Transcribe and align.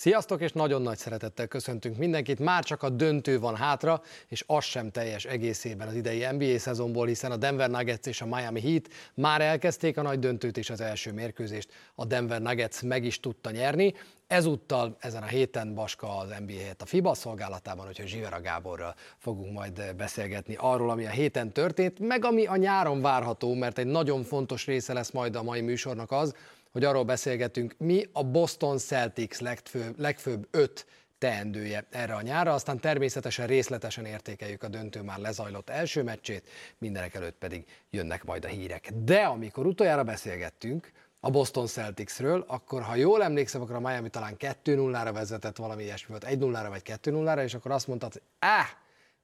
Sziasztok, 0.00 0.40
és 0.40 0.52
nagyon 0.52 0.82
nagy 0.82 0.98
szeretettel 0.98 1.46
köszöntünk 1.46 1.96
mindenkit. 1.96 2.38
Már 2.38 2.64
csak 2.64 2.82
a 2.82 2.88
döntő 2.88 3.38
van 3.38 3.56
hátra, 3.56 4.02
és 4.28 4.44
az 4.46 4.64
sem 4.64 4.90
teljes 4.90 5.24
egészében 5.24 5.88
az 5.88 5.94
idei 5.94 6.26
NBA 6.30 6.58
szezonból, 6.58 7.06
hiszen 7.06 7.30
a 7.30 7.36
Denver 7.36 7.70
Nuggets 7.70 8.06
és 8.06 8.20
a 8.20 8.26
Miami 8.26 8.60
Heat 8.60 8.88
már 9.14 9.40
elkezdték 9.40 9.96
a 9.96 10.02
nagy 10.02 10.18
döntőt 10.18 10.56
és 10.56 10.70
az 10.70 10.80
első 10.80 11.12
mérkőzést. 11.12 11.72
A 11.94 12.04
Denver 12.04 12.40
Nuggets 12.40 12.82
meg 12.82 13.04
is 13.04 13.20
tudta 13.20 13.50
nyerni. 13.50 13.94
Ezúttal 14.26 14.96
ezen 15.00 15.22
a 15.22 15.26
héten 15.26 15.74
Baska 15.74 16.18
az 16.18 16.28
NBA 16.46 16.58
helyett 16.58 16.82
a 16.82 16.86
FIBA 16.86 17.14
szolgálatában, 17.14 17.86
hogyha 17.86 18.06
Zsivera 18.06 18.40
Gáborral 18.40 18.94
fogunk 19.18 19.52
majd 19.52 19.94
beszélgetni 19.96 20.54
arról, 20.58 20.90
ami 20.90 21.06
a 21.06 21.10
héten 21.10 21.52
történt, 21.52 21.98
meg 21.98 22.24
ami 22.24 22.46
a 22.46 22.56
nyáron 22.56 23.00
várható, 23.00 23.54
mert 23.54 23.78
egy 23.78 23.86
nagyon 23.86 24.22
fontos 24.22 24.66
része 24.66 24.92
lesz 24.92 25.10
majd 25.10 25.36
a 25.36 25.42
mai 25.42 25.60
műsornak 25.60 26.10
az, 26.10 26.34
hogy 26.72 26.84
arról 26.84 27.04
beszélgetünk, 27.04 27.74
mi 27.78 28.08
a 28.12 28.24
Boston 28.24 28.78
Celtics 28.78 29.38
legfőbb, 29.38 29.98
legfőbb 29.98 30.48
öt 30.50 30.86
teendője 31.18 31.86
erre 31.90 32.14
a 32.14 32.22
nyárra, 32.22 32.52
aztán 32.52 32.80
természetesen 32.80 33.46
részletesen 33.46 34.04
értékeljük 34.04 34.62
a 34.62 34.68
döntő 34.68 35.02
már 35.02 35.18
lezajlott 35.18 35.70
első 35.70 36.02
meccsét, 36.02 36.48
mindenek 36.78 37.14
előtt 37.14 37.36
pedig 37.38 37.64
jönnek 37.90 38.24
majd 38.24 38.44
a 38.44 38.48
hírek. 38.48 38.90
De 39.04 39.22
amikor 39.22 39.66
utoljára 39.66 40.04
beszélgettünk 40.04 40.92
a 41.20 41.30
Boston 41.30 41.66
Celticsről, 41.66 42.44
akkor 42.46 42.82
ha 42.82 42.94
jól 42.94 43.22
emlékszem, 43.22 43.60
akkor 43.60 43.74
a 43.74 43.80
Miami 43.80 44.08
talán 44.08 44.36
2-0-ra 44.38 45.10
vezetett 45.12 45.56
valami 45.56 45.82
ilyesmi 45.82 46.08
volt, 46.08 46.36
1-0-ra 46.38 46.66
vagy 46.68 46.82
2-0-ra, 46.84 47.42
és 47.42 47.54
akkor 47.54 47.70
azt 47.70 47.86
mondtad, 47.86 48.12
hogy 48.12 48.22
áh, 48.38 48.68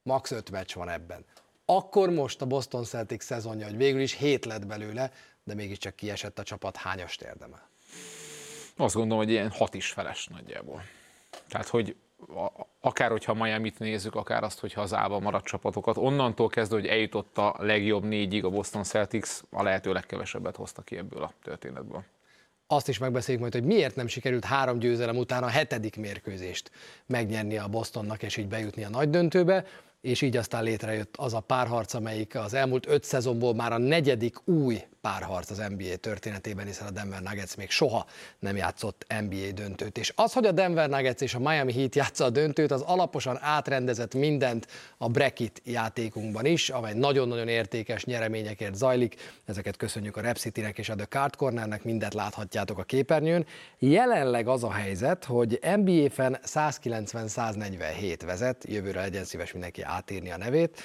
max 0.03 0.31
5 0.31 0.51
meccs 0.51 0.73
van 0.73 0.89
ebben. 0.89 1.25
Akkor 1.65 2.09
most 2.09 2.41
a 2.41 2.45
Boston 2.45 2.83
Celtics 2.83 3.21
szezonja, 3.21 3.65
hogy 3.65 3.77
végül 3.77 4.01
is 4.01 4.13
7 4.13 4.45
lett 4.45 4.65
belőle, 4.65 5.11
de 5.47 5.53
mégiscsak 5.53 5.95
kiesett 5.95 6.39
a 6.39 6.43
csapat, 6.43 6.75
hányast 6.75 7.21
érdemel? 7.21 7.69
Azt 8.75 8.95
gondolom, 8.95 9.23
hogy 9.23 9.31
ilyen 9.31 9.51
hat 9.51 9.73
is 9.73 9.91
feles 9.91 10.27
nagyjából. 10.27 10.81
Tehát, 11.47 11.67
hogy 11.67 11.95
akár 12.79 13.09
hogyha 13.09 13.33
Miami-t 13.33 13.79
nézzük, 13.79 14.15
akár 14.15 14.43
azt, 14.43 14.59
hogyha 14.59 14.81
az 14.81 14.93
állva 14.93 15.19
maradt 15.19 15.45
csapatokat, 15.45 15.97
onnantól 15.97 16.47
kezdve, 16.47 16.77
hogy 16.77 16.87
eljutott 16.87 17.37
a 17.37 17.55
legjobb 17.59 18.03
négyig 18.03 18.43
a 18.43 18.49
Boston 18.49 18.83
Celtics, 18.83 19.29
a 19.49 19.63
lehető 19.63 19.91
legkevesebbet 19.91 20.55
hozta 20.55 20.81
ki 20.81 20.97
ebből 20.97 21.23
a 21.23 21.31
történetből. 21.43 22.03
Azt 22.67 22.87
is 22.87 22.97
megbeszéljük 22.97 23.41
majd, 23.41 23.53
hogy 23.53 23.63
miért 23.63 23.95
nem 23.95 24.07
sikerült 24.07 24.45
három 24.45 24.79
győzelem 24.79 25.17
után 25.17 25.43
a 25.43 25.47
hetedik 25.47 25.97
mérkőzést 25.97 26.71
megnyerni 27.05 27.57
a 27.57 27.67
Bostonnak, 27.67 28.23
és 28.23 28.37
így 28.37 28.47
bejutni 28.47 28.83
a 28.83 28.89
nagy 28.89 29.09
döntőbe 29.09 29.65
és 30.01 30.21
így 30.21 30.37
aztán 30.37 30.63
létrejött 30.63 31.15
az 31.17 31.33
a 31.33 31.39
párharc, 31.39 31.93
amelyik 31.93 32.35
az 32.35 32.53
elmúlt 32.53 32.87
öt 32.87 33.03
szezonból 33.03 33.53
már 33.53 33.71
a 33.71 33.77
negyedik 33.77 34.47
új 34.47 34.83
párharc 35.07 35.49
az 35.49 35.63
NBA 35.69 35.95
történetében, 35.95 36.65
hiszen 36.65 36.87
a 36.87 36.91
Denver 36.91 37.21
Nuggets 37.21 37.55
még 37.55 37.69
soha 37.69 38.05
nem 38.39 38.55
játszott 38.55 39.05
NBA 39.19 39.51
döntőt. 39.53 39.97
És 39.97 40.13
az, 40.15 40.33
hogy 40.33 40.45
a 40.45 40.51
Denver 40.51 40.89
Nuggets 40.89 41.21
és 41.21 41.33
a 41.33 41.39
Miami 41.39 41.73
Heat 41.73 41.95
játsza 41.95 42.25
a 42.25 42.29
döntőt, 42.29 42.71
az 42.71 42.81
alaposan 42.81 43.37
átrendezett 43.41 44.13
mindent 44.13 44.67
a 44.97 45.09
bracket 45.09 45.61
játékunkban 45.63 46.45
is, 46.45 46.69
amely 46.69 46.93
nagyon-nagyon 46.93 47.47
értékes 47.47 48.05
nyereményekért 48.05 48.75
zajlik. 48.75 49.15
Ezeket 49.45 49.77
köszönjük 49.77 50.17
a 50.17 50.21
Rep 50.21 50.37
City-nek 50.37 50.77
és 50.77 50.89
a 50.89 50.95
The 50.95 51.05
Card 51.05 51.35
Cornernek, 51.35 51.83
mindet 51.83 52.13
láthatjátok 52.13 52.77
a 52.77 52.83
képernyőn. 52.83 53.45
Jelenleg 53.79 54.47
az 54.47 54.63
a 54.63 54.71
helyzet, 54.71 55.25
hogy 55.25 55.59
NBA-fen 55.75 56.39
190-147 56.45 58.19
vezet, 58.25 58.63
jövőre 58.67 59.01
legyen 59.01 59.23
szíves 59.23 59.51
mindenki 59.51 59.81
átírni 59.81 60.31
a 60.31 60.37
nevét. 60.37 60.81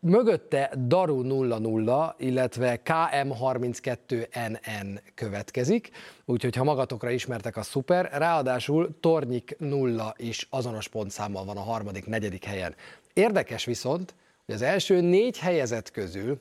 Mögötte 0.00 0.72
Daru 0.86 1.22
00, 1.22 2.14
illetve 2.18 2.80
KM32NN 2.84 5.00
következik, 5.14 5.90
úgyhogy 6.24 6.56
ha 6.56 6.64
magatokra 6.64 7.10
ismertek, 7.10 7.56
a 7.56 7.62
szuper. 7.62 8.10
Ráadásul 8.12 8.96
Tornyik 9.00 9.56
0 9.58 10.14
is 10.16 10.46
azonos 10.50 10.88
pontszámmal 10.88 11.44
van 11.44 11.56
a 11.56 11.60
harmadik, 11.60 12.06
negyedik 12.06 12.44
helyen. 12.44 12.74
Érdekes 13.12 13.64
viszont, 13.64 14.14
hogy 14.46 14.54
az 14.54 14.62
első 14.62 15.00
négy 15.00 15.38
helyezett 15.38 15.90
közül 15.90 16.40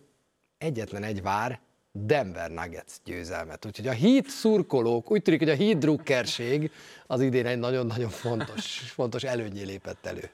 egyetlen 0.57 1.03
egy 1.03 1.21
vár 1.21 1.59
Denver 1.91 2.51
Nuggets 2.51 2.93
győzelmet. 3.03 3.65
Úgyhogy 3.65 3.87
a 3.87 3.91
híd 3.91 4.27
szurkolók, 4.27 5.11
úgy 5.11 5.21
tűnik, 5.21 5.39
hogy 5.39 5.49
a 5.49 5.53
híd 5.53 5.77
drukkerség 5.77 6.71
az 7.07 7.21
idén 7.21 7.45
egy 7.45 7.59
nagyon-nagyon 7.59 8.09
fontos, 8.09 8.79
fontos 8.79 9.23
előnyé 9.23 9.63
lépett 9.63 10.05
elő. 10.05 10.29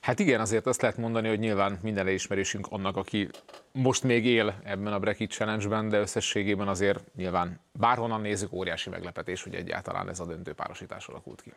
Hát 0.00 0.18
igen, 0.18 0.40
azért 0.40 0.66
azt 0.66 0.82
lehet 0.82 0.96
mondani, 0.96 1.28
hogy 1.28 1.38
nyilván 1.38 1.78
minden 1.82 2.06
elismerésünk 2.06 2.66
annak, 2.70 2.96
aki 2.96 3.28
most 3.72 4.02
még 4.02 4.26
él 4.26 4.60
ebben 4.64 4.92
a 4.92 4.98
Bracket 4.98 5.30
Challenge-ben, 5.30 5.88
de 5.88 5.98
összességében 5.98 6.68
azért 6.68 7.14
nyilván 7.14 7.60
bárhonnan 7.72 8.20
nézzük, 8.20 8.52
óriási 8.52 8.90
meglepetés, 8.90 9.42
hogy 9.42 9.54
egyáltalán 9.54 10.08
ez 10.08 10.20
a 10.20 10.26
döntő 10.26 10.52
párosítás 10.52 11.06
alakult 11.06 11.42
ki. 11.42 11.52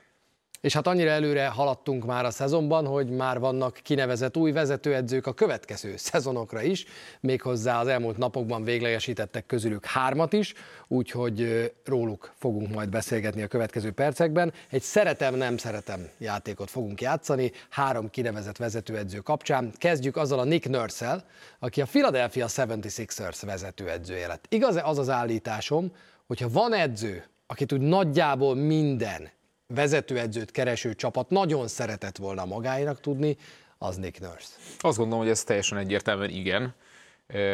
És 0.65 0.73
hát 0.73 0.87
annyira 0.87 1.09
előre 1.09 1.47
haladtunk 1.47 2.05
már 2.05 2.25
a 2.25 2.31
szezonban, 2.31 2.85
hogy 2.85 3.09
már 3.09 3.39
vannak 3.39 3.79
kinevezett 3.83 4.37
új 4.37 4.51
vezetőedzők 4.51 5.27
a 5.27 5.33
következő 5.33 5.97
szezonokra 6.11 6.61
is, 6.61 6.85
méghozzá 7.19 7.79
az 7.79 7.87
elmúlt 7.87 8.17
napokban 8.17 8.63
véglegesítettek 8.63 9.45
közülük 9.45 9.85
hármat 9.85 10.33
is, 10.33 10.53
úgyhogy 10.87 11.71
róluk 11.83 12.33
fogunk 12.35 12.73
majd 12.73 12.89
beszélgetni 12.89 13.41
a 13.41 13.47
következő 13.47 13.91
percekben. 13.91 14.53
Egy 14.69 14.81
szeretem-nem 14.81 15.57
szeretem 15.57 16.09
játékot 16.17 16.69
fogunk 16.69 17.01
játszani, 17.01 17.51
három 17.69 18.09
kinevezett 18.09 18.57
vezetőedző 18.57 19.17
kapcsán. 19.17 19.71
Kezdjük 19.77 20.17
azzal 20.17 20.39
a 20.39 20.43
Nick 20.43 20.69
nurse 20.69 21.25
aki 21.59 21.81
a 21.81 21.85
Philadelphia 21.85 22.45
76ers 22.47 23.41
vezetőedzője 23.41 24.27
lett. 24.27 24.45
Igaz-e 24.49 24.83
az 24.83 24.97
az 24.97 25.09
állításom, 25.09 25.91
hogyha 26.27 26.49
van 26.49 26.73
edző, 26.73 27.23
akit 27.47 27.71
úgy 27.71 27.81
nagyjából 27.81 28.55
minden 28.55 29.33
vezetőedzőt 29.67 30.51
kereső 30.51 30.93
csapat 30.93 31.29
nagyon 31.29 31.67
szeretett 31.67 32.17
volna 32.17 32.45
magáinak 32.45 32.99
tudni, 32.99 33.37
az 33.77 33.95
Nick 33.97 34.19
Nurse. 34.19 34.53
Azt 34.79 34.97
gondolom, 34.97 35.23
hogy 35.23 35.31
ez 35.31 35.43
teljesen 35.43 35.77
egyértelműen 35.77 36.29
igen. 36.29 36.73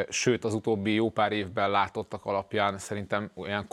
Sőt, 0.10 0.44
az 0.44 0.54
utóbbi 0.54 0.94
jó 0.94 1.10
pár 1.10 1.32
évben 1.32 1.70
látottak 1.70 2.26
alapján 2.26 2.78
szerintem 2.78 3.32
olyan 3.36 3.68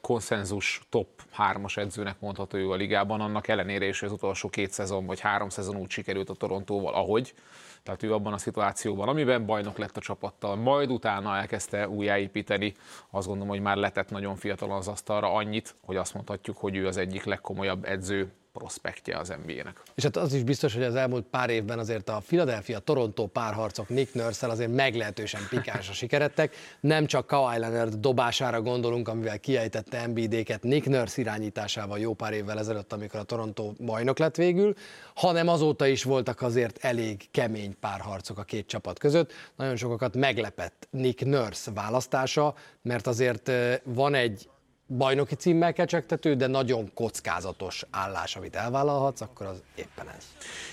konszenzus 0.00 0.80
top 0.88 1.08
hármas 1.30 1.76
edzőnek 1.76 2.20
mondható 2.20 2.58
ő 2.58 2.70
a 2.70 2.74
ligában, 2.74 3.20
annak 3.20 3.48
ellenére 3.48 3.86
is, 3.86 4.02
az 4.02 4.12
utolsó 4.12 4.48
két 4.48 4.72
szezon 4.72 5.06
vagy 5.06 5.20
három 5.20 5.48
szezon 5.48 5.76
úgy 5.76 5.90
sikerült 5.90 6.30
a 6.30 6.34
Torontóval, 6.34 6.94
ahogy. 6.94 7.34
Tehát 7.82 8.02
ő 8.02 8.12
abban 8.12 8.32
a 8.32 8.38
szituációban, 8.38 9.08
amiben 9.08 9.46
bajnok 9.46 9.78
lett 9.78 9.96
a 9.96 10.00
csapattal, 10.00 10.56
majd 10.56 10.90
utána 10.90 11.36
elkezdte 11.36 11.88
újjáépíteni, 11.88 12.74
azt 13.10 13.26
gondolom, 13.26 13.52
hogy 13.52 13.60
már 13.60 13.76
letett 13.76 14.10
nagyon 14.10 14.36
fiatalon 14.36 14.76
az 14.76 14.88
asztalra 14.88 15.32
annyit, 15.32 15.74
hogy 15.84 15.96
azt 15.96 16.14
mondhatjuk, 16.14 16.56
hogy 16.56 16.76
ő 16.76 16.86
az 16.86 16.96
egyik 16.96 17.24
legkomolyabb 17.24 17.84
edző 17.84 18.32
prospektje 18.52 19.18
az 19.18 19.34
NBA-nek. 19.44 19.82
És 19.94 20.02
hát 20.02 20.16
az 20.16 20.32
is 20.32 20.42
biztos, 20.42 20.74
hogy 20.74 20.82
az 20.82 20.94
elmúlt 20.94 21.24
pár 21.30 21.50
évben 21.50 21.78
azért 21.78 22.08
a 22.08 22.22
Philadelphia-Toronto 22.26 23.26
párharcok 23.26 23.88
Nick 23.88 24.14
nurse 24.14 24.46
azért 24.46 24.74
meglehetősen 24.74 25.40
pikánsra 25.48 25.92
sikerettek. 25.92 26.54
Nem 26.80 27.06
csak 27.06 27.26
Kawhi 27.26 27.58
Leonard 27.58 27.94
dobására 27.94 28.62
gondolunk, 28.62 29.08
amivel 29.08 29.38
kiejtette 29.38 29.98
Embiidéket 29.98 30.62
Nick 30.62 30.86
Nurse 30.86 31.20
irányításával 31.20 31.98
jó 31.98 32.14
pár 32.14 32.32
évvel 32.32 32.58
ezelőtt, 32.58 32.92
amikor 32.92 33.20
a 33.20 33.22
Toronto 33.22 33.72
bajnok 33.78 34.18
lett 34.18 34.36
végül, 34.36 34.74
hanem 35.14 35.48
azóta 35.48 35.86
is 35.86 36.02
voltak 36.02 36.42
azért 36.42 36.84
elég 36.84 37.30
kemény 37.30 37.76
párharcok 37.80 38.38
a 38.38 38.42
két 38.42 38.66
csapat 38.66 38.98
között. 38.98 39.32
Nagyon 39.56 39.76
sokakat 39.76 40.16
meglepett 40.16 40.88
Nick 40.90 41.24
Nurse 41.24 41.70
választása, 41.70 42.54
mert 42.82 43.06
azért 43.06 43.50
van 43.84 44.14
egy 44.14 44.48
bajnoki 44.96 45.34
címmel 45.34 45.72
kecsegtető, 45.72 46.34
de 46.34 46.46
nagyon 46.46 46.90
kockázatos 46.94 47.84
állás, 47.90 48.36
amit 48.36 48.56
elvállalhatsz, 48.56 49.20
akkor 49.20 49.46
az 49.46 49.62
éppen 49.74 50.08
ez. 50.16 50.24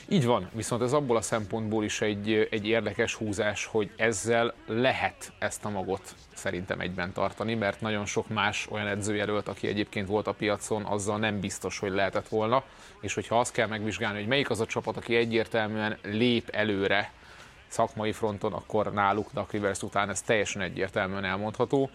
Így 0.07 0.25
van, 0.25 0.49
viszont 0.53 0.81
ez 0.81 0.93
abból 0.93 1.17
a 1.17 1.21
szempontból 1.21 1.83
is 1.83 2.01
egy, 2.01 2.47
egy 2.51 2.67
érdekes 2.67 3.15
húzás, 3.15 3.65
hogy 3.65 3.91
ezzel 3.95 4.53
lehet 4.67 5.31
ezt 5.39 5.65
a 5.65 5.69
magot 5.69 6.15
szerintem 6.33 6.79
egyben 6.79 7.13
tartani, 7.13 7.55
mert 7.55 7.81
nagyon 7.81 8.05
sok 8.05 8.27
más 8.27 8.67
olyan 8.71 8.87
edzőjelölt, 8.87 9.47
aki 9.47 9.67
egyébként 9.67 10.07
volt 10.07 10.27
a 10.27 10.33
piacon, 10.33 10.85
azzal 10.85 11.17
nem 11.17 11.39
biztos, 11.39 11.79
hogy 11.79 11.91
lehetett 11.91 12.27
volna, 12.27 12.63
és 13.01 13.13
hogyha 13.13 13.39
azt 13.39 13.51
kell 13.51 13.67
megvizsgálni, 13.67 14.19
hogy 14.19 14.27
melyik 14.27 14.49
az 14.49 14.59
a 14.59 14.65
csapat, 14.65 14.97
aki 14.97 15.15
egyértelműen 15.15 15.97
lép 16.03 16.49
előre 16.49 17.11
szakmai 17.67 18.11
fronton, 18.11 18.53
akkor 18.53 18.93
náluk 18.93 19.29
Duck 19.33 19.51
Rivers 19.51 19.81
után 19.81 20.09
ez 20.09 20.21
teljesen 20.21 20.61
egyértelműen 20.61 21.25
elmondható, 21.25 21.89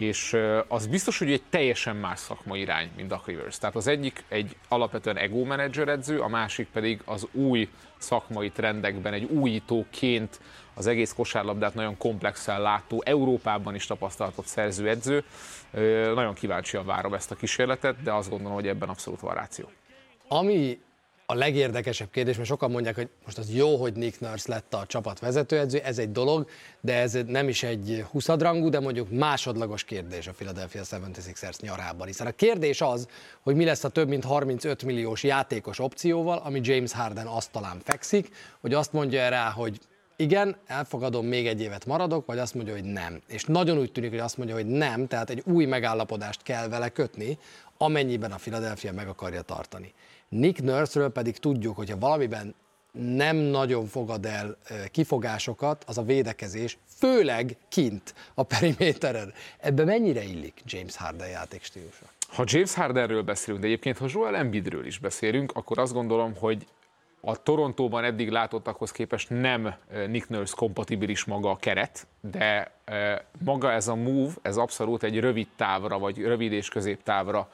és 0.00 0.36
az 0.68 0.86
biztos, 0.86 1.18
hogy 1.18 1.32
egy 1.32 1.42
teljesen 1.50 1.96
más 1.96 2.18
szakmai 2.18 2.60
irány, 2.60 2.90
mint 2.96 3.08
Duck 3.08 3.26
Rivers. 3.26 3.58
Tehát 3.58 3.76
az 3.76 3.86
egyik 3.86 4.24
egy 4.28 4.56
alapvetően 4.68 5.16
ego 5.16 5.44
menedzser 5.44 5.88
edző, 5.88 6.20
a 6.20 6.28
másik 6.28 6.68
pedig 6.72 7.00
az 7.04 7.26
új 7.32 7.68
szakmai 7.98 8.50
trendekben 8.50 9.12
egy 9.12 9.24
újítóként 9.24 10.40
az 10.74 10.86
egész 10.86 11.12
kosárlabdát 11.12 11.74
nagyon 11.74 11.96
komplexen 11.96 12.60
látó, 12.60 13.02
Európában 13.04 13.74
is 13.74 13.86
tapasztalatot 13.86 14.46
szerző 14.46 14.88
edző. 14.88 15.24
Nagyon 16.14 16.34
kíváncsian 16.34 16.86
várom 16.86 17.14
ezt 17.14 17.30
a 17.30 17.34
kísérletet, 17.34 18.02
de 18.02 18.12
azt 18.12 18.30
gondolom, 18.30 18.54
hogy 18.54 18.68
ebben 18.68 18.88
abszolút 18.88 19.20
van 19.20 19.34
ráció. 19.34 19.70
Ami 20.28 20.78
a 21.26 21.34
legérdekesebb 21.34 22.10
kérdés, 22.10 22.36
mert 22.36 22.48
sokan 22.48 22.70
mondják, 22.70 22.94
hogy 22.94 23.08
most 23.24 23.38
az 23.38 23.54
jó, 23.54 23.76
hogy 23.76 23.92
Nick 23.92 24.20
Nurse 24.20 24.52
lett 24.52 24.74
a 24.74 24.86
csapat 24.86 25.18
vezetőedző, 25.18 25.78
ez 25.78 25.98
egy 25.98 26.12
dolog, 26.12 26.48
de 26.80 26.94
ez 26.94 27.18
nem 27.26 27.48
is 27.48 27.62
egy 27.62 28.04
20 28.10 28.26
rangú, 28.26 28.68
de 28.68 28.80
mondjuk 28.80 29.10
másodlagos 29.10 29.84
kérdés 29.84 30.26
a 30.26 30.32
Philadelphia 30.32 30.82
76ers 30.84 31.60
nyarában. 31.60 32.06
Hiszen 32.06 32.26
a 32.26 32.30
kérdés 32.30 32.80
az, 32.80 33.08
hogy 33.40 33.54
mi 33.54 33.64
lesz 33.64 33.84
a 33.84 33.88
több 33.88 34.08
mint 34.08 34.24
35 34.24 34.82
milliós 34.82 35.22
játékos 35.22 35.78
opcióval, 35.78 36.38
ami 36.38 36.60
James 36.62 36.92
Harden 36.92 37.26
asztalán 37.26 37.80
fekszik, 37.84 38.28
hogy 38.60 38.74
azt 38.74 38.92
mondja 38.92 39.28
rá, 39.28 39.50
hogy 39.50 39.80
igen, 40.18 40.56
elfogadom, 40.66 41.26
még 41.26 41.46
egy 41.46 41.60
évet 41.60 41.86
maradok, 41.86 42.26
vagy 42.26 42.38
azt 42.38 42.54
mondja, 42.54 42.74
hogy 42.74 42.84
nem. 42.84 43.20
És 43.26 43.44
nagyon 43.44 43.78
úgy 43.78 43.92
tűnik, 43.92 44.10
hogy 44.10 44.18
azt 44.18 44.36
mondja, 44.36 44.54
hogy 44.54 44.66
nem, 44.66 45.06
tehát 45.06 45.30
egy 45.30 45.42
új 45.46 45.64
megállapodást 45.64 46.42
kell 46.42 46.68
vele 46.68 46.88
kötni, 46.88 47.38
amennyiben 47.78 48.32
a 48.32 48.36
Philadelphia 48.36 48.92
meg 48.92 49.08
akarja 49.08 49.42
tartani. 49.42 49.94
Nick 50.28 50.62
Nurse-ről 50.62 51.10
pedig 51.10 51.38
tudjuk, 51.38 51.76
hogyha 51.76 51.98
valamiben 51.98 52.54
nem 52.92 53.36
nagyon 53.36 53.86
fogad 53.86 54.26
el 54.26 54.56
kifogásokat, 54.90 55.84
az 55.86 55.98
a 55.98 56.02
védekezés, 56.02 56.78
főleg 56.98 57.56
kint 57.68 58.14
a 58.34 58.42
periméteren. 58.42 59.32
Ebbe 59.58 59.84
mennyire 59.84 60.22
illik 60.22 60.62
James 60.64 60.96
Harden 60.96 61.28
játékstílusa? 61.28 62.04
Ha 62.28 62.44
James 62.46 62.74
Hardenről 62.74 63.22
beszélünk, 63.22 63.62
de 63.62 63.68
egyébként 63.68 63.98
ha 63.98 64.06
Joel 64.08 64.36
Embiidről 64.36 64.86
is 64.86 64.98
beszélünk, 64.98 65.52
akkor 65.54 65.78
azt 65.78 65.92
gondolom, 65.92 66.34
hogy 66.36 66.66
a 67.20 67.42
Torontóban 67.42 68.04
eddig 68.04 68.30
látottakhoz 68.30 68.92
képest 68.92 69.30
nem 69.30 69.74
Nick 70.06 70.28
Nurse 70.28 70.54
kompatibilis 70.56 71.24
maga 71.24 71.50
a 71.50 71.56
keret, 71.56 72.06
de 72.20 72.72
maga 73.44 73.72
ez 73.72 73.88
a 73.88 73.94
move, 73.94 74.32
ez 74.42 74.56
abszolút 74.56 75.02
egy 75.02 75.20
rövid 75.20 75.48
távra, 75.56 75.98
vagy 75.98 76.18
rövid 76.18 76.52
és 76.52 76.68
középtávra 76.68 77.48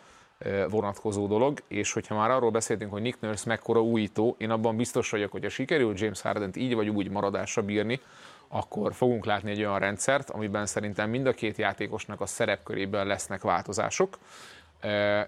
vonatkozó 0.68 1.26
dolog, 1.26 1.62
és 1.68 1.92
hogyha 1.92 2.14
már 2.14 2.30
arról 2.30 2.50
beszéltünk, 2.50 2.92
hogy 2.92 3.02
Nick 3.02 3.20
Nurse 3.20 3.44
mekkora 3.46 3.82
újító, 3.82 4.36
én 4.38 4.50
abban 4.50 4.76
biztos 4.76 5.10
vagyok, 5.10 5.30
hogy 5.30 5.42
ha 5.42 5.48
sikerül 5.48 5.92
James 5.96 6.20
Harden-t 6.20 6.56
így 6.56 6.74
vagy 6.74 6.88
úgy 6.88 7.10
maradásra 7.10 7.62
bírni, 7.62 8.00
akkor 8.48 8.94
fogunk 8.94 9.24
látni 9.24 9.50
egy 9.50 9.58
olyan 9.58 9.78
rendszert, 9.78 10.30
amiben 10.30 10.66
szerintem 10.66 11.10
mind 11.10 11.26
a 11.26 11.32
két 11.32 11.56
játékosnak 11.56 12.20
a 12.20 12.26
szerepkörében 12.26 13.06
lesznek 13.06 13.42
változások, 13.42 14.18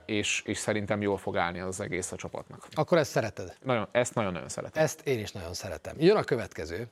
és, 0.06 0.43
és 0.46 0.58
szerintem 0.58 1.02
jól 1.02 1.16
fog 1.16 1.37
állni 1.37 1.61
az 1.61 1.81
egész 1.81 2.12
a 2.12 2.16
csapatnak. 2.16 2.66
Akkor 2.72 2.99
ezt 2.99 3.11
szereted? 3.11 3.56
Nagyon, 3.62 3.88
ezt 3.90 4.14
nagyon-nagyon 4.14 4.49
szeretem. 4.49 4.82
Ezt 4.82 5.06
én 5.06 5.19
is 5.19 5.32
nagyon 5.32 5.55
szeretem. 5.55 5.94
Jön 5.99 6.16
a 6.16 6.22
következő 6.22 6.88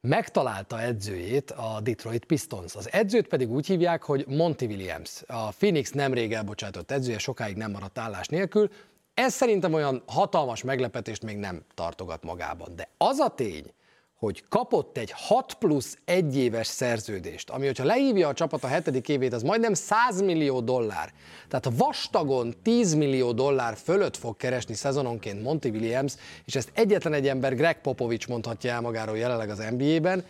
megtalálta 0.00 0.80
edzőjét 0.80 1.50
a 1.50 1.80
Detroit 1.80 2.24
Pistons. 2.24 2.74
Az 2.74 2.92
edzőt 2.92 3.28
pedig 3.28 3.50
úgy 3.50 3.66
hívják, 3.66 4.02
hogy 4.02 4.26
Monty 4.26 4.62
Williams. 4.62 5.22
A 5.26 5.48
Phoenix 5.48 5.90
nemrég 5.90 6.32
elbocsátott 6.32 6.90
edzője, 6.90 7.18
sokáig 7.18 7.56
nem 7.56 7.70
maradt 7.70 7.98
állás 7.98 8.26
nélkül. 8.26 8.70
Ez 9.14 9.34
szerintem 9.34 9.72
olyan 9.72 10.02
hatalmas 10.06 10.62
meglepetést 10.62 11.22
még 11.22 11.36
nem 11.36 11.62
tartogat 11.74 12.22
magában. 12.22 12.76
De 12.76 12.88
az 12.96 13.18
a 13.18 13.28
tény, 13.28 13.72
hogy 14.18 14.44
kapott 14.48 14.96
egy 14.96 15.12
6 15.14 15.54
plusz 15.54 15.98
1 16.04 16.36
éves 16.36 16.66
szerződést, 16.66 17.50
ami, 17.50 17.66
hogyha 17.66 17.84
lehívja 17.84 18.28
a 18.28 18.32
csapat 18.32 18.64
a 18.64 18.66
hetedik 18.66 19.08
évét, 19.08 19.32
az 19.32 19.42
majdnem 19.42 19.74
100 19.74 20.20
millió 20.22 20.60
dollár. 20.60 21.12
Tehát 21.48 21.70
vastagon 21.76 22.54
10 22.62 22.94
millió 22.94 23.32
dollár 23.32 23.76
fölött 23.76 24.16
fog 24.16 24.36
keresni 24.36 24.74
szezononként 24.74 25.42
Monty 25.42 25.66
Williams, 25.66 26.14
és 26.44 26.54
ezt 26.54 26.70
egyetlen 26.74 27.12
egy 27.12 27.28
ember, 27.28 27.54
Greg 27.54 27.80
Popovich 27.80 28.28
mondhatja 28.28 28.72
el 28.72 28.80
magáról 28.80 29.18
jelenleg 29.18 29.50
az 29.50 29.64
NBA-ben, 29.76 30.24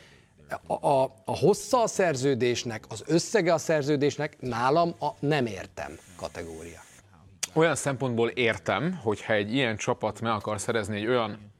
a, 0.67 0.88
a, 0.88 1.02
a 1.25 1.37
hossza 1.37 1.82
a 1.82 1.87
szerződésnek, 1.87 2.84
az 2.88 3.02
összege 3.06 3.52
a 3.52 3.58
szerződésnek 3.58 4.37
nálam 4.41 4.94
a 5.00 5.08
nem 5.20 5.46
értem 5.46 5.99
kategória. 6.17 6.81
Olyan 7.52 7.75
szempontból 7.75 8.29
értem, 8.29 8.99
hogyha 9.02 9.32
egy 9.32 9.55
ilyen 9.55 9.76
csapat 9.76 10.20
meg 10.20 10.32
akar 10.32 10.61
szerezni 10.61 10.96
egy 10.96 11.06
olyan 11.06 11.52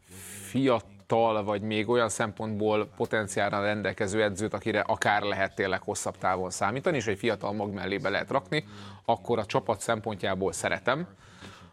fiatal 0.51 0.97
fiatal, 1.09 1.45
vagy 1.45 1.63
még 1.63 1.89
olyan 1.89 2.09
szempontból 2.09 2.89
potenciálra 2.97 3.63
rendelkező 3.63 4.23
edzőt, 4.23 4.55
akire 4.55 4.81
akár 4.81 5.23
lehet 5.23 5.55
tényleg 5.55 5.83
hosszabb 5.83 6.19
távon 6.19 6.51
számítani, 6.51 6.97
és 6.97 7.07
egy 7.07 7.19
fiatal 7.19 7.53
mag 7.53 7.73
mellébe 7.73 8.09
lehet 8.09 8.31
rakni, 8.31 8.65
akkor 9.05 9.39
a 9.39 9.45
csapat 9.45 9.81
szempontjából 9.81 10.53
szeretem. 10.53 11.07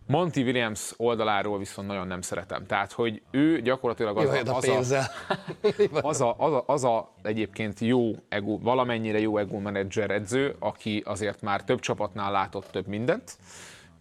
Monty 0.08 0.38
Williams 0.38 0.94
oldaláról 0.98 1.58
viszont 1.58 1.88
nagyon 1.88 2.08
nem 2.08 2.22
szeretem. 2.22 2.66
Tehát, 2.66 2.92
hogy 2.92 3.22
ő 3.32 3.62
gyakorlatilag 3.62 4.18
az, 4.18 4.48
a, 4.48 4.56
az, 4.56 4.92
a, 4.92 5.04
az, 6.10 6.22
a, 6.22 6.36
az, 6.38 6.54
a, 6.54 6.64
az 6.68 6.84
a 6.84 7.10
egyébként 7.24 7.80
jó 7.80 8.12
ego, 8.30 8.60
valamennyire 8.60 9.20
jó 9.20 9.38
ego 9.38 9.60
menedzser 9.60 10.12
edző, 10.12 10.56
aki 10.60 11.04
azért 11.06 11.42
már 11.42 11.64
több 11.64 11.80
csapatnál 11.80 12.32
látott 12.32 12.68
több 12.72 12.88
mindent, 12.88 13.38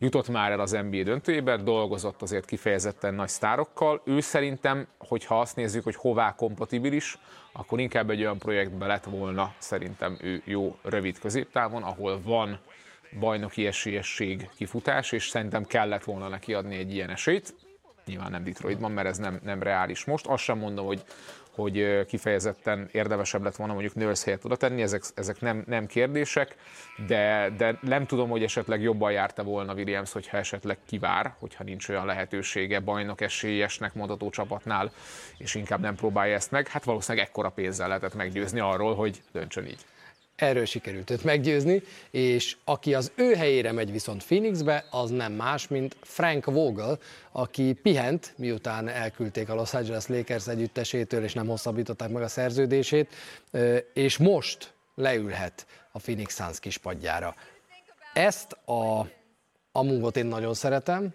jutott 0.04 0.28
már 0.28 0.50
el 0.50 0.60
az 0.60 0.70
NBA 0.70 1.02
döntőjébe, 1.02 1.56
dolgozott 1.56 2.22
azért 2.22 2.44
kifejezetten 2.44 3.14
nagy 3.14 3.28
sztárokkal. 3.28 4.02
Ő 4.04 4.20
szerintem, 4.20 4.86
hogyha 4.98 5.40
azt 5.40 5.56
nézzük, 5.56 5.84
hogy 5.84 5.94
hová 5.96 6.34
kompatibilis, 6.34 7.18
akkor 7.52 7.80
inkább 7.80 8.10
egy 8.10 8.20
olyan 8.20 8.38
projektbe 8.38 8.86
lett 8.86 9.04
volna 9.04 9.54
szerintem 9.58 10.18
ő 10.20 10.42
jó 10.44 10.76
rövid 10.82 11.18
középtávon, 11.18 11.82
ahol 11.82 12.20
van 12.24 12.58
bajnoki 13.18 13.66
esélyesség 13.66 14.48
kifutás, 14.56 15.12
és 15.12 15.28
szerintem 15.28 15.64
kellett 15.64 16.04
volna 16.04 16.28
neki 16.28 16.54
adni 16.54 16.76
egy 16.76 16.94
ilyen 16.94 17.10
esélyt. 17.10 17.54
Nyilván 18.06 18.30
nem 18.30 18.44
Detroitban, 18.44 18.92
mert 18.92 19.08
ez 19.08 19.18
nem, 19.18 19.40
nem 19.42 19.62
reális 19.62 20.04
most. 20.04 20.26
Azt 20.26 20.42
sem 20.42 20.58
mondom, 20.58 20.86
hogy 20.86 21.04
hogy 21.54 22.06
kifejezetten 22.06 22.88
érdemesebb 22.92 23.42
lett 23.42 23.56
volna 23.56 23.72
mondjuk 23.72 23.94
Nurse 23.94 24.24
helyett 24.24 24.44
oda 24.44 24.56
tenni, 24.56 24.82
ezek, 24.82 25.02
ezek 25.14 25.40
nem, 25.40 25.64
nem 25.66 25.86
kérdések, 25.86 26.56
de, 27.06 27.52
de 27.56 27.78
nem 27.80 28.06
tudom, 28.06 28.28
hogy 28.28 28.42
esetleg 28.42 28.82
jobban 28.82 29.12
járta 29.12 29.42
volna 29.42 29.74
Williams, 29.74 30.12
hogyha 30.12 30.36
esetleg 30.36 30.78
kivár, 30.86 31.34
hogyha 31.38 31.64
nincs 31.64 31.88
olyan 31.88 32.06
lehetősége 32.06 32.80
bajnok 32.80 33.20
esélyesnek 33.20 33.94
mondható 33.94 34.30
csapatnál, 34.30 34.92
és 35.38 35.54
inkább 35.54 35.80
nem 35.80 35.94
próbálja 35.94 36.34
ezt 36.34 36.50
meg. 36.50 36.68
Hát 36.68 36.84
valószínűleg 36.84 37.26
ekkora 37.26 37.48
pénzzel 37.48 37.88
lehetett 37.88 38.14
meggyőzni 38.14 38.60
arról, 38.60 38.94
hogy 38.94 39.22
döntsön 39.32 39.66
így. 39.66 39.84
Erről 40.36 40.64
sikerült 40.64 41.10
őt 41.10 41.25
meggyőzni, 41.25 41.82
és 42.10 42.56
aki 42.64 42.94
az 42.94 43.12
ő 43.14 43.34
helyére 43.34 43.72
megy 43.72 43.92
viszont 43.92 44.25
Phoenixbe, 44.25 44.84
az 44.90 45.10
nem 45.10 45.32
más, 45.32 45.69
mint 45.69 45.96
Frank 46.00 46.44
Vogel, 46.44 46.98
aki 47.32 47.72
pihent, 47.72 48.32
miután 48.36 48.88
elküldték 48.88 49.48
a 49.48 49.54
Los 49.54 49.75
Angeles 49.75 50.06
Lakers 50.06 50.46
együttesétől, 50.46 51.25
és 51.25 51.32
nem 51.32 51.46
hosszabbították 51.46 52.10
meg 52.10 52.22
a 52.22 52.28
szerződését, 52.28 53.14
és 53.92 54.16
most 54.16 54.72
leülhet 54.94 55.66
a 55.92 55.98
Phoenix 55.98 56.34
Suns 56.34 56.60
kispadjára. 56.60 57.34
Ezt 58.12 58.52
a, 58.52 58.98
a 59.72 59.82
mungot 59.82 60.16
én 60.16 60.26
nagyon 60.26 60.54
szeretem. 60.54 61.14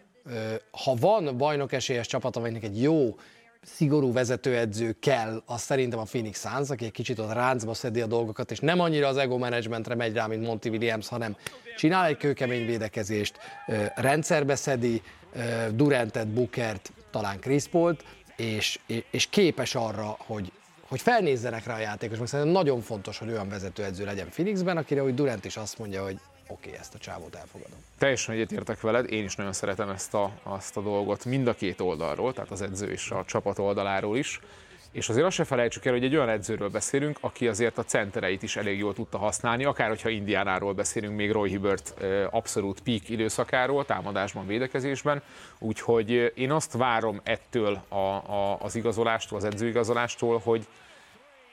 Ha 0.71 0.95
van 0.95 1.37
bajnok 1.37 1.71
esélyes 1.71 2.07
csapat, 2.07 2.35
amelynek 2.35 2.63
egy 2.63 2.81
jó 2.81 3.15
szigorú 3.61 4.13
vezetőedző 4.13 4.95
kell, 4.99 5.41
az 5.45 5.61
szerintem 5.61 5.99
a 5.99 6.03
Phoenix 6.03 6.49
Suns, 6.49 6.69
aki 6.69 6.85
egy 6.85 6.91
kicsit 6.91 7.19
ott 7.19 7.33
ráncba 7.33 7.73
szedi 7.73 8.01
a 8.01 8.05
dolgokat, 8.07 8.51
és 8.51 8.59
nem 8.59 8.79
annyira 8.79 9.07
az 9.07 9.17
ego 9.17 9.37
managementre 9.37 9.95
megy 9.95 10.13
rá, 10.13 10.27
mint 10.27 10.45
Monty 10.45 10.65
Williams, 10.69 11.07
hanem 11.07 11.35
csinál 11.77 12.05
egy 12.05 12.17
kőkemény 12.17 12.65
védekezést, 12.65 13.37
rendszerbe 13.95 14.55
szedi 14.55 15.01
Durantet, 15.71 16.27
Bookert, 16.27 16.91
talán 17.11 17.39
Chris 17.39 17.67
Paul-t, 17.67 18.03
és, 18.35 18.79
és 19.11 19.27
képes 19.29 19.75
arra, 19.75 20.17
hogy, 20.19 20.51
hogy 20.87 21.01
felnézzenek 21.01 21.65
rá 21.65 21.75
a 21.75 21.79
játékos, 21.79 22.17
mert 22.17 22.29
szerintem 22.29 22.53
nagyon 22.53 22.81
fontos, 22.81 23.17
hogy 23.17 23.29
olyan 23.29 23.49
vezetőedző 23.49 24.05
legyen 24.05 24.29
Phoenixben, 24.29 24.77
akire 24.77 25.01
hogy 25.01 25.13
Durant 25.13 25.45
is 25.45 25.57
azt 25.57 25.79
mondja, 25.79 26.03
hogy 26.03 26.19
oké, 26.49 26.75
ezt 26.79 26.95
a 26.95 26.97
csávót 26.97 27.35
elfogadom. 27.35 27.77
Teljesen 27.97 28.35
egyetértek 28.35 28.81
veled, 28.81 29.11
én 29.11 29.23
is 29.23 29.35
nagyon 29.35 29.53
szeretem 29.53 29.89
ezt 29.89 30.13
a, 30.13 30.31
azt 30.43 30.77
a 30.77 30.81
dolgot 30.81 31.25
mind 31.25 31.47
a 31.47 31.53
két 31.53 31.79
oldalról, 31.79 32.33
tehát 32.33 32.51
az 32.51 32.61
edző 32.61 32.91
és 32.91 33.11
a 33.11 33.23
csapat 33.25 33.59
oldaláról 33.59 34.17
is. 34.17 34.39
És 34.91 35.09
azért 35.09 35.25
azt 35.25 35.35
se 35.35 35.43
felejtsük 35.43 35.85
el, 35.85 35.93
hogy 35.93 36.03
egy 36.03 36.15
olyan 36.15 36.29
edzőről 36.29 36.69
beszélünk, 36.69 37.17
aki 37.21 37.47
azért 37.47 37.77
a 37.77 37.83
centereit 37.83 38.43
is 38.43 38.55
elég 38.55 38.77
jól 38.77 38.93
tudta 38.93 39.17
használni, 39.17 39.63
akár 39.63 39.87
hogyha 39.87 40.09
Indiánáról 40.09 40.73
beszélünk, 40.73 41.15
még 41.15 41.31
Roy 41.31 41.49
Hibbert 41.49 41.93
abszolút 42.29 42.81
peak 42.81 43.09
időszakáról, 43.09 43.85
támadásban, 43.85 44.47
védekezésben. 44.47 45.21
Úgyhogy 45.59 46.31
én 46.35 46.51
azt 46.51 46.73
várom 46.73 47.21
ettől 47.23 47.81
a, 47.87 47.95
a, 47.95 48.57
az 48.61 48.75
igazolástól, 48.75 49.37
az 49.37 49.43
edzőigazolástól, 49.43 50.41
hogy 50.43 50.67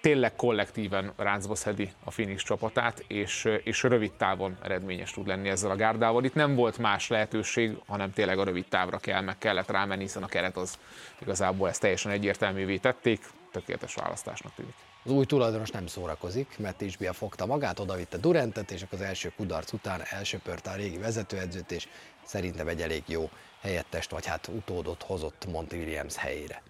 tényleg 0.06 0.36
kollektíven 0.36 1.12
ráncba 1.16 1.54
szedi 1.54 1.92
a 2.04 2.10
Phoenix 2.10 2.42
csapatát, 2.42 3.04
és, 3.06 3.48
és 3.64 3.82
rövid 3.82 4.12
távon 4.12 4.56
eredményes 4.62 5.10
tud 5.10 5.26
lenni 5.26 5.48
ezzel 5.48 5.70
a 5.70 5.76
gárdával. 5.76 6.25
Itt 6.25 6.34
nem 6.34 6.54
volt 6.54 6.78
más 6.78 7.08
lehetőség, 7.08 7.76
hanem 7.86 8.12
tényleg 8.12 8.38
a 8.38 8.44
rövid 8.44 8.64
távra 8.68 8.98
kell, 8.98 9.20
meg 9.20 9.38
kellett 9.38 9.70
rámenni, 9.70 10.02
hiszen 10.02 10.22
a 10.22 10.26
keret 10.26 10.56
az 10.56 10.78
igazából 11.20 11.68
ezt 11.68 11.80
teljesen 11.80 12.12
egyértelművé 12.12 12.76
tették, 12.76 13.25
tökéletes 13.52 13.94
választásnak 13.94 14.54
tűnik. 14.54 14.75
Az 15.04 15.10
új 15.10 15.25
tulajdonos 15.25 15.70
nem 15.70 15.86
szórakozik, 15.86 16.58
mert 16.58 16.80
Isbia 16.80 17.12
fogta 17.12 17.46
magát, 17.46 17.78
odavitte 17.78 18.16
Durantet, 18.16 18.70
és 18.70 18.84
az 18.90 19.00
első 19.00 19.32
kudarc 19.36 19.72
után 19.72 20.00
elsöpörte 20.10 20.70
a 20.70 20.75
régi 20.75 20.98
vezetőedzőt, 20.98 21.70
és 21.70 21.88
szerintem 22.25 22.68
egy 22.68 22.80
elég 22.80 23.02
jó 23.06 23.30
helyettest, 23.60 24.10
vagy 24.10 24.26
hát 24.26 24.48
utódot 24.48 25.02
hozott 25.02 25.46
Monty 25.50 25.75
Williams 25.75 26.16
helyére. 26.16 26.62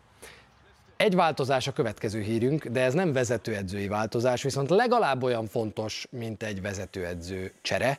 Egy 0.96 1.14
változás 1.14 1.66
a 1.66 1.72
következő 1.72 2.20
hírünk, 2.20 2.66
de 2.66 2.80
ez 2.80 2.94
nem 2.94 3.12
vezetőedzői 3.12 3.88
változás, 3.88 4.42
viszont 4.42 4.70
legalább 4.70 5.22
olyan 5.22 5.46
fontos, 5.46 6.06
mint 6.10 6.42
egy 6.42 6.62
vezetőedző 6.62 7.52
csere. 7.62 7.98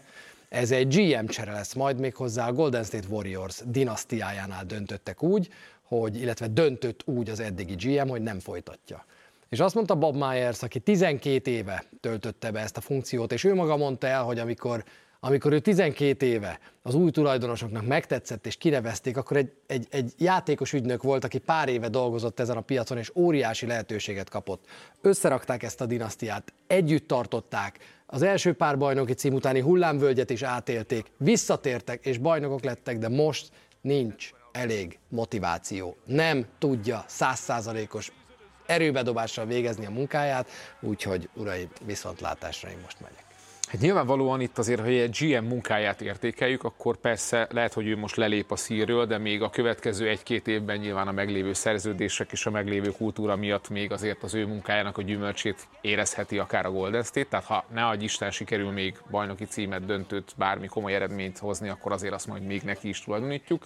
Ez 0.50 0.72
egy 0.72 0.96
GM 0.96 1.26
csere 1.26 1.52
lesz 1.52 1.74
majd 1.74 2.00
még 2.00 2.16
hozzá 2.16 2.48
a 2.48 2.54
Golden 2.54 2.84
State 2.84 3.08
Warriors 3.10 3.62
dinasztiájánál 3.66 4.66
döntöttek 4.66 5.24
úgy, 5.24 5.50
hogy, 5.84 6.22
illetve 6.22 6.48
döntött 6.48 7.02
úgy 7.06 7.30
az 7.30 7.40
eddigi 7.40 7.76
GM, 7.76 8.08
hogy 8.08 8.22
nem 8.22 8.40
folytatja. 8.40 9.06
És 9.50 9.60
azt 9.60 9.76
mondta 9.76 9.96
Bob 9.96 10.16
Myers, 10.16 10.64
aki 10.64 10.80
12 10.80 11.52
éve 11.52 11.84
töltötte 12.00 12.52
be 12.52 12.60
ezt 12.60 12.78
a 12.78 12.82
funkciót, 12.82 13.32
és 13.32 13.44
ő 13.44 13.54
maga 13.54 13.78
mondta 13.78 14.08
el, 14.08 14.24
hogy 14.24 14.40
amikor, 14.40 14.84
amikor 15.20 15.54
ő 15.54 15.60
12 15.60 16.26
éve 16.26 16.60
az 16.82 16.96
új 16.96 17.12
tulajdonosoknak 17.12 17.86
megtetszett 17.86 18.46
és 18.46 18.56
kinevezték, 18.56 19.18
akkor 19.18 19.38
egy, 19.38 19.54
egy, 19.68 19.88
egy 19.90 20.14
játékos 20.18 20.74
ügynök 20.74 21.04
volt, 21.04 21.24
aki 21.24 21.38
pár 21.38 21.70
éve 21.70 21.90
dolgozott 21.90 22.40
ezen 22.40 22.58
a 22.58 22.62
piacon, 22.62 22.98
és 22.98 23.12
óriási 23.16 23.66
lehetőséget 23.66 24.30
kapott. 24.30 24.66
Összerakták 25.02 25.64
ezt 25.64 25.82
a 25.82 25.86
dinasztiát, 25.86 26.54
együtt 26.68 27.08
tartották, 27.08 27.80
az 28.06 28.22
első 28.22 28.54
pár 28.54 28.78
bajnoki 28.78 29.14
cím 29.14 29.34
utáni 29.34 29.60
hullámvölgyet 29.60 30.30
is 30.30 30.42
átélték, 30.42 31.06
visszatértek 31.18 32.06
és 32.06 32.18
bajnokok 32.18 32.64
lettek, 32.64 32.98
de 32.98 33.10
most 33.10 33.50
nincs 33.82 34.32
elég 34.52 35.00
motiváció. 35.10 35.98
Nem 36.06 36.46
tudja 36.60 37.04
százszázalékos 37.08 38.12
erőbedobással 38.66 39.46
végezni 39.46 39.86
a 39.86 39.92
munkáját, 39.92 40.50
úgyhogy 40.82 41.30
uraim, 41.34 41.70
viszontlátásra 41.86 42.70
én 42.70 42.78
most 42.84 43.00
megyek. 43.00 43.27
Hát 43.68 43.82
nyilvánvalóan 43.82 44.42
itt 44.42 44.58
azért, 44.58 44.80
hogy 44.80 44.94
egy 44.94 45.18
GM 45.20 45.46
munkáját 45.46 46.02
értékeljük, 46.02 46.64
akkor 46.64 46.98
persze 46.98 47.48
lehet, 47.52 47.74
hogy 47.74 47.88
ő 47.88 47.98
most 47.98 48.16
lelép 48.16 48.52
a 48.52 48.56
szírről, 48.56 49.06
de 49.06 49.18
még 49.18 49.42
a 49.42 49.50
következő 49.50 50.08
egy-két 50.08 50.48
évben 50.48 50.78
nyilván 50.78 51.08
a 51.08 51.12
meglévő 51.12 51.54
szerződések 51.54 52.32
és 52.32 52.46
a 52.46 52.52
meglévő 52.52 52.92
kultúra 52.92 53.36
miatt 53.36 53.70
még 53.70 53.92
azért 53.92 54.24
az 54.24 54.34
ő 54.34 54.46
munkájának 54.46 54.98
a 54.98 55.02
gyümölcsét 55.02 55.68
érezheti 55.82 56.38
akár 56.38 56.66
a 56.66 56.72
Golden 56.72 57.04
State. 57.04 57.28
Tehát 57.30 57.46
ha 57.46 57.66
ne 57.74 57.86
adj 57.86 58.04
Isten 58.04 58.32
sikerül 58.32 58.72
még 58.72 58.98
bajnoki 59.12 59.46
címet, 59.46 59.86
döntőt, 59.86 60.34
bármi 60.38 60.68
komoly 60.68 60.96
eredményt 60.96 61.38
hozni, 61.38 61.70
akkor 61.70 61.92
azért 61.92 62.14
azt 62.14 62.28
majd 62.28 62.44
még 62.44 62.62
neki 62.62 62.88
is 62.88 63.04
tulajdonítjuk. 63.04 63.64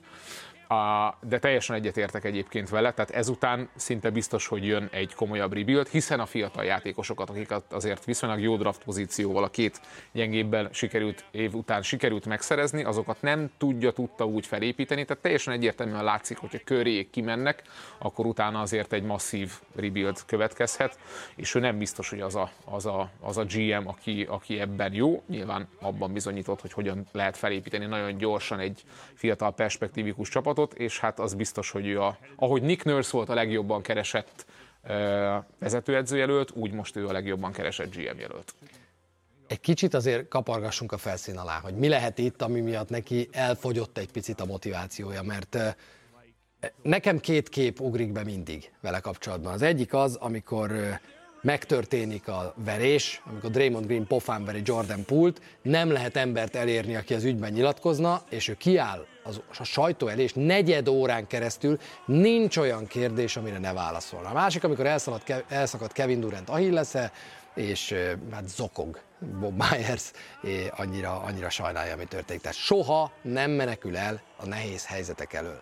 A, 0.72 1.18
de 1.22 1.40
teljesen 1.40 1.76
egyetértek 1.76 2.24
egyébként 2.24 2.70
vele, 2.70 2.92
tehát 2.94 3.12
ezután 3.12 3.70
szinte 3.76 4.10
biztos, 4.10 4.48
hogy 4.48 4.66
jön 4.66 4.90
egy 4.92 5.14
komolyabb 5.14 5.54
rebuild, 5.54 5.88
hiszen 5.88 6.20
a 6.20 6.26
fiatal 6.26 6.64
játékosokat, 6.64 7.30
akiket 7.30 7.74
azért 7.74 8.06
viszonylag 8.06 8.40
jó 8.40 8.58
draft 8.58 8.84
pozícióval 8.84 9.44
a 9.44 9.50
két 9.50 9.82
gyengébben 10.12 10.70
sikerült 10.72 11.24
év 11.32 11.56
után 11.56 11.82
sikerült 11.82 12.26
megszerezni, 12.26 12.84
azokat 12.84 13.22
nem 13.22 13.52
tudja, 13.58 13.92
tudta 13.92 14.26
úgy 14.26 14.46
felépíteni, 14.46 15.06
tehát 15.06 15.24
teljesen 15.24 15.54
egyértelműen 15.54 16.04
látszik, 16.04 16.38
hogyha 16.38 16.60
köré 16.64 17.10
kimennek, 17.10 17.64
akkor 17.98 18.26
utána 18.26 18.62
azért 18.62 18.94
egy 18.94 19.04
masszív 19.04 19.52
rebuild 19.76 20.18
következhet, 20.26 20.98
és 21.36 21.56
ő 21.56 21.60
nem 21.60 21.78
biztos, 21.78 22.10
hogy 22.10 22.22
az 22.22 22.36
a, 22.36 22.52
az 22.66 22.86
a, 22.86 23.10
az 23.20 23.38
a 23.38 23.44
GM, 23.44 23.88
aki, 23.88 24.26
aki 24.30 24.60
ebben 24.60 24.94
jó, 24.94 25.24
nyilván 25.28 25.68
abban 25.82 26.14
bizonyított, 26.14 26.62
hogy 26.62 26.74
hogyan 26.74 27.08
lehet 27.12 27.38
felépíteni 27.38 27.86
nagyon 27.86 28.18
gyorsan 28.18 28.60
egy 28.60 28.84
fiatal 29.14 29.54
perspektívikus 29.54 30.30
csapatot, 30.30 30.60
csapatot, 30.62 30.74
és 30.74 31.00
hát 31.00 31.20
az 31.20 31.34
biztos, 31.34 31.72
hogy 31.72 31.88
ő 31.88 32.02
a, 32.02 32.18
ahogy 32.36 32.62
Nick 32.62 32.84
Nurse 32.84 33.10
volt 33.12 33.30
a 33.30 33.34
legjobban 33.34 33.82
keresett 33.82 34.46
vezetőedzőjelölt, 35.60 36.52
úgy 36.52 36.72
most 36.72 36.96
ő 36.96 37.08
a 37.08 37.12
legjobban 37.12 37.52
keresett 37.52 37.96
GM 37.96 38.20
jelölt. 38.20 38.54
Egy 39.48 39.60
kicsit 39.60 39.94
azért 39.94 40.28
kapargassunk 40.28 40.92
a 40.92 40.98
felszín 40.98 41.38
alá, 41.38 41.60
hogy 41.60 41.76
mi 41.76 41.88
lehet 41.88 42.18
itt, 42.18 42.42
ami 42.42 42.60
miatt 42.60 42.90
neki 42.90 43.30
elfogyott 43.32 43.98
egy 43.98 44.12
picit 44.12 44.42
a 44.42 44.46
motivációja, 44.46 45.22
mert 45.22 45.58
nekem 46.82 47.20
két 47.20 47.50
kép 47.50 47.80
ugrik 47.80 48.12
be 48.12 48.24
mindig 48.24 48.72
vele 48.82 49.00
kapcsolatban. 49.00 49.54
Az 49.54 49.62
egyik 49.62 49.94
az, 49.94 50.16
amikor 50.16 51.00
megtörténik 51.42 52.28
a 52.28 52.54
verés, 52.56 53.22
amikor 53.30 53.50
Draymond 53.50 53.86
Green 53.86 54.08
pofán 54.08 54.46
veri 54.46 54.62
Jordan 54.66 55.06
Pult, 55.06 55.42
nem 55.62 55.92
lehet 55.92 56.18
embert 56.18 56.56
elérni, 56.56 56.96
aki 56.96 57.14
az 57.14 57.24
ügyben 57.24 57.52
nyilatkozna, 57.52 58.22
és 58.30 58.48
ő 58.48 58.54
kiáll 58.54 59.06
az, 59.24 59.42
a 59.60 59.64
sajtó 59.64 60.08
elé, 60.08 60.24
és 60.24 60.34
negyed 60.34 60.88
órán 60.88 61.28
keresztül 61.28 61.80
nincs 62.06 62.58
olyan 62.58 62.88
kérdés, 62.88 63.38
amire 63.38 63.58
ne 63.58 63.74
válaszolna. 63.74 64.30
A 64.30 64.34
másik, 64.34 64.64
amikor 64.64 64.86
elszaladt, 64.86 65.44
elszakadt 65.48 65.94
Kevin 65.94 66.20
Durant 66.20 66.50
Achillesze, 66.50 67.12
és 67.56 67.96
hát 68.32 68.48
zokog 68.48 69.00
Bob 69.40 69.64
Myers, 69.64 70.12
annyira, 70.70 71.20
annyira 71.20 71.50
sajnálja, 71.50 71.94
ami 71.94 72.06
történik. 72.06 72.42
Tehát 72.42 72.58
soha 72.58 73.12
nem 73.22 73.52
menekül 73.52 73.98
el 73.98 74.22
a 74.38 74.46
nehéz 74.46 74.86
helyzetek 74.86 75.34
elől. 75.34 75.62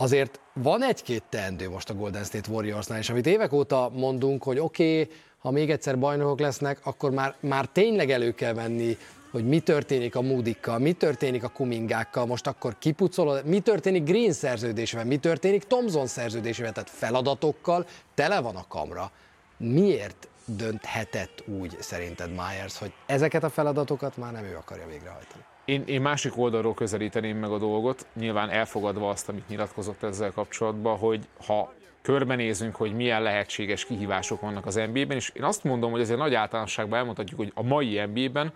Azért 0.00 0.40
van 0.52 0.82
egy-két 0.82 1.22
teendő 1.28 1.70
most 1.70 1.90
a 1.90 1.94
Golden 1.94 2.24
State 2.24 2.50
Warriorsnál, 2.50 2.98
és 2.98 3.10
amit 3.10 3.26
évek 3.26 3.52
óta 3.52 3.90
mondunk, 3.94 4.42
hogy 4.42 4.58
oké, 4.58 5.00
okay, 5.00 5.14
ha 5.38 5.50
még 5.50 5.70
egyszer 5.70 5.98
bajnokok 5.98 6.40
lesznek, 6.40 6.80
akkor 6.82 7.10
már, 7.10 7.34
már 7.40 7.66
tényleg 7.66 8.10
elő 8.10 8.34
kell 8.34 8.52
venni 8.52 8.96
hogy 9.30 9.48
mi 9.48 9.60
történik 9.60 10.14
a 10.14 10.20
Moodykkal, 10.20 10.78
mi 10.78 10.92
történik 10.92 11.44
a 11.44 11.48
Kumingákkal, 11.48 12.26
most 12.26 12.46
akkor 12.46 12.78
kipucolod, 12.78 13.44
mi 13.44 13.60
történik 13.60 14.04
Green 14.04 14.32
szerződésével, 14.32 15.04
mi 15.04 15.16
történik 15.16 15.64
Thomson 15.64 16.06
szerződésével, 16.06 16.72
tehát 16.72 16.90
feladatokkal 16.90 17.86
tele 18.14 18.40
van 18.40 18.56
a 18.56 18.64
kamra. 18.68 19.10
Miért 19.56 20.28
dönthetett 20.44 21.42
úgy 21.60 21.76
szerinted 21.80 22.30
Myers, 22.30 22.78
hogy 22.78 22.92
ezeket 23.06 23.44
a 23.44 23.50
feladatokat 23.50 24.16
már 24.16 24.32
nem 24.32 24.44
ő 24.44 24.56
akarja 24.56 24.86
végrehajtani? 24.86 25.44
Én, 25.70 25.82
én 25.86 26.00
másik 26.00 26.38
oldalról 26.38 26.74
közelíteném 26.74 27.36
meg 27.36 27.50
a 27.50 27.58
dolgot, 27.58 28.06
nyilván 28.14 28.50
elfogadva 28.50 29.08
azt, 29.08 29.28
amit 29.28 29.48
nyilatkozott 29.48 30.02
ezzel 30.02 30.32
kapcsolatban, 30.32 30.98
hogy 30.98 31.28
ha 31.46 31.72
körbenézünk, 32.02 32.74
hogy 32.74 32.94
milyen 32.94 33.22
lehetséges 33.22 33.84
kihívások 33.84 34.40
vannak 34.40 34.66
az 34.66 34.74
NBA-ben, 34.74 35.16
és 35.16 35.32
én 35.34 35.42
azt 35.42 35.64
mondom, 35.64 35.90
hogy 35.90 36.00
azért 36.00 36.18
nagy 36.18 36.34
általánosságban 36.34 36.98
elmondhatjuk, 36.98 37.38
hogy 37.38 37.52
a 37.54 37.62
mai 37.62 38.00
NBA-ben 38.04 38.52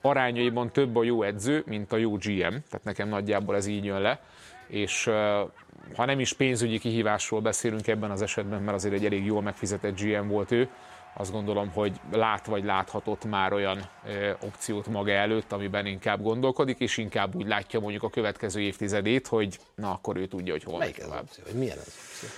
arányaiban 0.00 0.72
több 0.72 0.96
a 0.96 1.02
jó 1.02 1.22
edző, 1.22 1.62
mint 1.66 1.92
a 1.92 1.96
jó 1.96 2.12
GM, 2.12 2.48
tehát 2.48 2.80
nekem 2.82 3.08
nagyjából 3.08 3.56
ez 3.56 3.66
így 3.66 3.84
jön 3.84 4.00
le, 4.00 4.20
és 4.66 5.04
ha 5.96 6.04
nem 6.04 6.20
is 6.20 6.32
pénzügyi 6.32 6.78
kihívásról 6.78 7.40
beszélünk 7.40 7.86
ebben 7.86 8.10
az 8.10 8.22
esetben, 8.22 8.62
mert 8.62 8.76
azért 8.76 8.94
egy 8.94 9.04
elég 9.04 9.24
jól 9.24 9.42
megfizetett 9.42 10.00
GM 10.00 10.28
volt 10.28 10.50
ő, 10.50 10.68
azt 11.18 11.32
gondolom, 11.32 11.70
hogy 11.70 12.00
lát 12.12 12.46
vagy 12.46 12.64
láthatott 12.64 13.24
már 13.24 13.52
olyan 13.52 13.88
ö, 14.06 14.30
opciót 14.40 14.86
maga 14.86 15.10
előtt, 15.12 15.52
amiben 15.52 15.86
inkább 15.86 16.22
gondolkodik, 16.22 16.78
és 16.78 16.96
inkább 16.96 17.34
úgy 17.34 17.46
látja 17.46 17.80
mondjuk 17.80 18.02
a 18.02 18.10
következő 18.10 18.60
évtizedét, 18.60 19.26
hogy 19.26 19.58
na 19.74 19.90
akkor 19.90 20.16
ő 20.16 20.26
tudja, 20.26 20.52
hogy 20.52 20.62
hol 20.62 20.78
Melyik 20.78 20.98
az 20.98 21.12
opció, 21.20 21.44
hogy 21.44 21.58
milyen 21.58 21.78
az 21.78 21.86
opció? 21.86 22.28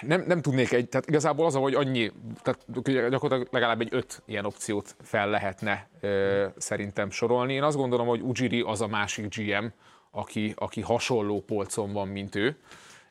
nem, 0.00 0.24
nem 0.26 0.42
tudnék 0.42 0.72
egy, 0.72 0.88
tehát 0.88 1.08
igazából 1.08 1.46
az, 1.46 1.54
hogy 1.54 1.74
annyi, 1.74 2.12
tehát 2.42 2.64
gyakorlatilag 2.84 3.48
legalább 3.50 3.80
egy 3.80 3.88
öt 3.90 4.22
ilyen 4.26 4.44
opciót 4.44 4.96
fel 5.02 5.28
lehetne 5.28 5.88
ö, 6.00 6.46
szerintem 6.56 7.10
sorolni. 7.10 7.52
Én 7.52 7.62
azt 7.62 7.76
gondolom, 7.76 8.06
hogy 8.06 8.20
Ujiri 8.20 8.60
az 8.60 8.80
a 8.80 8.86
másik 8.86 9.36
GM, 9.36 9.66
aki, 10.10 10.52
aki 10.56 10.80
hasonló 10.80 11.40
polcon 11.40 11.92
van, 11.92 12.08
mint 12.08 12.34
ő 12.34 12.56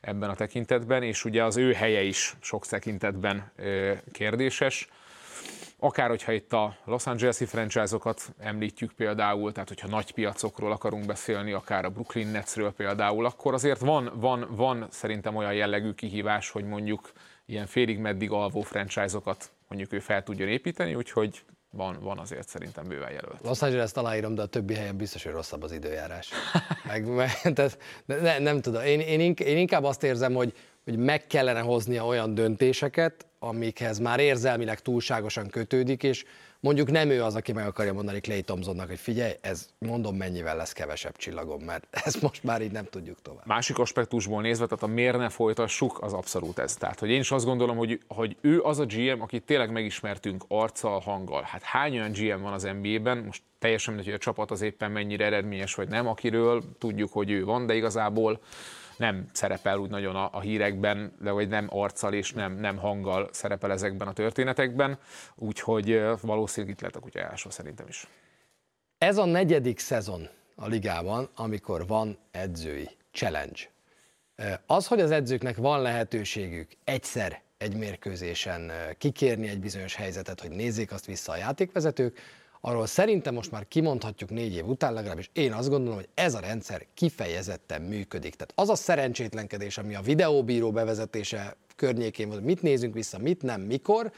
ebben 0.02 0.30
a 0.30 0.36
tekintetben, 0.36 1.04
és 1.04 1.26
ugye 1.26 1.44
az 1.44 1.58
ő 1.58 1.74
helye 1.74 2.02
is 2.02 2.36
sok 2.42 2.66
tekintetben 2.66 3.52
kérdéses. 4.12 4.88
Akár 5.82 6.10
hogyha 6.10 6.32
itt 6.32 6.54
a 6.54 6.78
Los 6.86 7.06
Angeles-i 7.06 7.46
franchise-okat 7.46 8.34
említjük 8.40 8.92
például, 8.92 9.52
tehát 9.52 9.70
hogyha 9.70 9.88
nagy 9.88 10.12
piacokról 10.12 10.72
akarunk 10.72 11.06
beszélni, 11.06 11.52
akár 11.52 11.86
a 11.86 11.90
Brooklyn 11.90 12.28
Netsről 12.28 12.72
például, 12.72 13.26
akkor 13.26 13.54
azért 13.54 13.80
van, 13.80 14.12
van, 14.14 14.48
van 14.50 14.88
szerintem 14.90 15.36
olyan 15.36 15.54
jellegű 15.54 15.92
kihívás, 15.92 16.50
hogy 16.50 16.66
mondjuk 16.66 17.12
ilyen 17.46 17.66
félig 17.66 18.00
meddig 18.00 18.32
alvó 18.32 18.62
franchise-okat 18.62 19.52
mondjuk 19.68 19.94
ő 19.94 20.00
fel 20.00 20.24
tudjon 20.24 20.50
építeni, 20.50 20.96
úgyhogy 20.96 21.44
van, 21.72 21.98
van 22.02 22.18
azért 22.20 22.48
szerintem 22.48 22.88
bőven 22.88 23.12
jelölt. 23.12 23.42
Los 23.44 23.62
Angeles 23.62 23.92
találírom, 23.92 24.36
de 24.36 24.42
a 24.42 24.46
többi 24.46 24.74
helyen 24.74 24.98
biztos, 24.98 25.24
hogy 25.24 25.32
rosszabb 25.32 25.64
az 25.64 25.72
időjárás. 25.72 26.30
meg, 26.88 27.06
meg, 27.06 27.30
ne, 28.06 28.40
nem 28.40 28.62
tudom, 28.62 28.84
én, 28.84 29.00
én, 29.00 29.34
én 29.38 29.58
inkább 29.58 29.84
azt 29.84 30.04
érzem, 30.04 30.34
hogy, 30.34 30.54
hogy 30.84 30.98
meg 30.98 31.28
kellene 31.28 31.60
hoznia 31.60 32.06
olyan 32.06 32.34
döntéseket, 32.34 33.26
amikhez 33.40 34.00
már 34.00 34.20
érzelmileg 34.20 34.80
túlságosan 34.80 35.48
kötődik, 35.48 36.04
és 36.04 36.26
mondjuk 36.60 36.92
nem 36.92 37.10
ő 37.10 37.24
az, 37.24 37.36
aki 37.36 37.52
meg 37.52 37.68
akarja 37.68 37.94
mondani 37.94 38.20
Clay 38.20 38.42
Thompsonnak, 38.42 38.88
hogy 38.88 39.00
figyelj, 39.00 39.34
ez 39.42 39.70
mondom 39.78 40.16
mennyivel 40.16 40.56
lesz 40.56 40.72
kevesebb 40.72 41.16
csillagom, 41.18 41.62
mert 41.62 41.88
ezt 42.06 42.22
most 42.22 42.44
már 42.44 42.62
így 42.62 42.72
nem 42.72 42.86
tudjuk 42.86 43.22
tovább. 43.22 43.46
Másik 43.46 43.80
aspektusból 43.80 44.42
nézve, 44.42 44.66
tehát 44.66 44.84
a 44.84 44.88
miért 44.88 45.18
ne 45.18 45.30
folytassuk, 45.30 46.02
az 46.02 46.14
abszolút 46.14 46.60
ez. 46.60 46.76
Tehát, 46.76 47.00
hogy 47.00 47.10
én 47.10 47.20
is 47.20 47.32
azt 47.32 47.46
gondolom, 47.46 47.78
hogy, 47.78 48.00
hogy 48.08 48.38
ő 48.42 48.62
az 48.62 48.80
a 48.80 48.86
GM, 48.86 49.22
akit 49.22 49.44
tényleg 49.44 49.72
megismertünk 49.72 50.44
arccal, 50.48 51.00
hanggal. 51.00 51.42
Hát 51.42 51.64
hány 51.64 51.98
olyan 51.98 52.12
GM 52.12 52.42
van 52.42 52.54
az 52.54 52.70
NBA-ben, 52.82 53.18
most 53.18 53.42
teljesen 53.60 53.94
mindegy, 53.94 54.12
hogy 54.12 54.22
a 54.22 54.24
csapat 54.24 54.52
az 54.52 54.62
éppen 54.62 54.92
mennyire 54.92 55.26
eredményes 55.26 55.76
vagy 55.76 55.88
nem, 55.88 56.08
akiről 56.08 56.64
tudjuk, 56.78 57.14
hogy 57.14 57.32
ő 57.32 57.44
van, 57.44 57.66
de 57.66 57.76
igazából 57.76 58.40
nem 59.00 59.26
szerepel 59.32 59.78
úgy 59.78 59.90
nagyon 59.90 60.16
a, 60.16 60.30
a 60.32 60.40
hírekben, 60.40 61.14
de 61.22 61.32
vagy 61.32 61.48
nem 61.48 61.68
arccal 61.70 62.14
és 62.14 62.34
nem, 62.34 62.54
nem 62.54 62.78
hanggal 62.78 63.30
szerepel 63.32 63.72
ezekben 63.72 64.08
a 64.08 64.14
történetekben, 64.14 64.98
úgyhogy 65.36 66.02
valószínűleg 66.22 66.76
itt 66.76 66.82
lehet 66.82 66.96
a 66.96 67.00
kutya 67.00 67.20
első 67.20 67.50
szerintem 67.50 67.88
is. 67.88 68.08
Ez 68.98 69.18
a 69.18 69.26
negyedik 69.26 69.80
szezon 69.80 70.28
a 70.56 70.68
ligában, 70.68 71.30
amikor 71.36 71.88
van 71.88 72.18
edzői 72.32 72.90
challenge. 73.12 73.60
Az, 74.66 74.88
hogy 74.88 75.02
az 75.02 75.12
edzőknek 75.12 75.58
van 75.58 75.82
lehetőségük 75.82 76.72
egyszer 76.84 77.42
egy 77.58 77.76
mérkőzésen 77.76 78.72
kikérni 78.98 79.48
egy 79.48 79.60
bizonyos 79.60 79.96
helyzetet, 79.96 80.42
hogy 80.42 80.52
nézzék 80.52 80.92
azt 80.92 81.06
vissza 81.06 81.32
a 81.32 81.38
játékvezetők, 81.38 82.20
arról 82.62 82.86
szerintem 82.86 83.34
most 83.34 83.52
már 83.52 83.68
kimondhatjuk 83.68 84.30
négy 84.30 84.56
év 84.56 84.68
után, 84.68 84.94
legalábbis 84.94 85.30
én 85.34 85.54
azt 85.54 85.70
gondolom, 85.70 85.96
hogy 85.96 86.10
ez 86.14 86.34
a 86.34 86.40
rendszer 86.40 86.86
kifejezetten 86.94 87.82
működik. 87.82 88.36
Tehát 88.36 88.54
az 88.56 88.70
a 88.70 88.76
szerencsétlenkedés, 88.76 89.78
ami 89.78 89.96
a 89.96 90.02
videóbíró 90.02 90.72
bevezetése 90.72 91.56
környékén 91.76 92.30
volt, 92.30 92.44
mit 92.44 92.62
nézünk 92.62 92.94
vissza, 92.94 93.18
mit 93.18 93.42
nem, 93.42 93.62
mikor, 93.62 94.12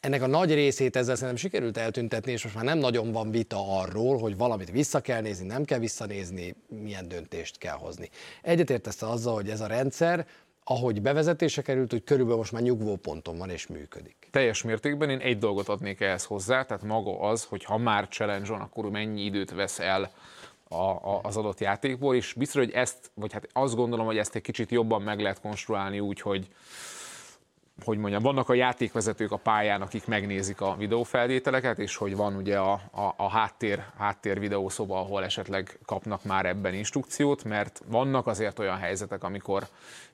ennek 0.00 0.22
a 0.22 0.26
nagy 0.26 0.54
részét 0.54 0.96
ezzel 0.96 1.14
szerintem 1.14 1.36
sikerült 1.36 1.76
eltüntetni, 1.76 2.32
és 2.32 2.42
most 2.42 2.54
már 2.54 2.64
nem 2.64 2.78
nagyon 2.78 3.12
van 3.12 3.30
vita 3.30 3.78
arról, 3.80 4.18
hogy 4.18 4.36
valamit 4.36 4.70
vissza 4.70 5.00
kell 5.00 5.20
nézni, 5.20 5.46
nem 5.46 5.64
kell 5.64 5.78
visszanézni, 5.78 6.54
milyen 6.68 7.08
döntést 7.08 7.58
kell 7.58 7.76
hozni. 7.76 8.08
Egyetértesz 8.42 9.02
azzal, 9.02 9.34
hogy 9.34 9.48
ez 9.48 9.60
a 9.60 9.66
rendszer, 9.66 10.26
ahogy 10.64 11.02
bevezetése 11.02 11.62
került, 11.62 11.90
hogy 11.90 12.04
körülbelül 12.04 12.38
most 12.38 12.52
már 12.52 12.62
nyugvó 12.62 12.96
ponton 12.96 13.38
van 13.38 13.50
és 13.50 13.66
működik. 13.66 14.17
Teljes 14.30 14.62
mértékben 14.62 15.10
én 15.10 15.18
egy 15.18 15.38
dolgot 15.38 15.68
adnék 15.68 16.00
ehhez 16.00 16.24
hozzá, 16.24 16.62
tehát 16.62 16.82
maga 16.82 17.20
az, 17.20 17.44
hogy 17.44 17.64
ha 17.64 17.78
már 17.78 18.08
challenge 18.08 18.52
on, 18.52 18.60
akkor 18.60 18.90
mennyi 18.90 19.24
időt 19.24 19.50
vesz 19.50 19.78
el 19.78 20.10
a, 20.68 20.74
a, 20.74 21.20
az 21.22 21.36
adott 21.36 21.60
játékból, 21.60 22.14
és 22.14 22.32
biztos, 22.32 22.64
hogy 22.64 22.72
ezt, 22.72 23.10
vagy 23.14 23.32
hát 23.32 23.48
azt 23.52 23.74
gondolom, 23.74 24.06
hogy 24.06 24.18
ezt 24.18 24.34
egy 24.34 24.42
kicsit 24.42 24.70
jobban 24.70 25.02
meg 25.02 25.20
lehet 25.20 25.40
konstruálni 25.40 26.00
úgy, 26.00 26.20
hogy 26.20 26.48
hogy 27.84 27.98
mondjam, 27.98 28.22
vannak 28.22 28.48
a 28.48 28.54
játékvezetők 28.54 29.32
a 29.32 29.36
pályán, 29.36 29.82
akik 29.82 30.06
megnézik 30.06 30.60
a 30.60 30.76
videófelvételeket, 30.78 31.78
és 31.78 31.96
hogy 31.96 32.16
van 32.16 32.36
ugye 32.36 32.58
a, 32.58 32.72
a, 32.72 33.14
a 33.16 33.28
háttér, 33.30 33.84
háttér 33.98 34.38
videószoba, 34.38 35.00
ahol 35.00 35.24
esetleg 35.24 35.78
kapnak 35.84 36.24
már 36.24 36.46
ebben 36.46 36.74
instrukciót, 36.74 37.44
mert 37.44 37.82
vannak 37.86 38.26
azért 38.26 38.58
olyan 38.58 38.76
helyzetek, 38.76 39.24
amikor 39.24 39.66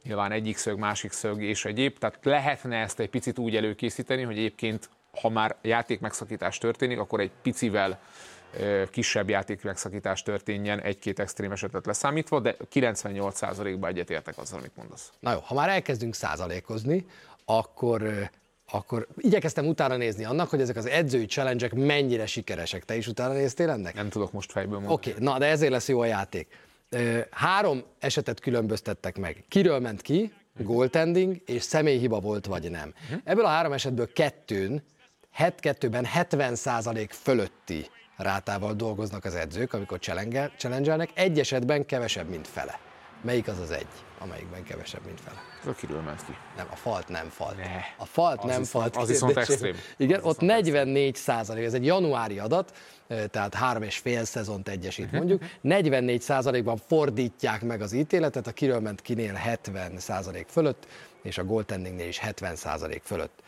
nyilván 0.02 0.33
egyik 0.33 0.56
szög, 0.56 0.78
másik 0.78 1.12
szög 1.12 1.42
és 1.42 1.64
egyéb, 1.64 1.99
tehát 1.99 2.18
lehetne 2.23 2.76
ezt 2.76 3.00
egy 3.00 3.11
picit 3.11 3.38
úgy 3.38 3.56
előkészíteni, 3.56 4.23
hogy 4.23 4.38
egyébként 4.38 4.88
ha 5.21 5.28
már 5.28 5.56
játék 5.62 6.00
megszakítás 6.00 6.59
történik, 6.59 6.99
akkor 6.99 7.21
egy 7.21 7.30
picivel 7.42 8.00
kisebb 8.90 9.28
játék 9.28 9.62
megszakítás 9.62 10.23
történjen 10.23 10.80
egy-két 10.80 11.18
extrém 11.18 11.52
esetet 11.52 11.87
leszámítva, 11.87 12.40
de 12.40 12.56
98%-ban 12.75 13.90
egyetértek 13.90 14.38
azzal, 14.38 14.59
amit 14.59 14.76
mondasz. 14.76 15.12
Na 15.21 15.33
jó, 15.33 15.38
ha 15.38 15.54
már 15.54 15.68
elkezdünk 15.68 16.14
százalékozni, 16.14 17.06
akkor 17.44 18.30
akkor 18.70 19.06
igyekeztem 19.16 19.66
utána 19.66 19.96
nézni 19.96 20.24
annak, 20.24 20.48
hogy 20.48 20.60
ezek 20.60 20.76
az 20.76 20.86
edzői 20.86 21.26
challenge 21.26 21.70
mennyire 21.74 22.26
sikeresek. 22.26 22.84
Te 22.84 22.96
is 22.96 23.06
utána 23.06 23.32
néztél 23.32 23.70
ennek? 23.70 23.94
Nem 23.94 24.08
tudok 24.08 24.32
most 24.32 24.52
fejből 24.52 24.72
mondani. 24.72 24.94
Oké, 24.94 25.10
okay, 25.10 25.22
na 25.22 25.38
de 25.38 25.46
ezért 25.46 25.72
lesz 25.72 25.88
jó 25.88 26.00
a 26.00 26.04
játék. 26.04 26.48
Három 27.30 27.82
esetet 27.98 28.40
különböztettek 28.40 29.18
meg. 29.18 29.44
Kiről 29.48 29.78
ment 29.78 30.02
ki, 30.02 30.32
goaltending 30.58 31.42
és 31.46 31.62
személyhiba 31.62 32.20
volt 32.20 32.46
vagy 32.46 32.70
nem. 32.70 32.94
Ebből 33.24 33.44
a 33.44 33.48
három 33.48 33.72
esetből 33.72 34.12
kettőn, 34.12 34.82
het, 35.30 35.60
kettőben 35.60 36.06
70% 36.14 37.08
fölötti 37.10 37.86
rátával 38.16 38.74
dolgoznak 38.74 39.24
az 39.24 39.34
edzők, 39.34 39.72
amikor 39.72 39.98
challenge 39.98 41.08
egy 41.14 41.38
esetben 41.38 41.86
kevesebb, 41.86 42.28
mint 42.28 42.48
fele. 42.48 42.78
Melyik 43.24 43.48
az 43.48 43.58
az 43.58 43.70
egy, 43.70 43.86
amelyikben 44.18 44.62
kevesebb, 44.62 45.04
mint 45.04 45.20
fele? 45.20 45.42
Ez 45.60 45.66
a 45.66 45.72
kiről 45.72 46.00
ment 46.00 46.24
ki. 46.24 46.36
Nem, 46.56 46.66
a 46.70 46.76
falt 46.76 47.08
nem 47.08 47.28
falt. 47.28 47.56
Ne. 47.56 47.64
A 47.96 48.04
falt 48.04 48.38
az 48.38 48.44
nem 48.44 48.58
viszont, 48.58 48.84
falt. 48.84 48.96
Az 48.96 49.08
viszont 49.08 49.36
extrém. 49.36 49.76
Igen, 49.96 50.20
az 50.20 50.26
ott 50.26 50.40
44 50.40 51.14
százalék, 51.14 51.64
ez 51.64 51.74
egy 51.74 51.84
januári 51.84 52.38
adat, 52.38 52.76
tehát 53.06 53.54
három 53.54 53.82
és 53.82 53.98
fél 53.98 54.24
szezont 54.24 54.68
egyesít 54.68 55.04
uh-huh. 55.04 55.18
mondjuk, 55.18 55.42
44 55.60 56.20
százalékban 56.20 56.76
fordítják 56.76 57.62
meg 57.62 57.80
az 57.80 57.92
ítéletet, 57.92 58.46
a 58.46 58.52
kiről 58.52 58.80
ment 58.80 59.00
kinél 59.00 59.32
70 59.32 59.98
százalék 59.98 60.46
fölött, 60.48 60.86
és 61.22 61.38
a 61.38 61.44
goaltendingnél 61.44 62.08
is 62.08 62.18
70 62.18 62.56
százalék 62.56 63.02
fölött. 63.04 63.42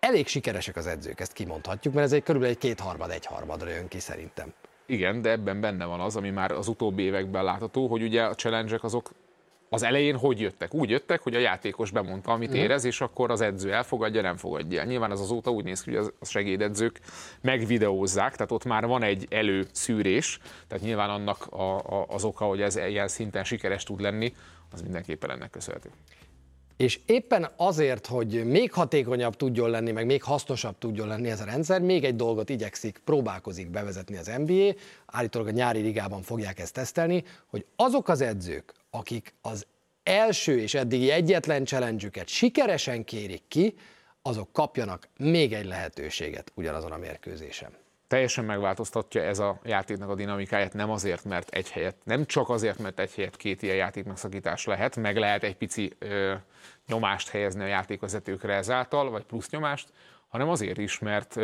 Elég 0.00 0.26
sikeresek 0.26 0.76
az 0.76 0.86
edzők, 0.86 1.20
ezt 1.20 1.32
kimondhatjuk, 1.32 1.94
mert 1.94 2.06
ez 2.06 2.12
egy 2.12 2.22
körülbelül 2.22 2.54
egy 2.54 2.60
kétharmad, 2.60 3.10
egyharmadra 3.10 3.68
jön 3.68 3.88
ki 3.88 3.98
szerintem. 3.98 4.52
Igen, 4.90 5.22
de 5.22 5.30
ebben 5.30 5.60
benne 5.60 5.84
van 5.84 6.00
az, 6.00 6.16
ami 6.16 6.30
már 6.30 6.52
az 6.52 6.68
utóbbi 6.68 7.02
években 7.02 7.44
látható, 7.44 7.86
hogy 7.86 8.02
ugye 8.02 8.22
a 8.22 8.34
challenge 8.34 8.78
azok 8.80 9.10
az 9.68 9.82
elején 9.82 10.16
hogy 10.16 10.40
jöttek? 10.40 10.74
Úgy 10.74 10.90
jöttek, 10.90 11.22
hogy 11.22 11.34
a 11.34 11.38
játékos 11.38 11.90
bemondta, 11.90 12.32
amit 12.32 12.48
uh-huh. 12.48 12.62
érez, 12.62 12.84
és 12.84 13.00
akkor 13.00 13.30
az 13.30 13.40
edző 13.40 13.72
elfogadja, 13.72 14.22
nem 14.22 14.36
fogadja. 14.36 14.84
Nyilván 14.84 15.10
az 15.10 15.20
azóta 15.20 15.50
úgy 15.50 15.64
néz 15.64 15.82
ki, 15.82 15.94
hogy 15.94 16.12
a 16.20 16.24
segédedzők 16.24 17.00
megvideózzák, 17.40 18.32
tehát 18.36 18.52
ott 18.52 18.64
már 18.64 18.86
van 18.86 19.02
egy 19.02 19.26
előszűrés, 19.30 20.38
tehát 20.68 20.84
nyilván 20.84 21.10
annak 21.10 21.46
a, 21.46 21.78
a, 21.78 22.06
az 22.08 22.24
oka, 22.24 22.44
hogy 22.44 22.60
ez 22.60 22.76
ilyen 22.76 23.08
szinten 23.08 23.44
sikeres 23.44 23.82
tud 23.82 24.00
lenni, 24.00 24.34
az 24.72 24.82
mindenképpen 24.82 25.30
ennek 25.30 25.50
köszönhető. 25.50 25.90
És 26.80 27.00
éppen 27.06 27.50
azért, 27.56 28.06
hogy 28.06 28.44
még 28.44 28.72
hatékonyabb 28.72 29.36
tudjon 29.36 29.70
lenni, 29.70 29.90
meg 29.90 30.06
még 30.06 30.22
hasznosabb 30.22 30.78
tudjon 30.78 31.08
lenni 31.08 31.30
ez 31.30 31.40
a 31.40 31.44
rendszer, 31.44 31.80
még 31.80 32.04
egy 32.04 32.16
dolgot 32.16 32.48
igyekszik, 32.48 33.00
próbálkozik 33.04 33.70
bevezetni 33.70 34.16
az 34.16 34.30
NBA, 34.36 34.74
állítólag 35.06 35.48
a 35.48 35.50
nyári 35.50 35.80
ligában 35.80 36.22
fogják 36.22 36.58
ezt 36.58 36.74
tesztelni, 36.74 37.24
hogy 37.46 37.64
azok 37.76 38.08
az 38.08 38.20
edzők, 38.20 38.74
akik 38.90 39.34
az 39.42 39.66
első 40.02 40.60
és 40.60 40.74
eddigi 40.74 41.10
egyetlen 41.10 41.64
challenge 41.64 42.10
sikeresen 42.26 43.04
kérik 43.04 43.42
ki, 43.48 43.74
azok 44.22 44.52
kapjanak 44.52 45.08
még 45.16 45.52
egy 45.52 45.66
lehetőséget 45.66 46.52
ugyanazon 46.54 46.92
a 46.92 46.98
mérkőzésen. 46.98 47.70
Teljesen 48.10 48.44
megváltoztatja 48.44 49.22
ez 49.22 49.38
a 49.38 49.60
játéknak 49.64 50.08
a 50.08 50.14
dinamikáját, 50.14 50.72
nem 50.72 50.90
azért, 50.90 51.24
mert 51.24 51.48
egy 51.48 51.70
helyet, 51.70 51.96
nem 52.04 52.26
csak 52.26 52.48
azért, 52.48 52.78
mert 52.78 52.98
egy 53.00 53.14
helyet 53.14 53.36
két 53.36 53.62
ilyen 53.62 53.76
játék 53.76 54.04
megszakítás 54.04 54.64
lehet, 54.64 54.96
meg 54.96 55.16
lehet 55.16 55.42
egy 55.42 55.56
pici 55.56 55.92
ö, 55.98 56.34
nyomást 56.90 57.28
helyezni 57.28 57.62
a 57.62 57.66
játékvezetőkre 57.66 58.54
ezáltal, 58.54 59.10
vagy 59.10 59.22
plusz 59.22 59.50
nyomást, 59.50 59.88
hanem 60.28 60.48
azért 60.48 60.78
is, 60.78 60.98
mert 60.98 61.36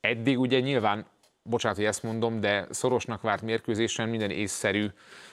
eddig 0.00 0.38
ugye 0.38 0.60
nyilván, 0.60 1.06
bocsánat, 1.42 1.76
hogy 1.76 1.86
ezt 1.86 2.02
mondom, 2.02 2.40
de 2.40 2.66
szorosnak 2.70 3.22
várt 3.22 3.42
mérkőzésen 3.42 4.08
minden 4.08 4.30
észszerű 4.30 4.86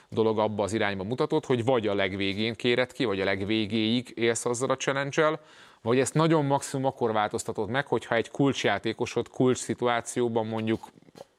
dolog 0.08 0.38
abba 0.38 0.62
az 0.62 0.72
irányba 0.72 1.04
mutatott, 1.04 1.46
hogy 1.46 1.64
vagy 1.64 1.86
a 1.86 1.94
legvégén 1.94 2.54
kéred 2.54 2.92
ki, 2.92 3.04
vagy 3.04 3.20
a 3.20 3.24
legvégéig 3.24 4.12
élsz 4.14 4.44
azzal 4.44 4.70
a 4.70 4.76
challenge 4.76 5.38
vagy 5.82 5.98
ezt 5.98 6.14
nagyon 6.14 6.44
maximum 6.44 6.84
akkor 6.84 7.12
változtatod 7.12 7.68
meg, 7.68 7.86
hogyha 7.86 8.14
egy 8.14 8.30
kulcsjátékosod 8.30 9.28
kulcs 9.28 9.58
szituációban 9.58 10.46
mondjuk 10.46 10.88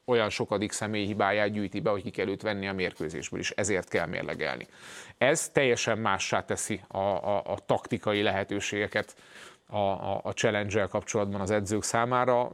olyan 0.05 0.29
sokadik 0.29 0.71
személy 0.71 1.05
hibáját 1.05 1.51
gyűjti 1.51 1.79
be, 1.79 1.89
hogy 1.89 2.01
ki 2.01 2.09
kell 2.09 2.27
őt 2.27 2.41
venni 2.41 2.67
a 2.67 2.73
mérkőzésből, 2.73 3.39
és 3.39 3.51
ezért 3.51 3.89
kell 3.89 4.05
mérlegelni. 4.05 4.67
Ez 5.17 5.49
teljesen 5.49 5.97
mássá 5.97 6.45
teszi 6.45 6.81
a, 6.87 6.97
a, 6.97 7.43
a 7.45 7.57
taktikai 7.65 8.21
lehetőségeket 8.21 9.15
a, 9.67 9.77
a, 9.77 10.19
a 10.23 10.31
challenge 10.31 10.85
kapcsolatban 10.85 11.41
az 11.41 11.51
edzők 11.51 11.83
számára 11.83 12.51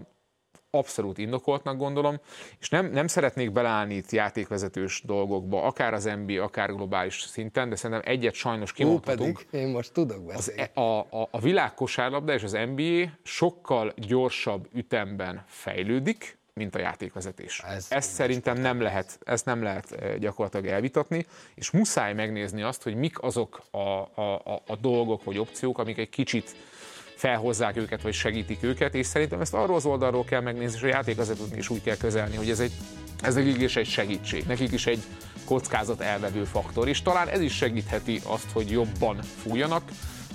abszolút 0.73 1.17
indokoltnak 1.17 1.77
gondolom, 1.77 2.19
és 2.59 2.69
nem, 2.69 2.91
nem 2.91 3.07
szeretnék 3.07 3.51
beleállni 3.51 3.95
itt 3.95 4.11
játékvezetős 4.11 5.01
dolgokba, 5.05 5.63
akár 5.63 5.93
az 5.93 6.03
NBA, 6.03 6.43
akár 6.43 6.75
globális 6.75 7.21
szinten, 7.21 7.69
de 7.69 7.75
szerintem 7.75 8.11
egyet 8.13 8.33
sajnos 8.33 8.73
kimondhatunk. 8.73 9.37
Ó, 9.39 9.41
pedig 9.49 9.61
én 9.61 9.67
most 9.67 9.93
tudok 9.93 10.25
beszélni. 10.25 10.61
Az, 10.61 10.69
e- 10.73 10.81
a, 10.81 10.99
a, 10.99 11.27
a 11.31 11.39
világ 11.39 11.73
kosárlabda 11.73 12.33
és 12.33 12.43
az 12.43 12.51
NBA 12.51 13.09
sokkal 13.23 13.93
gyorsabb 13.95 14.67
ütemben 14.73 15.43
fejlődik, 15.47 16.39
mint 16.53 16.75
a 16.75 16.79
játékvezetés. 16.79 17.59
Ez 17.67 17.85
ezt 17.89 18.11
szerintem 18.11 18.57
nem 18.57 18.81
lehet, 18.81 19.19
ezt 19.23 19.45
nem 19.45 19.63
lehet 19.63 19.91
e, 19.91 20.17
gyakorlatilag 20.17 20.65
elvitatni, 20.65 21.25
és 21.55 21.71
muszáj 21.71 22.13
megnézni 22.13 22.61
azt, 22.61 22.83
hogy 22.83 22.95
mik 22.95 23.21
azok 23.23 23.61
a, 23.71 23.77
a, 23.77 24.41
a, 24.43 24.61
a 24.67 24.75
dolgok 24.75 25.23
vagy 25.23 25.37
opciók, 25.37 25.77
amik 25.77 25.97
egy 25.97 26.09
kicsit 26.09 26.55
felhozzák 27.15 27.77
őket, 27.77 28.01
vagy 28.01 28.13
segítik 28.13 28.63
őket, 28.63 28.95
és 28.95 29.05
szerintem 29.05 29.41
ezt 29.41 29.53
arról 29.53 29.75
az 29.75 29.85
oldalról 29.85 30.23
kell 30.23 30.41
megnézni, 30.41 30.77
és 30.77 30.83
a 30.83 30.87
játékvezetőknek 30.87 31.57
is 31.57 31.69
úgy 31.69 31.81
kell 31.81 31.97
közelni, 31.97 32.35
hogy 32.35 32.49
ez, 32.49 32.59
egy, 32.59 32.71
ez 33.21 33.35
nekik 33.35 33.61
is 33.61 33.75
egy 33.75 33.87
segítség, 33.87 34.45
nekik 34.45 34.71
is 34.71 34.87
egy 34.87 35.03
kockázat 35.45 36.01
elvevő 36.01 36.43
faktor, 36.43 36.87
és 36.87 37.01
talán 37.01 37.27
ez 37.27 37.41
is 37.41 37.55
segítheti 37.55 38.19
azt, 38.23 38.51
hogy 38.51 38.71
jobban 38.71 39.21
fújjanak, 39.21 39.83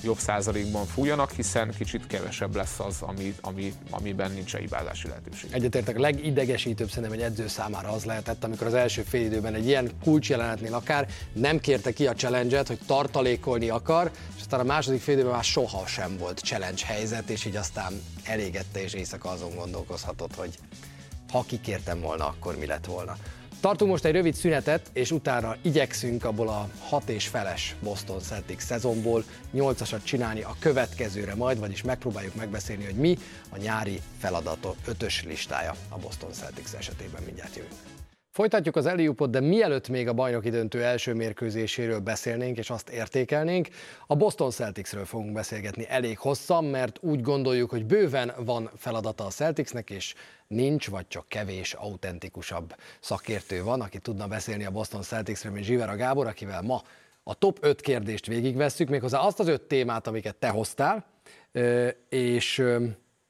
jobb 0.06 0.18
százalékban 0.18 0.86
fújjanak, 0.86 1.30
hiszen 1.30 1.70
kicsit 1.78 2.06
kevesebb 2.06 2.56
lesz 2.56 2.80
az, 2.80 2.96
ami, 3.00 3.34
ami, 3.40 3.72
amiben 3.90 4.30
nincs 4.30 4.56
hibázási 4.56 5.08
lehetőség. 5.08 5.52
Egyetértek, 5.52 5.96
a 5.96 6.00
legidegesítőbb 6.00 6.88
szerintem 6.88 7.12
egy 7.12 7.20
edző 7.20 7.48
számára 7.48 7.88
az 7.88 8.04
lehetett, 8.04 8.44
amikor 8.44 8.66
az 8.66 8.74
első 8.74 9.02
fél 9.02 9.24
időben 9.24 9.54
egy 9.54 9.66
ilyen 9.66 9.90
kulcsjelenetnél 10.02 10.74
akár 10.74 11.08
nem 11.32 11.60
kérte 11.60 11.92
ki 11.92 12.06
a 12.06 12.12
challenge 12.12 12.62
hogy 12.66 12.78
tartalékolni 12.86 13.68
akar, 13.68 14.10
és 14.36 14.40
aztán 14.40 14.60
a 14.60 14.64
második 14.64 15.00
fél 15.00 15.14
időben 15.14 15.32
már 15.32 15.44
soha 15.44 15.86
sem 15.86 16.16
volt 16.18 16.38
challenge 16.38 16.86
helyzet, 16.86 17.30
és 17.30 17.44
így 17.44 17.56
aztán 17.56 18.02
elégette, 18.24 18.82
és 18.82 18.92
éjszaka 18.92 19.28
azon 19.28 19.54
gondolkozhatott, 19.54 20.34
hogy 20.34 20.58
ha 21.32 21.44
kikértem 21.46 22.00
volna, 22.00 22.26
akkor 22.26 22.56
mi 22.58 22.66
lett 22.66 22.84
volna. 22.84 23.16
Tartunk 23.66 23.90
most 23.90 24.04
egy 24.04 24.12
rövid 24.12 24.34
szünetet, 24.34 24.90
és 24.92 25.10
utána 25.10 25.56
igyekszünk 25.62 26.24
abból 26.24 26.48
a 26.48 26.68
hat 26.88 27.08
és 27.08 27.26
feles 27.26 27.76
Boston 27.82 28.20
Celtics 28.20 28.60
szezonból 28.60 29.24
nyolcasat 29.50 30.04
csinálni 30.04 30.42
a 30.42 30.56
következőre 30.58 31.34
majd, 31.34 31.58
vagyis 31.58 31.82
megpróbáljuk 31.82 32.34
megbeszélni, 32.34 32.84
hogy 32.84 32.94
mi 32.94 33.16
a 33.50 33.56
nyári 33.56 34.00
feladatok 34.18 34.76
ötös 34.86 35.24
listája 35.24 35.74
a 35.88 35.98
Boston 35.98 36.32
Celtics 36.32 36.72
esetében 36.72 37.22
mindjárt 37.22 37.56
jövünk. 37.56 38.05
Folytatjuk 38.36 38.76
az 38.76 38.86
Eliupot, 38.86 39.30
de 39.30 39.40
mielőtt 39.40 39.88
még 39.88 40.08
a 40.08 40.12
bajnoki 40.12 40.50
döntő 40.50 40.82
első 40.82 41.14
mérkőzéséről 41.14 41.98
beszélnénk 41.98 42.58
és 42.58 42.70
azt 42.70 42.88
értékelnénk, 42.88 43.68
a 44.06 44.16
Boston 44.16 44.50
Celticsről 44.50 45.04
fogunk 45.04 45.32
beszélgetni 45.32 45.86
elég 45.88 46.18
hosszan, 46.18 46.64
mert 46.64 46.98
úgy 47.00 47.20
gondoljuk, 47.20 47.70
hogy 47.70 47.86
bőven 47.86 48.32
van 48.44 48.70
feladata 48.76 49.24
a 49.24 49.30
Celticsnek, 49.30 49.90
és 49.90 50.14
nincs, 50.46 50.88
vagy 50.90 51.08
csak 51.08 51.28
kevés 51.28 51.72
autentikusabb 51.72 52.74
szakértő 53.00 53.62
van, 53.62 53.80
aki 53.80 53.98
tudna 53.98 54.26
beszélni 54.26 54.64
a 54.64 54.70
Boston 54.70 55.02
Celticsről, 55.02 55.52
mint 55.52 55.64
Zsivera 55.64 55.96
Gábor, 55.96 56.26
akivel 56.26 56.62
ma 56.62 56.82
a 57.22 57.34
top 57.34 57.58
5 57.60 57.80
kérdést 57.80 58.26
végigvesszük, 58.26 58.88
méghozzá 58.88 59.18
azt 59.18 59.40
az 59.40 59.48
öt 59.48 59.62
témát, 59.62 60.06
amiket 60.06 60.36
te 60.36 60.48
hoztál, 60.48 61.06
és 62.08 62.64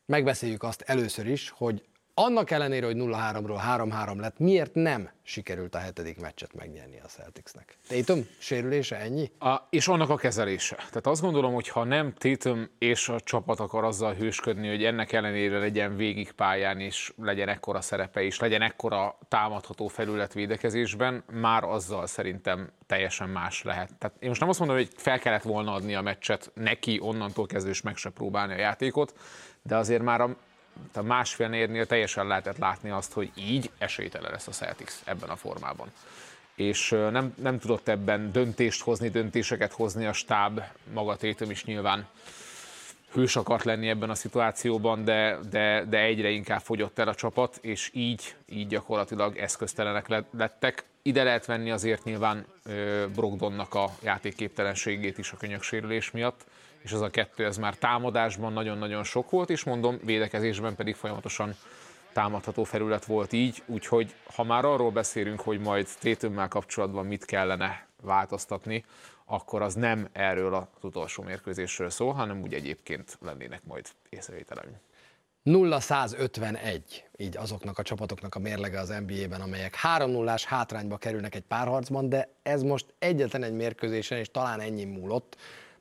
megbeszéljük 0.06 0.62
azt 0.62 0.82
először 0.86 1.26
is, 1.26 1.50
hogy 1.50 1.82
annak 2.18 2.50
ellenére, 2.50 2.86
hogy 2.86 2.96
0-3-ról 2.98 3.60
3-3 3.68 4.16
lett, 4.16 4.38
miért 4.38 4.74
nem 4.74 5.10
sikerült 5.22 5.74
a 5.74 5.78
hetedik 5.78 6.20
meccset 6.20 6.54
megnyerni 6.54 7.00
a 7.04 7.06
Celticsnek? 7.06 7.78
Tatum 7.88 8.26
sérülése 8.38 8.96
ennyi? 8.96 9.30
A, 9.38 9.56
és 9.70 9.88
annak 9.88 10.10
a 10.10 10.16
kezelése. 10.16 10.74
Tehát 10.76 11.06
azt 11.06 11.20
gondolom, 11.20 11.54
hogy 11.54 11.68
ha 11.68 11.84
nem 11.84 12.12
Tatum 12.12 12.68
és 12.78 13.08
a 13.08 13.20
csapat 13.20 13.60
akar 13.60 13.84
azzal 13.84 14.14
hősködni, 14.14 14.68
hogy 14.68 14.84
ennek 14.84 15.12
ellenére 15.12 15.58
legyen 15.58 15.96
végig 15.96 16.32
pályán, 16.32 16.80
és 16.80 17.12
legyen 17.16 17.48
ekkora 17.48 17.80
szerepe, 17.80 18.22
és 18.22 18.38
legyen 18.38 18.62
ekkora 18.62 19.18
támadható 19.28 19.86
felület 19.86 20.32
védekezésben, 20.32 21.24
már 21.32 21.64
azzal 21.64 22.06
szerintem 22.06 22.70
teljesen 22.86 23.28
más 23.28 23.62
lehet. 23.62 23.90
Tehát 23.98 24.16
én 24.18 24.28
most 24.28 24.40
nem 24.40 24.48
azt 24.48 24.58
mondom, 24.58 24.76
hogy 24.76 24.88
fel 24.96 25.18
kellett 25.18 25.42
volna 25.42 25.72
adni 25.72 25.94
a 25.94 26.00
meccset 26.00 26.50
neki 26.54 26.98
onnantól 27.02 27.46
kezdve, 27.46 27.70
és 27.70 27.82
meg 27.82 27.96
se 27.96 28.10
próbálni 28.10 28.52
a 28.52 28.58
játékot, 28.58 29.14
de 29.62 29.76
azért 29.76 30.02
már 30.02 30.20
a 30.20 30.36
a 30.94 31.02
másfél 31.02 31.48
negyednél 31.48 31.86
teljesen 31.86 32.26
lehetett 32.26 32.58
látni 32.58 32.90
azt, 32.90 33.12
hogy 33.12 33.30
így 33.34 33.70
esélytelen 33.78 34.30
lesz 34.30 34.46
a 34.46 34.52
Celtics 34.52 34.92
ebben 35.04 35.28
a 35.28 35.36
formában. 35.36 35.88
És 36.54 36.90
nem, 36.90 37.34
nem 37.42 37.58
tudott 37.58 37.88
ebben 37.88 38.32
döntést 38.32 38.82
hozni, 38.82 39.08
döntéseket 39.08 39.72
hozni 39.72 40.06
a 40.06 40.12
stáb, 40.12 40.60
maga 40.92 41.16
Tétöm 41.16 41.50
is 41.50 41.64
nyilván 41.64 42.06
hős 43.16 43.36
akart 43.36 43.64
lenni 43.64 43.88
ebben 43.88 44.10
a 44.10 44.14
szituációban, 44.14 45.04
de, 45.04 45.38
de, 45.50 45.84
de 45.88 45.98
egyre 45.98 46.30
inkább 46.30 46.60
fogyott 46.60 46.98
el 46.98 47.08
a 47.08 47.14
csapat, 47.14 47.58
és 47.60 47.90
így, 47.92 48.34
így 48.48 48.66
gyakorlatilag 48.66 49.36
eszköztelenek 49.36 50.24
lettek. 50.30 50.84
Ide 51.02 51.22
lehet 51.22 51.46
venni 51.46 51.70
azért 51.70 52.04
nyilván 52.04 52.46
Brogdonnak 53.14 53.74
a 53.74 53.90
játékképtelenségét 54.02 55.18
is 55.18 55.32
a 55.32 55.36
könyöksérülés 55.36 56.10
miatt, 56.10 56.44
és 56.86 56.92
az 56.92 57.00
a 57.00 57.10
kettő, 57.10 57.44
ez 57.44 57.56
már 57.56 57.74
támadásban 57.74 58.52
nagyon-nagyon 58.52 59.04
sok 59.04 59.30
volt, 59.30 59.50
és 59.50 59.64
mondom, 59.64 59.98
védekezésben 60.04 60.74
pedig 60.74 60.94
folyamatosan 60.94 61.54
támadható 62.12 62.64
felület 62.64 63.04
volt 63.04 63.32
így, 63.32 63.62
úgyhogy 63.66 64.14
ha 64.34 64.44
már 64.44 64.64
arról 64.64 64.90
beszélünk, 64.90 65.40
hogy 65.40 65.60
majd 65.60 65.88
tétőmmel 66.00 66.48
kapcsolatban 66.48 67.06
mit 67.06 67.24
kellene 67.24 67.86
változtatni, 68.02 68.84
akkor 69.24 69.62
az 69.62 69.74
nem 69.74 70.08
erről 70.12 70.54
az 70.54 70.64
utolsó 70.82 71.22
mérkőzésről 71.22 71.90
szól, 71.90 72.12
hanem 72.12 72.42
úgy 72.42 72.54
egyébként 72.54 73.18
lennének 73.20 73.64
majd 73.64 73.86
észrevételeim. 74.08 74.76
0-151, 75.44 76.80
így 77.16 77.36
azoknak 77.36 77.78
a 77.78 77.82
csapatoknak 77.82 78.34
a 78.34 78.38
mérlege 78.38 78.80
az 78.80 78.88
NBA-ben, 78.88 79.40
amelyek 79.40 79.74
3-0-ás 79.82 80.42
hátrányba 80.46 80.96
kerülnek 80.96 81.34
egy 81.34 81.44
párharcban, 81.48 82.08
de 82.08 82.28
ez 82.42 82.62
most 82.62 82.94
egyetlen 82.98 83.42
egy 83.42 83.52
mérkőzésen, 83.52 84.18
és 84.18 84.30
talán 84.30 84.60
ennyi 84.60 84.84
múlott, 84.84 85.36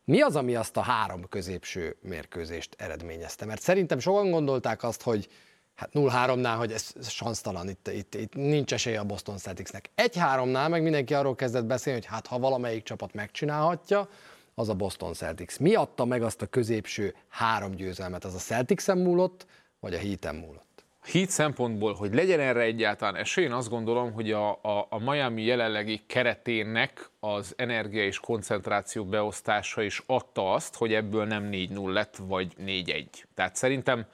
mi 0.06 0.22
az, 0.22 0.36
ami 0.36 0.56
azt 0.56 0.78
a 0.78 0.82
három 0.82 1.30
középső 1.30 1.96
mérkőzést 2.02 2.76
eredményezte? 2.78 3.46
Mert 3.46 3.62
szerintem 3.62 4.00
sokan 4.00 4.32
gondolták 4.32 4.84
azt, 4.84 5.02
hogy 5.02 5.28
hát 5.76 5.90
0-3-nál, 5.94 6.56
hogy 6.58 6.72
ez, 6.72 6.94
ez 7.00 7.10
sansztalan, 7.10 7.70
itt, 7.70 7.88
itt, 7.88 8.16
itt 8.16 8.34
nincs 8.34 8.74
esélye 8.74 9.00
a 9.00 9.04
Boston 9.04 9.38
Celticsnek. 9.38 9.90
1-3-nál 9.96 10.70
meg 10.70 10.84
mindenki 10.84 11.14
arról 11.14 11.36
kezdett 11.36 11.66
beszélni, 11.66 12.00
hogy 12.00 12.10
hát 12.10 12.28
ha 12.28 12.40
valamelyik 12.40 12.84
csapat 12.84 13.14
megcsinálhatja, 13.14 14.10
az 14.56 14.70
a 14.70 14.74
Boston 14.74 15.14
Celtics. 15.14 15.60
Mi 15.60 15.74
adta 15.74 16.06
meg 16.06 16.24
azt 16.24 16.42
a 16.42 16.46
középső 16.46 17.16
három 17.28 17.72
győzelmet? 17.72 18.26
Az 18.26 18.34
a 18.34 18.38
Celtics-en 18.38 18.98
múlott, 18.98 19.46
vagy 19.80 19.94
a 19.94 19.98
Heat-en 19.98 20.36
múlott? 20.36 20.65
Heat 21.12 21.30
szempontból, 21.30 21.94
hogy 21.94 22.14
legyen 22.14 22.40
erre 22.40 22.62
egyáltalán 22.62 23.16
esély, 23.16 23.44
én 23.44 23.52
azt 23.52 23.70
gondolom, 23.70 24.14
hogy 24.14 24.32
a, 24.32 24.50
a, 24.50 24.88
a 24.90 25.00
Miami 25.00 25.44
jelenlegi 25.44 26.02
keretének 26.08 27.10
az 27.20 27.54
energia 27.58 28.04
és 28.04 28.20
koncentráció 28.20 29.06
beosztása 29.06 29.82
is 29.82 30.02
adta 30.06 30.54
azt, 30.54 30.76
hogy 30.76 30.94
ebből 30.94 31.26
nem 31.26 31.50
4-0 31.52 31.92
lett, 31.92 32.16
vagy 32.16 32.54
4-1. 32.66 33.06
Tehát 33.34 33.56
szerintem 33.56 34.06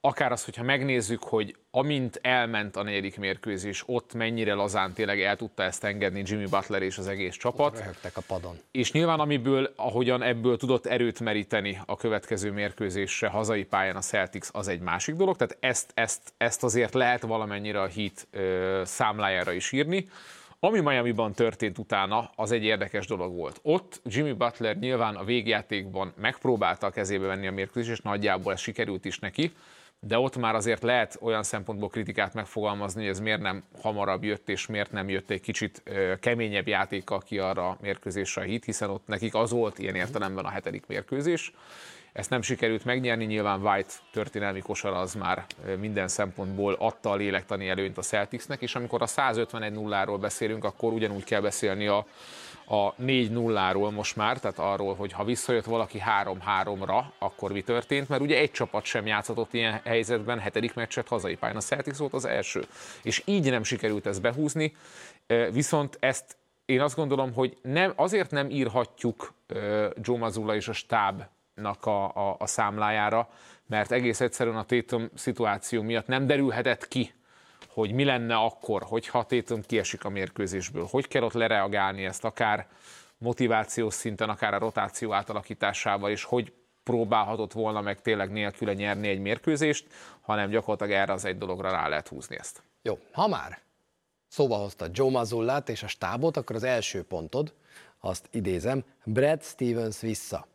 akár 0.00 0.32
az, 0.32 0.44
hogyha 0.44 0.62
megnézzük, 0.62 1.22
hogy 1.22 1.56
amint 1.74 2.18
elment 2.22 2.76
a 2.76 2.82
negyedik 2.82 3.18
mérkőzés, 3.18 3.82
ott 3.86 4.14
mennyire 4.14 4.54
lazán 4.54 4.92
tényleg 4.92 5.20
el 5.20 5.36
tudta 5.36 5.62
ezt 5.62 5.84
engedni 5.84 6.22
Jimmy 6.26 6.46
Butler 6.46 6.82
és 6.82 6.98
az 6.98 7.06
egész 7.06 7.36
csapat. 7.36 7.78
Röhögtek 7.78 8.16
a 8.16 8.20
padon. 8.26 8.58
És 8.70 8.92
nyilván 8.92 9.20
amiből, 9.20 9.72
ahogyan 9.76 10.22
ebből 10.22 10.56
tudott 10.56 10.86
erőt 10.86 11.20
meríteni 11.20 11.80
a 11.86 11.96
következő 11.96 12.50
mérkőzésre 12.50 13.28
hazai 13.28 13.64
pályán 13.64 13.96
a 13.96 14.00
Celtics, 14.00 14.48
az 14.52 14.68
egy 14.68 14.80
másik 14.80 15.14
dolog. 15.14 15.36
Tehát 15.36 15.56
ezt, 15.60 15.90
ezt, 15.94 16.32
ezt 16.36 16.62
azért 16.62 16.94
lehet 16.94 17.22
valamennyire 17.22 17.80
a 17.80 17.86
hit 17.86 18.28
számlájára 18.84 19.52
is 19.52 19.72
írni. 19.72 20.08
Ami 20.60 20.80
Miami-ban 20.80 21.32
történt 21.32 21.78
utána, 21.78 22.30
az 22.34 22.52
egy 22.52 22.64
érdekes 22.64 23.06
dolog 23.06 23.34
volt. 23.34 23.58
Ott 23.62 24.00
Jimmy 24.04 24.32
Butler 24.32 24.76
nyilván 24.76 25.14
a 25.14 25.24
végjátékban 25.24 26.12
megpróbálta 26.20 26.86
a 26.86 26.90
kezébe 26.90 27.26
venni 27.26 27.46
a 27.46 27.52
mérkőzést, 27.52 27.98
és 27.98 28.00
nagyjából 28.04 28.52
ez 28.52 28.60
sikerült 28.60 29.04
is 29.04 29.18
neki 29.18 29.52
de 30.06 30.18
ott 30.18 30.36
már 30.36 30.54
azért 30.54 30.82
lehet 30.82 31.18
olyan 31.20 31.42
szempontból 31.42 31.88
kritikát 31.88 32.34
megfogalmazni, 32.34 33.00
hogy 33.00 33.10
ez 33.10 33.20
miért 33.20 33.40
nem 33.40 33.62
hamarabb 33.82 34.24
jött, 34.24 34.48
és 34.48 34.66
miért 34.66 34.92
nem 34.92 35.08
jött 35.08 35.30
egy 35.30 35.40
kicsit 35.40 35.82
keményebb 36.20 36.68
játéka 36.68 37.18
ki 37.18 37.38
arra 37.38 37.68
a 37.68 37.76
mérkőzésre 37.80 38.42
a 38.42 38.44
hit, 38.44 38.64
hiszen 38.64 38.90
ott 38.90 39.06
nekik 39.06 39.34
az 39.34 39.50
volt 39.50 39.78
ilyen 39.78 39.94
értelemben 39.94 40.44
a 40.44 40.48
hetedik 40.48 40.86
mérkőzés. 40.86 41.52
Ezt 42.12 42.30
nem 42.30 42.42
sikerült 42.42 42.84
megnyerni, 42.84 43.24
nyilván 43.24 43.66
White 43.66 43.92
történelmi 44.12 44.60
kosara 44.60 44.98
az 44.98 45.14
már 45.14 45.44
minden 45.78 46.08
szempontból 46.08 46.76
adta 46.78 47.10
a 47.10 47.14
lélektani 47.16 47.68
előnyt 47.68 47.98
a 47.98 48.02
Celticsnek, 48.02 48.62
és 48.62 48.74
amikor 48.74 49.02
a 49.02 49.06
151 49.06 49.72
0 49.72 50.18
beszélünk, 50.18 50.64
akkor 50.64 50.92
ugyanúgy 50.92 51.24
kell 51.24 51.40
beszélni 51.40 51.86
a 51.86 52.06
a 52.72 52.94
4-0-ról 52.94 53.94
most 53.94 54.16
már, 54.16 54.38
tehát 54.38 54.58
arról, 54.58 54.94
hogy 54.94 55.12
ha 55.12 55.24
visszajött 55.24 55.64
valaki 55.64 56.02
3-3-ra, 56.24 57.04
akkor 57.18 57.52
mi 57.52 57.62
történt, 57.62 58.08
mert 58.08 58.22
ugye 58.22 58.38
egy 58.38 58.50
csapat 58.50 58.84
sem 58.84 59.06
játszhatott 59.06 59.52
ilyen 59.52 59.80
helyzetben, 59.84 60.38
hetedik 60.38 60.74
meccset 60.74 61.08
hazai 61.08 61.36
pályán, 61.36 61.56
a 61.56 61.60
Celtics 61.60 61.96
volt 61.96 62.12
az 62.12 62.24
első. 62.24 62.64
És 63.02 63.22
így 63.24 63.50
nem 63.50 63.62
sikerült 63.62 64.06
ezt 64.06 64.20
behúzni, 64.20 64.76
viszont 65.50 65.96
ezt 66.00 66.36
én 66.64 66.80
azt 66.80 66.96
gondolom, 66.96 67.32
hogy 67.32 67.56
nem, 67.62 67.92
azért 67.96 68.30
nem 68.30 68.50
írhatjuk 68.50 69.34
Joe 69.94 70.18
Mazzulla 70.18 70.54
és 70.54 70.68
a 70.68 70.72
stábnak 70.72 71.86
a, 71.86 72.04
a, 72.04 72.36
a 72.38 72.46
számlájára, 72.46 73.28
mert 73.66 73.92
egész 73.92 74.20
egyszerűen 74.20 74.56
a 74.56 74.64
Tatum 74.64 75.08
szituáció 75.14 75.82
miatt 75.82 76.06
nem 76.06 76.26
derülhetett 76.26 76.88
ki 76.88 77.12
hogy 77.72 77.92
mi 77.92 78.04
lenne 78.04 78.36
akkor, 78.36 78.82
hogyha 78.82 79.24
Tatum 79.24 79.62
kiesik 79.62 80.04
a 80.04 80.08
mérkőzésből, 80.08 80.86
hogy 80.90 81.08
kell 81.08 81.22
ott 81.22 81.32
lereagálni 81.32 82.04
ezt 82.04 82.24
akár 82.24 82.66
motivációs 83.18 83.94
szinten, 83.94 84.28
akár 84.28 84.54
a 84.54 84.58
rotáció 84.58 85.12
átalakításával, 85.12 86.10
és 86.10 86.24
hogy 86.24 86.52
próbálhatott 86.82 87.52
volna 87.52 87.80
meg 87.80 88.00
tényleg 88.00 88.30
nélküle 88.30 88.74
nyerni 88.74 89.08
egy 89.08 89.20
mérkőzést, 89.20 89.86
hanem 90.20 90.50
gyakorlatilag 90.50 91.00
erre 91.00 91.12
az 91.12 91.24
egy 91.24 91.38
dologra 91.38 91.70
rá 91.70 91.88
lehet 91.88 92.08
húzni 92.08 92.36
ezt. 92.38 92.62
Jó, 92.82 92.98
ha 93.12 93.28
már 93.28 93.60
szóba 94.28 94.56
hozta 94.56 94.86
Joe 94.92 95.10
Mazzullát 95.10 95.68
és 95.68 95.82
a 95.82 95.86
stábot, 95.86 96.36
akkor 96.36 96.56
az 96.56 96.62
első 96.62 97.02
pontod, 97.02 97.54
azt 98.00 98.28
idézem, 98.30 98.84
Brad 99.04 99.42
Stevens 99.42 100.00
vissza. 100.00 100.46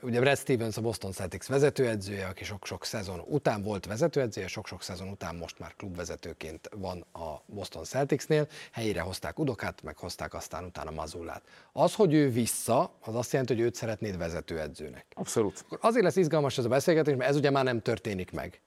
Ugye 0.00 0.20
Brad 0.20 0.36
Stevens 0.36 0.76
a 0.76 0.80
Boston 0.80 1.12
Celtics 1.12 1.46
vezetőedzője, 1.46 2.26
aki 2.26 2.44
sok-sok 2.44 2.84
szezon 2.84 3.22
után 3.26 3.62
volt 3.62 3.86
vezetőedzője, 3.86 4.46
sok-sok 4.46 4.82
szezon 4.82 5.08
után 5.08 5.34
most 5.34 5.58
már 5.58 5.74
klubvezetőként 5.76 6.68
van 6.76 7.04
a 7.12 7.42
Boston 7.46 7.84
Celticsnél, 7.84 8.46
helyére 8.72 9.00
hozták 9.00 9.38
Udokát, 9.38 9.82
meg 9.82 9.96
hozták 9.96 10.34
aztán 10.34 10.64
utána 10.64 10.90
Mazulát. 10.90 11.42
Az, 11.72 11.94
hogy 11.94 12.14
ő 12.14 12.30
vissza, 12.30 12.92
az 13.00 13.14
azt 13.14 13.32
jelenti, 13.32 13.54
hogy 13.54 13.62
őt 13.62 13.74
szeretnéd 13.74 14.18
vezetőedzőnek. 14.18 15.06
Abszolút. 15.14 15.64
Akkor 15.66 15.78
azért 15.82 16.04
lesz 16.04 16.16
izgalmas 16.16 16.58
ez 16.58 16.64
a 16.64 16.68
beszélgetés, 16.68 17.14
mert 17.16 17.30
ez 17.30 17.36
ugye 17.36 17.50
már 17.50 17.64
nem 17.64 17.82
történik 17.82 18.32
meg. 18.32 18.60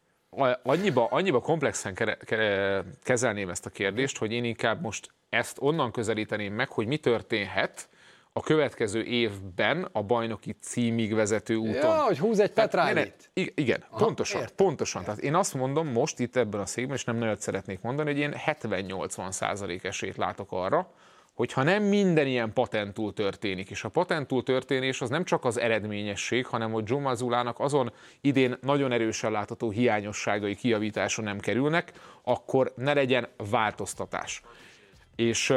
Annyiba, 0.64 1.08
annyiba 1.08 1.40
komplexen 1.40 1.94
kere, 1.94 2.16
kere, 2.16 2.84
kezelném 3.04 3.50
ezt 3.50 3.66
a 3.66 3.70
kérdést, 3.70 4.18
hogy 4.18 4.32
én 4.32 4.44
inkább 4.44 4.82
most 4.82 5.12
ezt 5.30 5.58
onnan 5.60 5.92
közelíteném 5.92 6.54
meg, 6.54 6.70
hogy 6.70 6.88
mi 6.88 6.98
történhet, 6.98 7.90
a 8.34 8.42
következő 8.42 9.04
évben 9.04 9.88
a 9.92 10.04
bajnoki 10.04 10.56
címig 10.62 11.14
vezető 11.14 11.56
úton. 11.56 11.74
Ja, 11.74 12.04
hogy 12.04 12.20
húz 12.20 12.40
egy 12.40 12.52
Petrálit. 12.52 13.32
Igen, 13.34 13.86
Aha, 13.90 14.06
pontosan, 14.06 14.42
értem, 14.42 14.56
pontosan. 14.56 15.02
Értem. 15.02 15.16
Tehát 15.16 15.30
én 15.30 15.40
azt 15.40 15.54
mondom 15.54 15.88
most 15.88 16.20
itt 16.20 16.36
ebben 16.36 16.60
a 16.60 16.66
székben, 16.66 16.96
és 16.96 17.04
nem 17.04 17.16
nagyon 17.16 17.38
szeretnék 17.38 17.82
mondani, 17.82 18.12
hogy 18.12 18.20
én 18.20 18.36
70-80 18.46 19.32
százalék 19.32 19.84
esélyt 19.84 20.18
látok 20.18 20.52
arra, 20.52 20.92
hogyha 21.34 21.64
nem 21.64 21.84
minden 21.84 22.28
ilyen 22.28 22.54
patentul 22.54 23.14
történik, 23.14 23.70
és 23.70 23.84
a 23.84 23.90
patentul 23.90 24.44
történés 24.44 25.02
az 25.02 25.10
nem 25.10 25.24
csak 25.24 25.46
az 25.46 25.60
eredményesség, 25.60 26.46
hanem 26.46 26.72
hogy 26.72 26.84
Joe 26.90 27.02
Mazzulának 27.02 27.60
azon 27.60 27.94
idén 28.22 28.58
nagyon 28.62 28.92
erősen 28.92 29.32
látható 29.32 29.70
hiányosságai 29.70 30.56
kiavítása 30.56 31.22
nem 31.22 31.40
kerülnek, 31.40 31.92
akkor 32.24 32.74
ne 32.76 32.94
legyen 32.94 33.28
változtatás. 33.50 34.42
És 35.16 35.54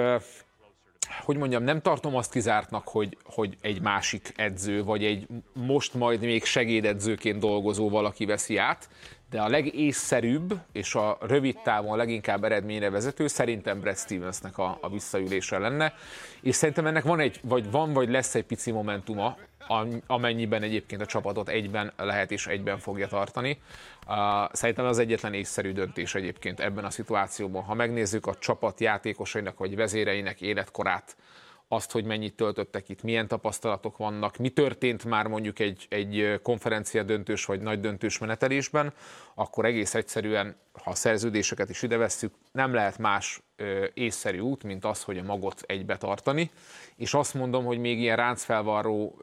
hogy 1.25 1.37
mondjam, 1.37 1.62
nem 1.62 1.81
tartom 1.81 2.16
azt 2.16 2.33
kizártnak, 2.33 2.88
hogy, 2.88 3.16
hogy 3.25 3.57
egy 3.61 3.81
másik 3.81 4.33
edző, 4.37 4.85
vagy 4.85 5.05
egy 5.05 5.27
most 5.53 5.95
majd 5.95 6.21
még 6.21 6.45
segédedzőként 6.45 7.38
dolgozó 7.38 7.88
valaki 7.88 8.25
veszi 8.25 8.57
át, 8.57 8.88
de 9.31 9.41
a 9.41 9.49
legészszerűbb 9.49 10.61
és 10.73 10.95
a 10.95 11.19
rövid 11.21 11.59
távon 11.62 11.97
leginkább 11.97 12.45
eredményre 12.45 12.91
vezető 12.91 13.27
szerintem 13.27 13.81
Brad 13.81 13.97
Stevensnek 13.97 14.59
a, 14.59 14.79
a 14.81 14.89
visszaülése 14.89 15.59
lenne, 15.59 15.95
és 16.41 16.55
szerintem 16.55 16.87
ennek 16.87 17.03
van, 17.03 17.21
egy, 17.21 17.41
vagy 17.43 17.71
van, 17.71 17.93
vagy 17.93 18.09
lesz 18.09 18.35
egy 18.35 18.45
pici 18.45 18.71
momentuma, 18.71 19.37
amennyiben 20.07 20.62
egyébként 20.62 21.01
a 21.01 21.07
csapatot 21.07 21.49
egyben 21.49 21.93
lehet 21.97 22.31
és 22.31 22.47
egyben 22.47 22.79
fogja 22.79 23.09
tartani. 23.09 23.59
Szerintem 24.53 24.85
az 24.85 24.99
egyetlen 24.99 25.35
észszerű 25.35 25.73
döntés 25.73 26.15
egyébként 26.15 26.61
ebben 26.61 26.85
a 26.85 26.91
szituációban. 26.91 27.62
Ha 27.62 27.75
megnézzük 27.75 28.27
a 28.27 28.35
csapat 28.35 28.81
játékosainak 28.81 29.59
vagy 29.59 29.77
vezéreinek 29.77 30.41
életkorát, 30.41 31.17
azt, 31.69 31.93
hogy 31.93 32.05
mennyit 32.05 32.35
töltöttek 32.35 32.89
itt, 32.89 33.03
milyen 33.03 33.29
tapasztalatok 33.29 33.97
vannak, 33.97 34.37
mi 34.37 34.49
történt 34.49 35.05
már 35.05 35.27
mondjuk 35.27 35.59
egy, 35.59 35.87
egy 35.89 36.41
konferencia 36.43 37.03
döntős 37.03 37.45
vagy 37.45 37.61
nagy 37.61 37.81
döntős 37.81 38.19
menetelésben, 38.19 38.93
akkor 39.35 39.65
egész 39.65 39.95
egyszerűen, 39.95 40.57
ha 40.73 40.91
a 40.91 40.95
szerződéseket 40.95 41.71
is 41.71 41.83
ide 41.83 41.97
vesszük, 41.97 42.35
nem 42.53 42.75
lehet 42.75 42.99
más 42.99 43.41
észszerű 43.95 44.39
út, 44.39 44.63
mint 44.63 44.85
az, 44.85 45.03
hogy 45.03 45.19
a 45.19 45.23
magot 45.23 45.63
egybe 45.67 45.97
tartani. 45.97 46.51
És 46.97 47.15
azt 47.15 47.35
mondom, 47.35 47.65
hogy 47.65 47.79
még 47.79 47.99
ilyen 47.99 48.17
ráncfelvarró 48.17 49.21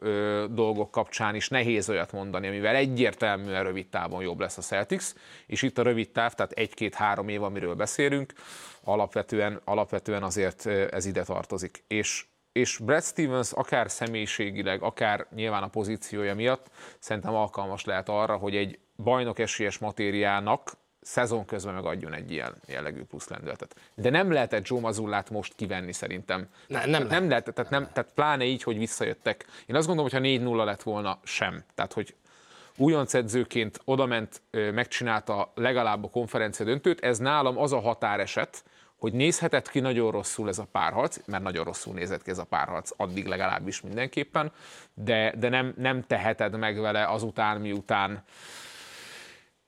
dolgok 0.50 0.90
kapcsán 0.90 1.34
is 1.34 1.48
nehéz 1.48 1.88
olyat 1.88 2.12
mondani, 2.12 2.46
amivel 2.46 2.74
egyértelműen 2.74 3.62
rövid 3.62 3.86
távon 3.86 4.22
jobb 4.22 4.40
lesz 4.40 4.58
a 4.58 4.62
Celtics, 4.62 5.12
és 5.46 5.62
itt 5.62 5.78
a 5.78 5.82
rövid 5.82 6.10
táv, 6.10 6.34
tehát 6.34 6.52
egy-két-három 6.52 7.28
év, 7.28 7.42
amiről 7.42 7.74
beszélünk, 7.74 8.32
alapvetően, 8.84 9.60
alapvetően 9.64 10.22
azért 10.22 10.66
ez 10.66 11.06
ide 11.06 11.22
tartozik. 11.22 11.84
És 11.86 12.26
és 12.52 12.78
Brad 12.78 13.02
Stevens 13.02 13.52
akár 13.52 13.90
személyiségileg, 13.90 14.82
akár 14.82 15.26
nyilván 15.34 15.62
a 15.62 15.68
pozíciója 15.68 16.34
miatt 16.34 16.70
szerintem 16.98 17.34
alkalmas 17.34 17.84
lehet 17.84 18.08
arra, 18.08 18.36
hogy 18.36 18.56
egy 18.56 18.78
bajnok 18.96 19.38
esélyes 19.38 19.78
matériának 19.78 20.72
szezon 21.00 21.44
közben 21.44 21.74
megadjon 21.74 22.12
egy 22.12 22.30
ilyen 22.30 22.54
jellegű 22.66 23.02
plusz 23.02 23.28
lendületet. 23.28 23.76
De 23.94 24.10
nem 24.10 24.32
lehetett 24.32 24.66
Joe 24.66 24.80
Mazullát 24.80 25.30
most 25.30 25.54
kivenni 25.54 25.92
szerintem. 25.92 26.48
Ne, 26.66 26.78
nem, 26.78 26.90
nem, 26.90 27.06
nem 27.06 27.28
lehet, 27.28 27.52
tehát, 27.54 27.70
nem, 27.70 27.88
tehát 27.92 28.12
pláne 28.12 28.44
így, 28.44 28.62
hogy 28.62 28.78
visszajöttek. 28.78 29.46
Én 29.66 29.76
azt 29.76 29.86
gondolom, 29.86 30.10
hogy 30.10 30.20
ha 30.20 30.62
4-0 30.62 30.64
lett 30.64 30.82
volna, 30.82 31.18
sem. 31.22 31.64
Tehát, 31.74 31.92
hogy 31.92 32.14
újonc 32.76 33.14
edzőként 33.14 33.80
odament, 33.84 34.42
megcsinálta 34.50 35.52
legalább 35.54 36.04
a 36.04 36.10
konferencia 36.10 36.64
döntőt, 36.64 37.00
ez 37.00 37.18
nálam 37.18 37.58
az 37.58 37.72
a 37.72 37.80
határeset, 37.80 38.64
hogy 39.04 39.12
nézhetett 39.12 39.70
ki 39.70 39.80
nagyon 39.80 40.10
rosszul 40.10 40.48
ez 40.48 40.58
a 40.58 40.66
párharc, 40.72 41.18
mert 41.26 41.42
nagyon 41.42 41.64
rosszul 41.64 41.94
nézett 41.94 42.22
ki 42.22 42.30
ez 42.30 42.38
a 42.38 42.44
párharc, 42.44 42.90
addig 42.96 43.26
legalábbis 43.26 43.80
mindenképpen, 43.80 44.52
de, 44.94 45.34
de 45.38 45.48
nem, 45.48 45.74
nem 45.76 46.02
teheted 46.02 46.58
meg 46.58 46.80
vele 46.80 47.06
azután, 47.06 47.60
miután 47.60 48.24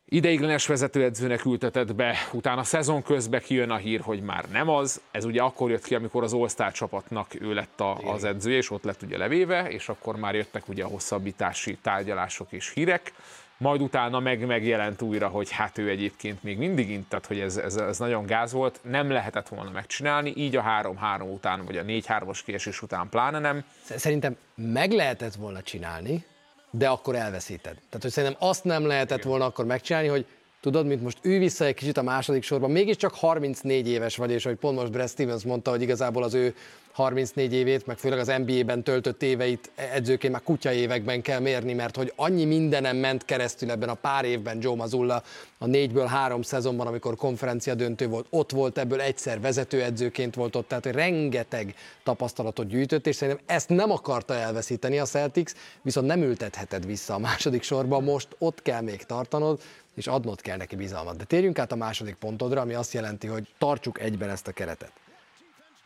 ideiglenes 0.04 0.66
vezetőedzőnek 0.66 1.44
ültetett 1.44 1.94
be, 1.94 2.16
utána 2.32 2.60
a 2.60 2.64
szezon 2.64 3.02
közben 3.02 3.40
kijön 3.40 3.70
a 3.70 3.76
hír, 3.76 4.00
hogy 4.00 4.22
már 4.22 4.44
nem 4.50 4.68
az. 4.68 5.00
Ez 5.10 5.24
ugye 5.24 5.42
akkor 5.42 5.70
jött 5.70 5.84
ki, 5.84 5.94
amikor 5.94 6.22
az 6.22 6.32
All-Star 6.32 6.72
csapatnak 6.72 7.40
ő 7.40 7.54
lett 7.54 7.80
a, 7.80 7.94
az 7.94 8.24
edzője, 8.24 8.56
és 8.56 8.70
ott 8.70 8.84
lett 8.84 9.02
ugye 9.02 9.18
levéve, 9.18 9.70
és 9.70 9.88
akkor 9.88 10.16
már 10.16 10.34
jöttek 10.34 10.68
ugye 10.68 10.84
a 10.84 10.88
hosszabbítási 10.88 11.76
tárgyalások 11.82 12.52
és 12.52 12.72
hírek 12.72 13.12
majd 13.58 13.80
utána 13.80 14.20
meg 14.20 14.46
megjelent 14.46 15.02
újra, 15.02 15.28
hogy 15.28 15.50
hát 15.50 15.78
ő 15.78 15.88
egyébként 15.88 16.42
még 16.42 16.58
mindig 16.58 16.90
int, 16.90 17.08
tehát 17.08 17.26
hogy 17.26 17.40
ez, 17.40 17.56
ez, 17.56 17.76
ez 17.76 17.98
nagyon 17.98 18.26
gáz 18.26 18.52
volt, 18.52 18.80
nem 18.82 19.10
lehetett 19.10 19.48
volna 19.48 19.70
megcsinálni, 19.70 20.32
így 20.36 20.56
a 20.56 20.62
3-3 20.62 21.32
után, 21.32 21.64
vagy 21.64 21.76
a 21.76 21.82
4-3-as 21.82 22.40
kiesés 22.44 22.82
után 22.82 23.08
pláne 23.08 23.38
nem. 23.38 23.64
Szerintem 23.84 24.36
meg 24.54 24.92
lehetett 24.92 25.34
volna 25.34 25.62
csinálni, 25.62 26.24
de 26.70 26.88
akkor 26.88 27.14
elveszíted. 27.14 27.74
Tehát, 27.74 28.02
hogy 28.02 28.10
szerintem 28.10 28.48
azt 28.48 28.64
nem 28.64 28.86
lehetett 28.86 29.22
volna 29.22 29.44
akkor 29.44 29.64
megcsinálni, 29.64 30.08
hogy 30.08 30.26
tudod, 30.66 30.86
mint 30.86 31.02
most 31.02 31.18
ő 31.22 31.38
vissza 31.38 31.64
egy 31.64 31.74
kicsit 31.74 31.96
a 31.96 32.02
második 32.02 32.42
sorban, 32.42 32.70
mégiscsak 32.70 33.14
34 33.14 33.88
éves 33.88 34.16
vagy, 34.16 34.30
és 34.30 34.44
hogy 34.44 34.56
pont 34.56 34.78
most 34.78 34.90
Brad 34.90 35.08
Stevens 35.08 35.42
mondta, 35.42 35.70
hogy 35.70 35.82
igazából 35.82 36.22
az 36.22 36.34
ő 36.34 36.54
34 36.92 37.52
évét, 37.52 37.86
meg 37.86 37.98
főleg 37.98 38.18
az 38.18 38.32
NBA-ben 38.46 38.82
töltött 38.82 39.22
éveit 39.22 39.70
edzőként 39.74 40.32
már 40.32 40.42
kutya 40.42 40.72
években 40.72 41.22
kell 41.22 41.40
mérni, 41.40 41.72
mert 41.72 41.96
hogy 41.96 42.12
annyi 42.16 42.44
mindenem 42.44 42.96
ment 42.96 43.24
keresztül 43.24 43.70
ebben 43.70 43.88
a 43.88 43.94
pár 43.94 44.24
évben 44.24 44.58
Joe 44.60 44.74
Mazzulla 44.74 45.22
a 45.58 45.66
négyből 45.66 46.06
három 46.06 46.42
szezonban, 46.42 46.86
amikor 46.86 47.16
konferencia 47.16 47.74
döntő 47.74 48.08
volt, 48.08 48.26
ott 48.30 48.50
volt, 48.50 48.78
ebből 48.78 49.00
egyszer 49.00 49.40
vezetőedzőként 49.40 50.34
volt 50.34 50.56
ott, 50.56 50.68
tehát 50.68 50.84
hogy 50.84 50.94
rengeteg 50.94 51.74
tapasztalatot 52.02 52.66
gyűjtött, 52.66 53.06
és 53.06 53.16
szerintem 53.16 53.44
ezt 53.46 53.68
nem 53.68 53.90
akarta 53.90 54.34
elveszíteni 54.34 54.98
a 54.98 55.04
Celtics, 55.04 55.52
viszont 55.82 56.06
nem 56.06 56.22
ültetheted 56.22 56.86
vissza 56.86 57.14
a 57.14 57.18
második 57.18 57.62
sorba, 57.62 58.00
most 58.00 58.28
ott 58.38 58.62
kell 58.62 58.80
még 58.80 59.02
tartanod, 59.02 59.60
és 59.96 60.06
adnod 60.06 60.40
kell 60.40 60.56
neki 60.56 60.76
bizalmat. 60.76 61.16
De 61.16 61.24
térjünk 61.24 61.58
át 61.58 61.72
a 61.72 61.76
második 61.76 62.14
pontodra, 62.14 62.60
ami 62.60 62.74
azt 62.74 62.92
jelenti, 62.92 63.26
hogy 63.26 63.48
tartsuk 63.58 64.00
egyben 64.00 64.30
ezt 64.30 64.46
a 64.46 64.52
keretet. 64.52 64.92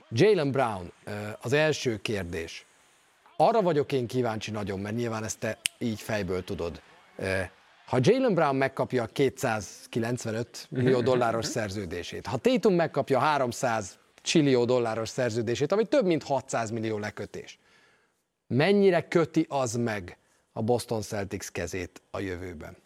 Jalen 0.08 0.50
Brown, 0.50 0.92
az 1.40 1.52
első 1.52 2.00
kérdés. 2.00 2.66
Arra 3.36 3.62
vagyok 3.62 3.92
én 3.92 4.06
kíváncsi 4.06 4.50
nagyon, 4.50 4.78
mert 4.80 4.96
nyilván 4.96 5.24
ezt 5.24 5.38
te 5.38 5.58
így 5.78 6.00
fejből 6.00 6.44
tudod. 6.44 6.82
Ha 7.86 7.98
Jalen 8.00 8.34
Brown 8.34 8.56
megkapja 8.56 9.02
a 9.02 9.06
295 9.06 10.66
millió 10.70 11.00
dolláros 11.00 11.46
szerződését, 11.46 12.26
ha 12.26 12.36
Tatum 12.36 12.74
megkapja 12.74 13.18
a 13.18 13.20
300 13.20 13.98
csillió 14.22 14.64
dolláros 14.64 15.08
szerződését, 15.08 15.72
ami 15.72 15.84
több 15.84 16.06
mint 16.06 16.22
600 16.22 16.70
millió 16.70 16.98
lekötés, 16.98 17.58
mennyire 18.46 19.08
köti 19.08 19.46
az 19.48 19.74
meg 19.74 20.18
a 20.52 20.62
Boston 20.62 21.02
Celtics 21.02 21.50
kezét 21.50 22.02
a 22.10 22.20
jövőben? 22.20 22.76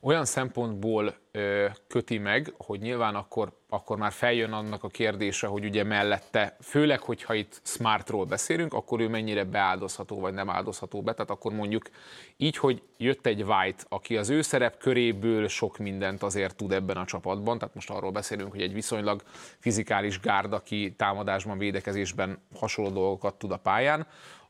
Olyan 0.00 0.24
szempontból 0.24 1.14
ö, 1.30 1.66
köti 1.86 2.18
meg, 2.18 2.54
hogy 2.56 2.80
nyilván 2.80 3.14
akkor, 3.14 3.52
akkor 3.68 3.96
már 3.96 4.12
feljön 4.12 4.52
annak 4.52 4.84
a 4.84 4.88
kérdése, 4.88 5.46
hogy 5.46 5.64
ugye 5.64 5.84
mellette, 5.84 6.56
főleg, 6.60 7.00
hogyha 7.00 7.34
itt 7.34 7.60
Smartról 7.62 8.24
beszélünk, 8.24 8.74
akkor 8.74 9.00
ő 9.00 9.08
mennyire 9.08 9.44
beáldozható, 9.44 10.20
vagy 10.20 10.34
nem 10.34 10.50
áldozható 10.50 11.02
be. 11.02 11.12
Tehát 11.12 11.30
akkor 11.30 11.52
mondjuk 11.52 11.88
így, 12.36 12.56
hogy 12.56 12.82
jött 12.96 13.26
egy 13.26 13.42
White, 13.42 13.84
aki 13.88 14.16
az 14.16 14.28
ő 14.28 14.42
szerep 14.42 14.78
köréből 14.78 15.48
sok 15.48 15.78
mindent 15.78 16.22
azért 16.22 16.56
tud 16.56 16.72
ebben 16.72 16.96
a 16.96 17.04
csapatban, 17.04 17.58
tehát 17.58 17.74
most 17.74 17.90
arról 17.90 18.10
beszélünk, 18.10 18.50
hogy 18.50 18.62
egy 18.62 18.72
viszonylag 18.72 19.22
fizikális 19.58 20.20
gárd, 20.20 20.52
aki 20.52 20.94
támadásban, 20.96 21.58
védekezésben 21.58 22.38
hasonló 22.54 22.90
dolgokat 22.90 23.34
tud 23.34 23.50
a 23.50 23.56
pályán, 23.56 24.06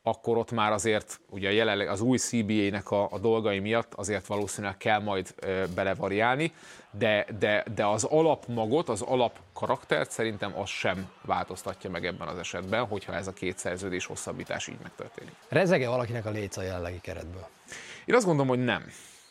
akkor 0.06 0.36
ott 0.36 0.50
már 0.50 0.72
azért 0.72 1.20
ugye 1.30 1.52
jelenleg 1.52 1.88
az 1.88 2.00
új 2.00 2.18
CBA-nek 2.18 2.90
a, 2.90 3.08
a 3.10 3.18
dolgai 3.18 3.58
miatt 3.58 3.94
azért 3.94 4.26
valószínűleg 4.26 4.76
kell 4.76 5.00
majd 5.00 5.34
ö, 5.36 5.64
belevariálni, 5.74 6.52
de, 6.90 7.26
de, 7.38 7.64
de 7.74 7.86
az 7.86 8.04
alapmagot, 8.04 8.88
az 8.88 9.02
alapkaraktert 9.02 10.10
szerintem 10.10 10.58
az 10.58 10.68
sem 10.68 11.10
változtatja 11.22 11.90
meg 11.90 12.06
ebben 12.06 12.28
az 12.28 12.38
esetben, 12.38 12.84
hogyha 12.84 13.14
ez 13.14 13.26
a 13.26 13.32
két 13.32 13.58
szerződés 13.58 14.06
hosszabbítás 14.06 14.66
így 14.68 14.78
megtörténik. 14.82 15.34
Rezege 15.48 15.88
valakinek 15.88 16.26
a 16.26 16.30
léc 16.30 16.56
a 16.56 16.62
jelenlegi 16.62 17.00
keretből? 17.00 17.46
Én 18.04 18.14
azt 18.14 18.24
gondolom, 18.24 18.48
hogy 18.48 18.64
nem. 18.64 18.84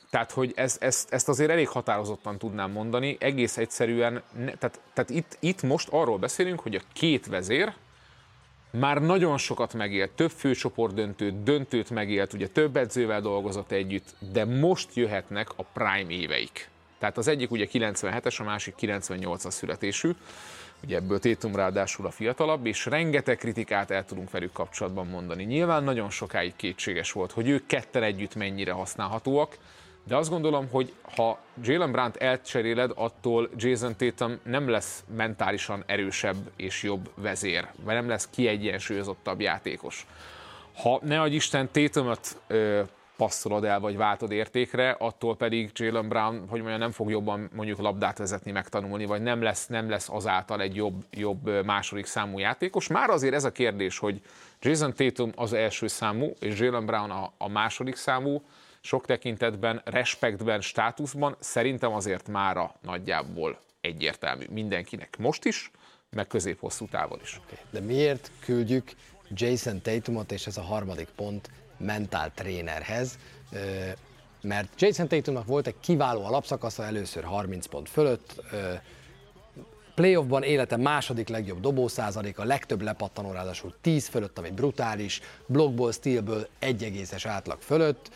Tehát, 0.09 0.31
hogy 0.31 0.53
ez, 0.55 0.77
ez, 0.79 1.05
ezt 1.09 1.29
azért 1.29 1.49
elég 1.49 1.67
határozottan 1.67 2.38
tudnám 2.38 2.71
mondani, 2.71 3.17
egész 3.19 3.57
egyszerűen, 3.57 4.21
ne, 4.31 4.53
tehát, 4.55 4.79
tehát 4.93 5.09
itt, 5.09 5.38
itt 5.39 5.62
most 5.62 5.89
arról 5.91 6.17
beszélünk, 6.17 6.59
hogy 6.59 6.75
a 6.75 6.81
két 6.93 7.27
vezér, 7.27 7.73
már 8.79 9.01
nagyon 9.01 9.38
sokat 9.38 9.73
megélt, 9.73 10.12
több 10.12 10.31
főcsoport 10.31 10.93
döntőt, 10.93 11.43
döntőt 11.43 11.89
megélt, 11.89 12.33
ugye 12.33 12.47
több 12.47 12.77
edzővel 12.77 13.21
dolgozott 13.21 13.71
együtt, 13.71 14.15
de 14.31 14.45
most 14.45 14.95
jöhetnek 14.95 15.49
a 15.55 15.63
prime 15.63 16.12
éveik. 16.12 16.69
Tehát 16.99 17.17
az 17.17 17.27
egyik 17.27 17.51
ugye 17.51 17.67
97-es, 17.71 18.39
a 18.39 18.43
másik 18.43 18.75
98-as 18.79 19.49
születésű, 19.49 20.12
ugye 20.83 20.95
ebből 20.95 21.19
Tétum 21.19 21.55
ráadásul 21.55 22.05
a 22.05 22.12
fiatalabb, 22.12 22.65
és 22.65 22.86
rengeteg 22.86 23.38
kritikát 23.38 23.91
el 23.91 24.05
tudunk 24.05 24.31
velük 24.31 24.51
kapcsolatban 24.51 25.07
mondani. 25.07 25.43
Nyilván 25.43 25.83
nagyon 25.83 26.09
sokáig 26.09 26.55
kétséges 26.55 27.12
volt, 27.12 27.31
hogy 27.31 27.49
ők 27.49 27.65
ketten 27.65 28.03
együtt 28.03 28.36
mennyire 28.36 28.71
használhatóak, 28.71 29.57
de 30.03 30.15
azt 30.15 30.29
gondolom, 30.29 30.67
hogy 30.71 30.93
ha 31.15 31.39
Jalen 31.61 31.91
Brandt 31.91 32.17
elcseréled, 32.17 32.91
attól 32.95 33.49
Jason 33.55 33.95
Tatum 33.95 34.39
nem 34.43 34.69
lesz 34.69 35.03
mentálisan 35.15 35.83
erősebb 35.85 36.35
és 36.55 36.83
jobb 36.83 37.09
vezér, 37.15 37.67
vagy 37.83 37.95
nem 37.95 38.07
lesz 38.07 38.29
kiegyensúlyozottabb 38.29 39.41
játékos. 39.41 40.07
Ha 40.75 40.99
ne 41.03 41.21
adj 41.21 41.35
Isten 41.35 41.69
Tatumot 41.71 42.41
ö, 42.47 42.81
passzolod 43.17 43.63
el, 43.63 43.79
vagy 43.79 43.97
váltod 43.97 44.31
értékre, 44.31 44.95
attól 44.99 45.35
pedig 45.35 45.69
Jalen 45.73 46.07
Brown, 46.07 46.45
hogy 46.47 46.59
mondjam, 46.59 46.79
nem 46.79 46.91
fog 46.91 47.09
jobban 47.09 47.49
mondjuk 47.55 47.79
labdát 47.79 48.17
vezetni, 48.17 48.51
megtanulni, 48.51 49.05
vagy 49.05 49.21
nem 49.21 49.41
lesz, 49.41 49.67
nem 49.67 49.89
lesz 49.89 50.09
azáltal 50.09 50.61
egy 50.61 50.75
jobb, 50.75 51.03
jobb 51.11 51.65
második 51.65 52.05
számú 52.05 52.39
játékos. 52.39 52.87
Már 52.87 53.09
azért 53.09 53.33
ez 53.33 53.43
a 53.43 53.51
kérdés, 53.51 53.97
hogy 53.97 54.21
Jason 54.61 54.93
Tatum 54.93 55.31
az 55.35 55.53
első 55.53 55.87
számú, 55.87 56.33
és 56.39 56.59
Jalen 56.59 56.85
Brown 56.85 57.11
a, 57.11 57.31
a 57.37 57.49
második 57.49 57.95
számú, 57.95 58.41
sok 58.86 59.06
tekintetben, 59.06 59.82
respektben, 59.86 60.62
státuszban 60.62 61.36
szerintem 61.39 61.93
azért 61.93 62.28
mára 62.28 62.76
nagyjából 62.82 63.60
egyértelmű 63.82 64.46
mindenkinek 64.50 65.17
most 65.17 65.46
is, 65.46 65.72
meg 66.10 66.28
közép-hosszú 66.28 66.88
távol 66.88 67.19
is. 67.22 67.39
De 67.69 67.80
miért 67.80 68.32
küldjük 68.39 68.91
Jason 69.30 69.82
Tatumot, 69.82 70.32
és 70.32 70.48
ez 70.48 70.58
a 70.58 70.62
harmadik 70.62 71.08
pont, 71.15 71.50
mentál 71.78 72.32
trénerhez, 72.34 73.17
mert 74.41 74.82
Jason 74.82 75.08
Tatumnak 75.08 75.46
volt 75.46 75.67
egy 75.67 75.80
kiváló 75.80 76.26
alapszakasza, 76.26 76.84
először 76.84 77.24
30 77.24 77.65
pont 77.65 77.89
fölött, 77.89 78.41
playoffban 79.96 80.43
élete 80.43 80.78
második 80.78 81.28
legjobb 81.28 81.60
dobószázalék, 81.60 82.39
a 82.39 82.43
legtöbb 82.43 82.82
lepattanó 82.82 83.32
ráadásul 83.32 83.76
10 83.82 84.08
fölött, 84.08 84.38
ami 84.38 84.52
brutális, 84.52 85.22
blokkból, 85.46 85.91
stealből 85.91 86.48
1,es 86.62 87.24
átlag 87.28 87.62
fölött 87.62 88.12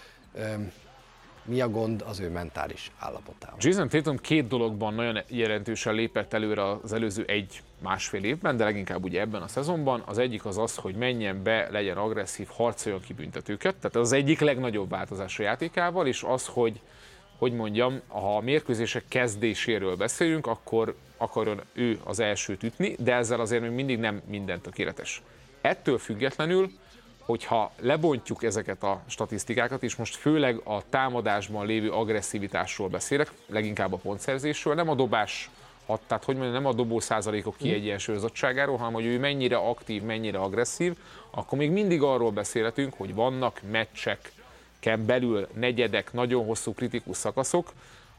mi 1.44 1.62
a 1.62 1.70
gond 1.70 2.04
az 2.08 2.20
ő 2.20 2.30
mentális 2.30 2.92
állapotával. 2.98 3.58
Jason 3.62 3.88
Tatum 3.88 4.18
két 4.18 4.48
dologban 4.48 4.94
nagyon 4.94 5.20
jelentősen 5.28 5.94
lépett 5.94 6.34
előre 6.34 6.70
az 6.70 6.94
előző 6.94 7.24
egy 7.28 7.62
másfél 7.80 8.24
évben, 8.24 8.58
de 8.58 8.64
leginkább 8.64 9.04
ugye 9.04 9.20
ebben 9.20 9.42
a 9.42 9.48
szezonban. 9.48 10.04
Az 10.06 10.18
egyik 10.18 10.46
az 10.46 10.58
az, 10.58 10.76
hogy 10.76 10.96
menjen 10.96 11.44
be, 11.44 11.68
legyen 11.72 11.98
agresszív, 11.98 12.48
harcoljon 12.52 13.02
ki 13.02 13.14
büntetőket. 13.14 13.76
Tehát 13.76 13.96
az 13.96 14.12
egyik 14.12 14.40
legnagyobb 14.40 14.90
változás 14.90 15.40
a 15.40 15.44
játékával, 15.44 16.08
és 16.08 16.24
az, 16.24 16.48
hogy 16.48 16.82
hogy 17.38 17.54
mondjam, 17.54 18.02
ha 18.08 18.36
a 18.38 18.42
mérkőzések 18.42 19.04
kezdéséről 19.08 19.96
beszélünk, 19.96 20.48
akkor 20.48 20.96
akarjon 21.18 21.62
ő 21.74 22.00
az 22.04 22.20
elsőt 22.20 22.64
ütni, 22.64 22.96
de 23.00 23.14
ezzel 23.14 23.40
azért 23.40 23.62
még 23.62 23.72
mindig 23.72 24.00
nem 24.00 24.22
minden 24.26 24.62
tökéletes. 24.62 25.22
Ettől 25.62 25.98
függetlenül 25.98 26.72
hogyha 27.28 27.72
lebontjuk 27.80 28.44
ezeket 28.44 28.84
a 28.84 29.02
statisztikákat, 29.08 29.84
és 29.84 29.96
most 29.96 30.16
főleg 30.16 30.62
a 30.64 30.90
támadásban 30.90 31.66
lévő 31.66 31.92
agresszivitásról 31.92 32.88
beszélek, 32.88 33.32
leginkább 33.48 33.94
a 33.94 33.98
pontszerzésről, 33.98 34.74
nem 34.74 34.90
a 34.90 34.96
dobás 34.96 35.50
hat, 35.86 36.02
tehát 36.08 36.24
hogy 36.24 36.36
mondjam, 36.36 36.62
nem 36.62 36.72
a 36.72 36.74
dobó 36.74 37.00
százalékok 37.00 37.56
hm. 37.58 37.64
kiegyensúlyozottságáról, 37.64 38.78
hanem 38.78 38.94
hogy 38.94 39.06
ő 39.06 39.20
mennyire 39.20 39.58
aktív, 39.58 40.02
mennyire 40.02 40.38
agresszív, 40.38 40.98
akkor 41.30 41.58
még 41.58 41.72
mindig 41.72 42.02
arról 42.02 42.32
beszélhetünk, 42.32 42.94
hogy 42.98 43.16
vannak 43.16 43.62
meccseken 43.72 45.06
belül 45.06 45.48
negyedek, 45.54 46.14
nagyon 46.14 46.46
hosszú 46.46 46.74
kritikus 46.74 47.18
szakaszok, 47.18 47.74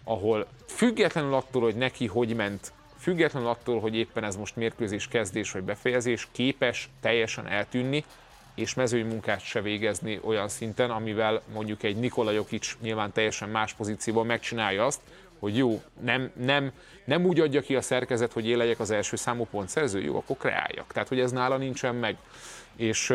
ahol 0.04 0.46
függetlenül 0.66 1.34
attól, 1.34 1.62
hogy 1.62 1.76
neki 1.76 2.06
hogy 2.06 2.34
ment, 2.34 2.72
függetlenül 2.98 3.48
attól, 3.48 3.80
hogy 3.80 3.96
éppen 3.96 4.24
ez 4.24 4.36
most 4.36 4.56
mérkőzés 4.56 5.08
kezdés 5.08 5.50
vagy 5.50 5.62
befejezés, 5.62 6.28
képes 6.32 6.88
teljesen 7.00 7.46
eltűnni, 7.46 8.04
és 8.58 8.74
mezői 8.74 9.02
munkát 9.02 9.40
se 9.40 9.60
végezni 9.60 10.20
olyan 10.24 10.48
szinten, 10.48 10.90
amivel 10.90 11.42
mondjuk 11.52 11.82
egy 11.82 11.96
Nikola 11.96 12.30
Jokic 12.30 12.76
nyilván 12.80 13.12
teljesen 13.12 13.48
más 13.48 13.74
pozícióban 13.74 14.26
megcsinálja 14.26 14.84
azt, 14.84 15.00
hogy 15.38 15.56
jó, 15.56 15.82
nem, 16.00 16.30
nem, 16.36 16.72
nem 17.04 17.24
úgy 17.24 17.40
adja 17.40 17.60
ki 17.60 17.76
a 17.76 17.80
szerkezet, 17.80 18.32
hogy 18.32 18.46
én 18.46 18.56
legyek 18.56 18.80
az 18.80 18.90
első 18.90 19.16
számú 19.16 19.46
pontszerző, 19.50 20.00
jó, 20.00 20.16
akkor 20.16 20.36
kreáljak. 20.36 20.92
Tehát, 20.92 21.08
hogy 21.08 21.20
ez 21.20 21.32
nála 21.32 21.56
nincsen 21.56 21.94
meg. 21.94 22.16
És 22.76 23.14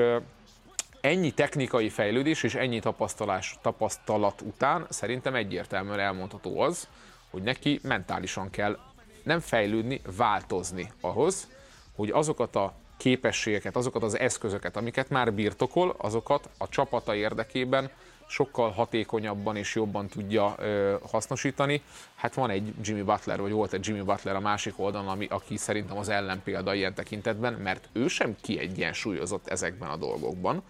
ennyi 1.01 1.32
technikai 1.32 1.89
fejlődés 1.89 2.43
és 2.43 2.56
ennyi 2.56 2.79
tapasztalás, 2.79 3.58
tapasztalat 3.62 4.41
után 4.41 4.86
szerintem 4.89 5.36
egyértelműen 5.36 5.99
elmondható 5.99 6.60
az, 6.60 6.88
hogy 7.29 7.41
neki 7.41 7.79
mentálisan 7.84 8.49
kell 8.49 8.77
nem 9.23 9.39
fejlődni, 9.39 10.01
változni 10.17 10.91
ahhoz, 11.01 11.47
hogy 11.95 12.10
azokat 12.10 12.56
a 12.56 12.73
képességeket, 12.97 13.75
azokat 13.75 14.03
az 14.03 14.19
eszközöket, 14.19 14.77
amiket 14.77 15.10
már 15.10 15.34
birtokol, 15.34 15.95
azokat 15.97 16.49
a 16.58 16.69
csapata 16.69 17.15
érdekében 17.15 17.89
sokkal 18.27 18.71
hatékonyabban 18.71 19.56
és 19.56 19.75
jobban 19.75 20.08
tudja 20.08 20.56
ö, 20.58 20.95
hasznosítani. 21.12 21.82
Hát 22.15 22.34
van 22.34 22.49
egy 22.49 22.73
Jimmy 22.82 23.01
Butler, 23.01 23.41
vagy 23.41 23.51
volt 23.51 23.73
egy 23.73 23.88
Jimmy 23.88 24.01
Butler 24.01 24.36
a 24.36 24.39
másik 24.39 24.79
oldalon, 24.79 25.08
ami, 25.08 25.27
aki 25.29 25.58
szerintem 25.58 25.97
az 25.97 26.10
ellenpélda 26.10 26.73
ilyen 26.73 26.93
tekintetben, 26.93 27.53
mert 27.53 27.89
ő 27.91 28.08
sem 28.08 28.36
kiegyensúlyozott 28.41 29.47
ezekben 29.47 29.89
a 29.89 29.95
dolgokban. 29.95 30.63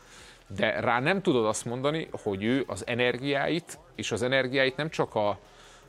De 0.48 0.80
rá 0.80 1.00
nem 1.00 1.22
tudod 1.22 1.46
azt 1.46 1.66
mondani, 1.66 2.08
hogy 2.24 2.44
ő 2.44 2.64
az 2.68 2.88
energiáit, 2.88 3.80
és 3.96 4.12
az 4.12 4.22
energiáit 4.22 4.76
nem 4.76 4.90
csak 4.90 5.16
a, 5.16 5.40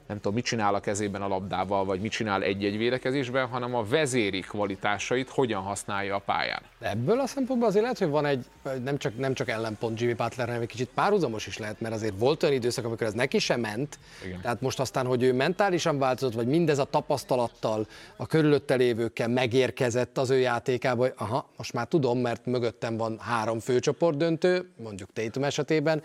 nem 0.07 0.17
tudom, 0.17 0.35
mit 0.35 0.45
csinál 0.45 0.75
a 0.75 0.81
kezében 0.81 1.23
a 1.23 1.29
labdával, 1.29 1.85
vagy 1.85 2.01
mit 2.01 2.11
csinál 2.11 2.43
egy-egy 2.43 2.77
védekezésben, 2.77 3.47
hanem 3.47 3.75
a 3.75 3.85
vezéri 3.85 4.41
kvalitásait 4.41 5.29
hogyan 5.29 5.63
használja 5.63 6.15
a 6.15 6.19
pályán. 6.19 6.63
Ebből 6.81 7.21
a 7.21 7.27
szempontból 7.27 7.69
azért 7.69 7.83
lehet, 7.83 7.99
hogy 7.99 8.09
van 8.09 8.27
egy, 8.27 8.45
nem 8.85 8.99
csak, 8.99 9.19
nem 9.19 9.35
csak 9.35 9.49
ellenpont 9.49 10.01
Jimmy 10.01 10.13
Butler, 10.13 10.47
hanem 10.47 10.63
egy 10.63 10.69
kicsit 10.69 10.91
párhuzamos 10.95 11.47
is 11.47 11.59
lehet, 11.59 11.81
mert 11.81 11.95
azért 11.95 12.15
volt 12.19 12.43
olyan 12.43 12.55
időszak, 12.55 12.85
amikor 12.85 13.07
ez 13.07 13.13
neki 13.13 13.39
sem 13.39 13.61
ment, 13.61 13.99
Igen. 14.25 14.41
tehát 14.41 14.61
most 14.61 14.81
aztán, 14.81 15.07
hogy 15.07 15.23
ő 15.23 15.33
mentálisan 15.33 15.99
változott, 15.99 16.35
vagy 16.35 16.47
mindez 16.47 16.79
a 16.79 16.85
tapasztalattal, 16.85 17.87
a 18.17 18.27
körülötte 18.27 18.75
lévőkkel 18.75 19.29
megérkezett 19.29 20.19
az 20.19 20.31
ő 20.31 20.39
játékába, 20.39 21.03
hogy 21.03 21.13
aha, 21.17 21.49
most 21.57 21.73
már 21.73 21.87
tudom, 21.87 22.19
mert 22.19 22.47
mögöttem 22.47 22.97
van 22.97 23.19
három 23.19 23.59
főcsoport 23.59 24.17
döntő, 24.17 24.71
mondjuk 24.77 25.13
Tatum 25.13 25.45
esetében, 25.45 26.03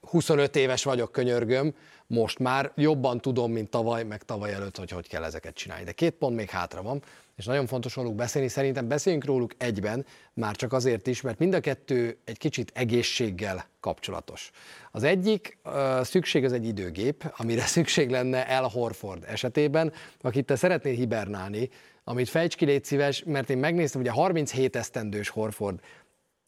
25 0.00 0.56
éves 0.56 0.84
vagyok, 0.84 1.12
könyörgöm, 1.12 1.74
most 2.08 2.38
már 2.38 2.72
jobban 2.74 3.20
tudom, 3.20 3.52
mint 3.52 3.70
tavaly, 3.70 4.04
meg 4.04 4.22
tavaly 4.22 4.52
előtt, 4.52 4.76
hogy 4.76 4.90
hogy 4.90 5.08
kell 5.08 5.24
ezeket 5.24 5.54
csinálni. 5.54 5.84
De 5.84 5.92
két 5.92 6.14
pont 6.14 6.36
még 6.36 6.50
hátra 6.50 6.82
van, 6.82 7.02
és 7.36 7.44
nagyon 7.44 7.66
fontos 7.66 7.96
róluk 7.96 8.14
beszélni. 8.14 8.48
Szerintem 8.48 8.88
beszéljünk 8.88 9.24
róluk 9.24 9.54
egyben, 9.58 10.06
már 10.32 10.56
csak 10.56 10.72
azért 10.72 11.06
is, 11.06 11.20
mert 11.20 11.38
mind 11.38 11.54
a 11.54 11.60
kettő 11.60 12.18
egy 12.24 12.38
kicsit 12.38 12.72
egészséggel 12.74 13.66
kapcsolatos. 13.80 14.50
Az 14.90 15.02
egyik 15.02 15.58
szükség 16.02 16.44
az 16.44 16.52
egy 16.52 16.66
időgép, 16.66 17.32
amire 17.36 17.62
szükség 17.76 18.10
lenne 18.10 18.48
El 18.48 18.68
Horford 18.68 19.24
esetében, 19.26 19.92
akit 20.20 20.46
te 20.46 20.56
szeretnél 20.56 20.94
hibernálni, 20.94 21.70
amit 22.04 22.28
fejts 22.28 22.56
ki, 22.56 22.64
légy 22.64 22.84
szíves, 22.84 23.22
mert 23.26 23.50
én 23.50 23.58
megnéztem, 23.58 24.02
a 24.06 24.12
37 24.12 24.76
esztendős 24.76 25.28
Horford 25.28 25.80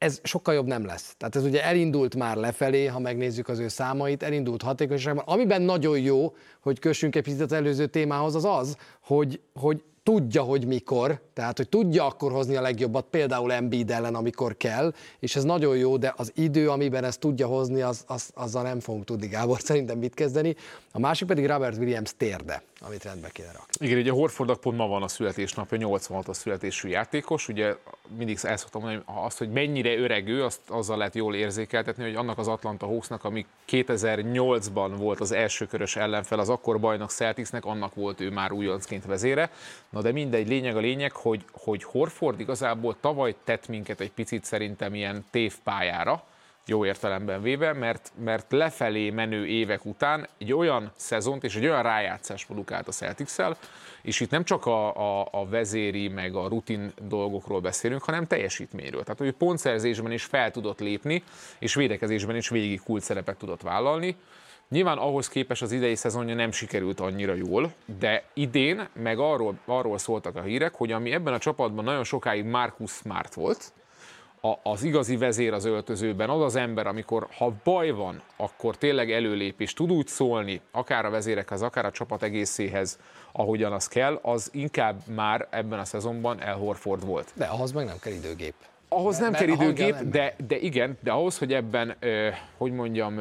ez 0.01 0.21
sokkal 0.23 0.55
jobb 0.55 0.67
nem 0.67 0.85
lesz. 0.85 1.15
Tehát 1.17 1.37
ez 1.37 1.45
ugye 1.45 1.65
elindult 1.65 2.17
már 2.17 2.37
lefelé, 2.37 2.87
ha 2.87 2.99
megnézzük 2.99 3.49
az 3.49 3.59
ő 3.59 3.69
számait, 3.69 4.23
elindult 4.23 4.63
hatékonyságban. 4.63 5.25
Amiben 5.27 5.63
nagyon 5.63 5.99
jó, 5.99 6.35
hogy 6.61 6.79
kössünk 6.79 7.17
egy 7.17 7.23
picit 7.23 7.41
az 7.41 7.53
előző 7.53 7.87
témához, 7.87 8.35
az 8.35 8.45
az, 8.45 8.77
hogy, 9.01 9.41
hogy 9.55 9.83
tudja, 10.03 10.43
hogy 10.43 10.67
mikor, 10.67 11.21
tehát 11.33 11.57
hogy 11.57 11.69
tudja 11.69 12.05
akkor 12.07 12.33
hozni 12.33 12.57
a 12.57 12.61
legjobbat, 12.61 13.05
például 13.11 13.53
Embiid 13.53 13.91
ellen, 13.91 14.15
amikor 14.15 14.57
kell, 14.57 14.93
és 15.19 15.37
ez 15.37 15.45
nagyon 15.45 15.77
jó, 15.77 15.97
de 15.97 16.15
az 16.17 16.33
idő, 16.35 16.71
amiben 16.71 17.05
ezt 17.05 17.21
tudja 17.21 17.47
hozni, 17.47 17.81
az, 17.81 18.05
az, 18.07 18.31
azzal 18.35 18.63
nem 18.63 18.81
fogunk 18.81 19.05
tudni 19.05 19.27
Gábor 19.27 19.61
szerintem 19.61 19.99
mit 19.99 20.15
kezdeni. 20.15 20.57
A 20.93 20.99
másik 20.99 21.27
pedig 21.27 21.47
Robert 21.47 21.77
Williams 21.77 22.13
térde, 22.17 22.63
amit 22.81 23.05
rendbe 23.05 23.29
kéne 23.29 23.53
rakni. 23.53 23.87
Igen, 23.87 23.99
ugye 23.99 24.11
Horfordnak 24.11 24.61
pont 24.61 24.77
ma 24.77 24.87
van 24.87 25.03
a 25.03 25.09
születésnapja, 25.09 25.77
86 25.77 26.29
a 26.29 26.33
születésű 26.33 26.89
játékos, 26.89 27.49
ugye 27.49 27.77
mindig 28.17 28.39
el 28.43 28.57
szoktam 28.57 28.83
mondani, 28.83 29.03
azt, 29.07 29.39
hogy 29.39 29.51
mennyire 29.51 29.97
öreg 29.97 30.29
ő, 30.29 30.45
azt 30.45 30.61
azzal 30.69 30.97
lehet 30.97 31.15
jól 31.15 31.35
érzékeltetni, 31.35 32.03
hogy 32.03 32.15
annak 32.15 32.39
az 32.39 32.49
Atlanta 32.49 32.87
Hawksnak, 32.87 33.25
ami 33.25 33.47
2008-ban 33.69 34.93
volt 34.97 35.21
az 35.21 35.33
első 35.33 35.67
körös 35.67 35.97
ellenfel, 35.97 36.39
az 36.39 36.49
akkor 36.49 36.81
bajnak 36.81 37.11
Celticsnek, 37.11 37.65
annak 37.65 37.95
volt 37.95 38.21
ő 38.21 38.31
már 38.31 38.53
újoncként 38.53 39.05
vezére. 39.05 39.51
Na 39.91 40.01
de 40.01 40.13
mindegy, 40.13 40.49
lényeg 40.49 40.77
a 40.77 40.81
lényeg, 40.81 41.13
hogy, 41.13 41.45
hogy 41.53 41.85
Horford 41.85 42.41
igazából 42.41 42.97
tavaly 43.01 43.35
tett 43.45 43.69
minket 43.69 44.01
egy 44.01 44.13
picit 44.13 44.45
szerintem 44.45 44.95
ilyen 44.95 45.25
tévpályára, 45.31 46.25
jó 46.67 46.85
értelemben 46.85 47.43
véve, 47.43 47.73
mert, 47.73 48.13
mert 48.25 48.53
lefelé 48.53 49.11
menő 49.11 49.47
évek 49.47 49.85
után 49.85 50.29
egy 50.39 50.53
olyan 50.53 50.93
szezont 50.97 51.45
és 51.45 51.57
egy 51.57 51.65
olyan 51.65 51.83
rájátszás 51.83 52.45
produkált 52.45 52.89
a 52.89 52.93
celtics 52.93 53.37
és 54.03 54.21
itt 54.21 54.31
nem 54.31 54.45
csak 54.45 54.67
a, 54.67 54.97
a, 55.21 55.29
a 55.31 55.47
vezéri, 55.49 56.09
meg 56.09 56.35
a 56.35 56.49
rutin 56.49 56.93
dolgokról 57.03 57.61
beszélünk, 57.61 58.03
hanem 58.03 58.27
teljesítményről. 58.27 59.03
Tehát, 59.03 59.19
hogy 59.19 59.33
pontszerzésben 59.33 60.13
is 60.13 60.25
fel 60.25 60.51
tudott 60.51 60.81
lépni, 60.81 61.23
és 61.59 61.75
védekezésben 61.75 62.37
is 62.37 62.49
végig 62.49 62.83
kult 62.83 63.03
szerepet 63.03 63.37
tudott 63.37 63.63
vállalni. 63.63 64.17
Nyilván 64.69 64.99
ahhoz 64.99 65.29
képest 65.29 65.63
az 65.63 65.73
idei 65.73 65.95
szezonja 65.95 66.35
nem 66.35 66.53
sikerült 66.53 67.01
annyira 67.01 67.35
jól, 67.35 67.73
de 67.99 68.25
idén 68.35 68.89
meg 68.93 69.19
arról, 69.19 69.59
arról 69.65 69.99
szóltak 69.99 70.37
a 70.37 70.43
hírek, 70.43 70.75
hogy 70.75 70.93
ami 70.93 71.13
ebben 71.13 71.33
a 71.33 71.39
csapatban 71.39 71.85
nagyon 71.85 72.05
sokáig 72.05 72.45
Marcus 72.45 72.91
Smart 72.91 73.35
volt, 73.35 73.73
a, 74.41 74.71
az 74.71 74.83
igazi 74.83 75.17
vezér 75.17 75.53
az 75.53 75.65
öltözőben, 75.65 76.31
az 76.31 76.41
az 76.41 76.57
ember, 76.57 76.87
amikor 76.87 77.27
ha 77.37 77.53
baj 77.65 77.91
van, 77.91 78.23
akkor 78.37 78.77
tényleg 78.77 79.13
előlép 79.13 79.61
és 79.61 79.73
tud 79.73 79.93
úgy 79.93 80.07
szólni, 80.07 80.61
akár 80.71 81.05
a 81.05 81.11
vezérekhez, 81.11 81.63
akár 81.63 81.85
a 81.85 81.91
csapat 81.91 82.23
egészéhez, 82.23 82.99
ahogyan 83.33 83.73
az 83.73 83.89
kell, 83.89 84.19
az 84.23 84.51
inkább 84.53 85.01
már 85.15 85.47
ebben 85.51 85.79
a 85.79 85.85
szezonban 85.85 86.43
El 86.43 86.57
Horford 86.57 87.07
volt. 87.07 87.33
De 87.35 87.45
ahhoz 87.45 87.73
meg 87.73 87.87
nem 87.87 87.97
kell 88.01 88.13
időgép. 88.13 88.55
Ahhoz 88.89 89.19
nem 89.19 89.33
kell 89.33 89.49
időgép, 89.49 89.95
de, 89.95 90.35
de 90.47 90.57
igen, 90.57 90.99
de 91.01 91.11
ahhoz, 91.11 91.39
hogy 91.39 91.53
ebben, 91.53 91.97
hogy 92.57 92.73
mondjam, 92.73 93.21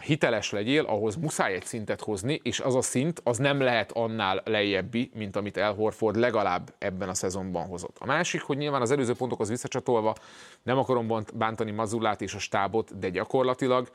hiteles 0.00 0.50
legyél, 0.50 0.84
ahhoz 0.84 1.16
muszáj 1.16 1.54
egy 1.54 1.64
szintet 1.64 2.00
hozni, 2.00 2.40
és 2.42 2.60
az 2.60 2.74
a 2.74 2.82
szint 2.82 3.20
az 3.24 3.38
nem 3.38 3.60
lehet 3.60 3.92
annál 3.92 4.42
lejjebbi, 4.44 5.10
mint 5.14 5.36
amit 5.36 5.56
El 5.56 5.74
Horford 5.74 6.16
legalább 6.16 6.74
ebben 6.78 7.08
a 7.08 7.14
szezonban 7.14 7.66
hozott. 7.66 7.96
A 7.98 8.06
másik, 8.06 8.42
hogy 8.42 8.56
nyilván 8.56 8.80
az 8.80 8.90
előző 8.90 9.14
pontokhoz 9.14 9.48
visszacsatolva 9.48 10.14
nem 10.62 10.78
akarom 10.78 11.24
bántani 11.34 11.70
Mazulát 11.70 12.20
és 12.20 12.34
a 12.34 12.38
stábot, 12.38 12.98
de 12.98 13.08
gyakorlatilag 13.08 13.90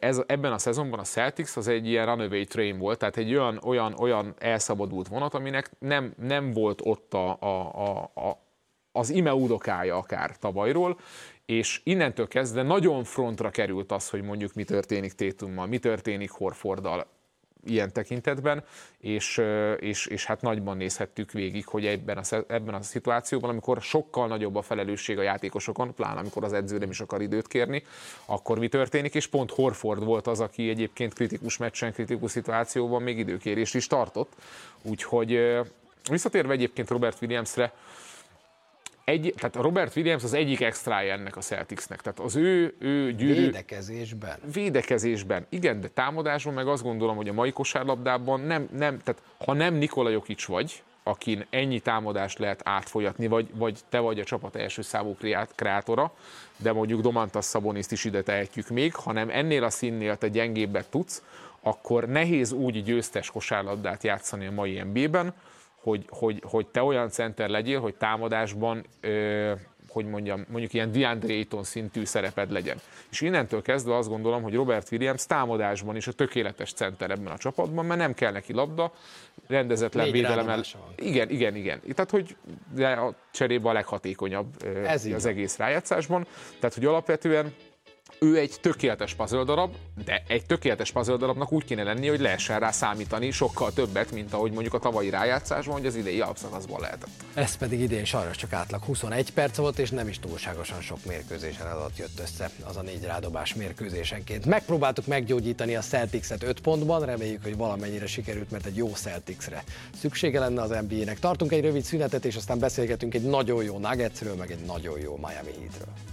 ez, 0.00 0.22
ebben 0.26 0.52
a 0.52 0.58
szezonban 0.58 0.98
a 0.98 1.02
Celtics 1.02 1.56
az 1.56 1.68
egy 1.68 1.86
ilyen 1.86 2.06
runaway 2.06 2.44
train 2.44 2.78
volt, 2.78 2.98
tehát 2.98 3.16
egy 3.16 3.34
olyan, 3.34 3.60
olyan, 3.64 3.94
olyan 3.98 4.34
elszabadult 4.38 5.08
vonat, 5.08 5.34
aminek 5.34 5.70
nem, 5.78 6.14
nem 6.16 6.52
volt 6.52 6.80
ott 6.84 7.14
a, 7.14 7.36
a, 7.40 7.74
a, 7.74 8.20
a 8.20 8.48
az 8.92 9.10
ime 9.10 9.34
udokája 9.34 9.96
akár 9.96 10.36
tavalyról, 10.38 10.98
és 11.50 11.80
innentől 11.84 12.28
kezdve 12.28 12.62
nagyon 12.62 13.04
frontra 13.04 13.50
került 13.50 13.92
az, 13.92 14.08
hogy 14.08 14.22
mondjuk 14.22 14.54
mi 14.54 14.64
történik 14.64 15.12
Tétummal, 15.12 15.66
mi 15.66 15.78
történik 15.78 16.30
Horforddal 16.30 17.06
ilyen 17.66 17.92
tekintetben, 17.92 18.64
és, 18.98 19.42
és, 19.78 20.06
és 20.06 20.24
hát 20.24 20.40
nagyban 20.40 20.76
nézhettük 20.76 21.32
végig, 21.32 21.66
hogy 21.66 21.86
ebben 21.86 22.18
a, 22.18 22.36
ebben 22.48 22.74
a 22.74 22.82
szituációban, 22.82 23.50
amikor 23.50 23.82
sokkal 23.82 24.26
nagyobb 24.26 24.56
a 24.56 24.62
felelősség 24.62 25.18
a 25.18 25.22
játékosokon, 25.22 25.94
pláne 25.94 26.20
amikor 26.20 26.44
az 26.44 26.52
edző 26.52 26.78
nem 26.78 26.90
is 26.90 27.00
akar 27.00 27.22
időt 27.22 27.46
kérni, 27.46 27.82
akkor 28.24 28.58
mi 28.58 28.68
történik, 28.68 29.14
és 29.14 29.26
pont 29.26 29.50
Horford 29.50 30.04
volt 30.04 30.26
az, 30.26 30.40
aki 30.40 30.68
egyébként 30.68 31.14
kritikus 31.14 31.56
meccsen, 31.56 31.92
kritikus 31.92 32.30
szituációban 32.30 33.02
még 33.02 33.18
időkérést 33.18 33.74
is 33.74 33.86
tartott. 33.86 34.32
Úgyhogy 34.82 35.58
visszatérve 36.10 36.52
egyébként 36.52 36.90
Robert 36.90 37.22
Williamsre, 37.22 37.72
egy, 39.10 39.34
tehát 39.36 39.56
Robert 39.56 39.96
Williams 39.96 40.24
az 40.24 40.32
egyik 40.32 40.60
extrája 40.60 41.12
ennek 41.12 41.36
a 41.36 41.40
Celticsnek. 41.40 42.00
Tehát 42.00 42.18
az 42.18 42.36
ő, 42.36 42.74
ő 42.78 43.12
gyűrű... 43.12 43.40
Védekezésben. 43.40 44.38
Védekezésben, 44.52 45.46
igen, 45.48 45.80
de 45.80 45.88
támadásban 45.88 46.54
meg 46.54 46.68
azt 46.68 46.82
gondolom, 46.82 47.16
hogy 47.16 47.28
a 47.28 47.32
mai 47.32 47.52
kosárlabdában 47.52 48.40
nem, 48.40 48.68
nem 48.72 48.98
tehát 48.98 49.22
ha 49.44 49.52
nem 49.52 49.74
Nikola 49.74 50.08
Jokic 50.08 50.44
vagy, 50.44 50.82
akin 51.02 51.46
ennyi 51.50 51.80
támadást 51.80 52.38
lehet 52.38 52.60
átfolyatni, 52.64 53.26
vagy, 53.26 53.48
vagy 53.54 53.78
te 53.88 53.98
vagy 53.98 54.20
a 54.20 54.24
csapat 54.24 54.56
első 54.56 54.82
számú 54.82 55.16
kreátora, 55.54 56.12
de 56.56 56.72
mondjuk 56.72 57.00
Domantas 57.00 57.44
Szaboniszt 57.44 57.92
is 57.92 58.04
ide 58.04 58.22
tehetjük 58.22 58.68
még, 58.68 58.94
hanem 58.94 59.30
ennél 59.30 59.64
a 59.64 59.70
színnél 59.70 60.16
te 60.16 60.28
gyengébbet 60.28 60.90
tudsz, 60.90 61.22
akkor 61.60 62.08
nehéz 62.08 62.52
úgy 62.52 62.82
győztes 62.82 63.30
kosárlabdát 63.30 64.02
játszani 64.02 64.46
a 64.46 64.50
mai 64.50 64.80
NBA-ben, 64.80 65.34
hogy, 65.80 66.04
hogy, 66.08 66.42
hogy 66.46 66.66
te 66.66 66.82
olyan 66.82 67.08
center 67.08 67.48
legyél, 67.48 67.80
hogy 67.80 67.94
támadásban 67.94 68.84
ö, 69.00 69.52
hogy 69.92 70.06
mondjam, 70.06 70.44
mondjuk 70.48 70.72
ilyen 70.72 70.92
DeAndre 70.92 71.32
Ayton 71.34 71.64
szintű 71.64 72.04
szereped 72.04 72.50
legyen. 72.50 72.76
És 73.10 73.20
innentől 73.20 73.62
kezdve 73.62 73.96
azt 73.96 74.08
gondolom, 74.08 74.42
hogy 74.42 74.54
Robert 74.54 74.92
Williams 74.92 75.26
támadásban 75.26 75.96
is 75.96 76.06
a 76.06 76.12
tökéletes 76.12 76.72
center 76.72 77.10
ebben 77.10 77.32
a 77.32 77.38
csapatban, 77.38 77.84
mert 77.84 78.00
nem 78.00 78.14
kell 78.14 78.32
neki 78.32 78.52
labda, 78.52 78.92
rendezetlen 79.46 80.10
védelemmel. 80.10 80.64
Igen, 80.96 81.30
igen, 81.30 81.56
igen. 81.56 81.80
Tehát, 81.94 82.10
hogy 82.10 82.36
de 82.74 82.88
a 82.88 83.14
cserébe 83.30 83.68
a 83.68 83.72
leghatékonyabb 83.72 84.46
Ez 84.86 85.04
az 85.04 85.26
egész 85.26 85.56
rájátszásban. 85.56 86.26
Tehát, 86.58 86.74
hogy 86.74 86.84
alapvetően 86.84 87.54
ő 88.20 88.38
egy 88.38 88.56
tökéletes 88.60 89.14
puzzle 89.14 89.44
darab, 89.44 89.74
de 90.04 90.22
egy 90.28 90.46
tökéletes 90.46 90.92
puzzle 90.92 91.16
darabnak 91.16 91.52
úgy 91.52 91.64
kéne 91.64 91.82
lenni, 91.82 92.08
hogy 92.08 92.20
lehessen 92.20 92.60
rá 92.60 92.70
számítani 92.70 93.30
sokkal 93.30 93.72
többet, 93.72 94.10
mint 94.10 94.32
ahogy 94.32 94.52
mondjuk 94.52 94.74
a 94.74 94.78
tavalyi 94.78 95.10
rájátszásban, 95.10 95.74
hogy 95.74 95.86
az 95.86 95.94
idei 95.94 96.20
alapszakaszban 96.20 96.80
lehetett. 96.80 97.10
Ez 97.34 97.56
pedig 97.56 97.80
idén 97.80 98.04
sajnos 98.04 98.36
csak 98.36 98.52
átlag 98.52 98.82
21 98.82 99.32
perc 99.32 99.56
volt, 99.56 99.78
és 99.78 99.90
nem 99.90 100.08
is 100.08 100.18
túlságosan 100.18 100.80
sok 100.80 101.04
mérkőzésen 101.06 101.66
alatt 101.66 101.96
jött 101.96 102.20
össze 102.20 102.50
az 102.64 102.76
a 102.76 102.82
négy 102.82 103.04
rádobás 103.04 103.54
mérkőzésenként. 103.54 104.46
Megpróbáltuk 104.46 105.06
meggyógyítani 105.06 105.76
a 105.76 105.80
Celtics-et 105.80 106.42
5 106.42 106.60
pontban, 106.60 107.04
reméljük, 107.04 107.42
hogy 107.42 107.56
valamennyire 107.56 108.06
sikerült, 108.06 108.50
mert 108.50 108.66
egy 108.66 108.76
jó 108.76 108.88
Celticsre 108.88 109.64
szüksége 110.00 110.38
lenne 110.38 110.62
az 110.62 110.76
NBA-nek. 110.88 111.18
Tartunk 111.18 111.52
egy 111.52 111.62
rövid 111.62 111.82
szünetet, 111.82 112.24
és 112.24 112.36
aztán 112.36 112.58
beszélgetünk 112.58 113.14
egy 113.14 113.22
nagyon 113.22 113.64
jó 113.64 113.78
Nuggetsről, 113.78 114.34
meg 114.34 114.50
egy 114.50 114.64
nagyon 114.66 115.00
jó 115.00 115.16
Miami 115.16 115.52
Heatről. 115.60 116.09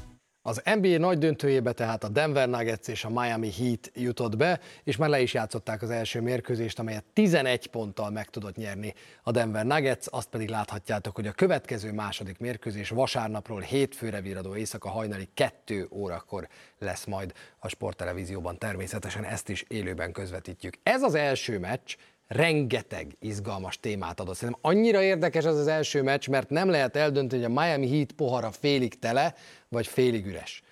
Az 0.47 0.61
NBA 0.79 0.97
nagy 0.97 1.17
döntőjébe 1.17 1.71
tehát 1.71 2.03
a 2.03 2.07
Denver 2.07 2.49
Nuggets 2.49 2.87
és 2.87 3.05
a 3.05 3.09
Miami 3.09 3.51
Heat 3.51 3.91
jutott 3.93 4.37
be, 4.37 4.59
és 4.83 4.97
már 4.97 5.09
le 5.09 5.21
is 5.21 5.33
játszották 5.33 5.81
az 5.81 5.89
első 5.89 6.21
mérkőzést, 6.21 6.79
amelyet 6.79 7.03
11 7.13 7.67
ponttal 7.67 8.09
meg 8.09 8.29
tudott 8.29 8.55
nyerni 8.55 8.93
a 9.23 9.31
Denver 9.31 9.65
Nuggets, 9.65 10.05
azt 10.09 10.29
pedig 10.29 10.49
láthatjátok, 10.49 11.15
hogy 11.15 11.27
a 11.27 11.31
következő 11.31 11.91
második 11.91 12.39
mérkőzés 12.39 12.89
vasárnapról 12.89 13.61
hétfőre 13.61 14.21
viradó 14.21 14.55
éjszaka 14.55 14.89
hajnali 14.89 15.29
2 15.33 15.87
órakor 15.91 16.47
lesz 16.79 17.05
majd 17.05 17.33
a 17.59 17.67
sporttelevízióban. 17.67 18.57
Természetesen 18.57 19.23
ezt 19.23 19.49
is 19.49 19.65
élőben 19.67 20.11
közvetítjük. 20.11 20.77
Ez 20.83 21.01
az 21.01 21.15
első 21.15 21.59
meccs, 21.59 21.95
rengeteg 22.27 23.15
izgalmas 23.19 23.79
témát 23.79 24.19
adott. 24.19 24.35
Szerintem 24.35 24.71
annyira 24.71 25.01
érdekes 25.01 25.45
ez 25.45 25.57
az 25.57 25.67
első 25.67 26.01
meccs, 26.01 26.27
mert 26.27 26.49
nem 26.49 26.69
lehet 26.69 26.95
eldönteni, 26.95 27.43
hogy 27.43 27.51
a 27.51 27.61
Miami 27.61 27.89
Heat 27.89 28.11
pohara 28.11 28.51
félig 28.51 28.99
tele, 28.99 29.35
vagy 29.69 29.87
félig 29.87 30.25
üres. 30.25 30.63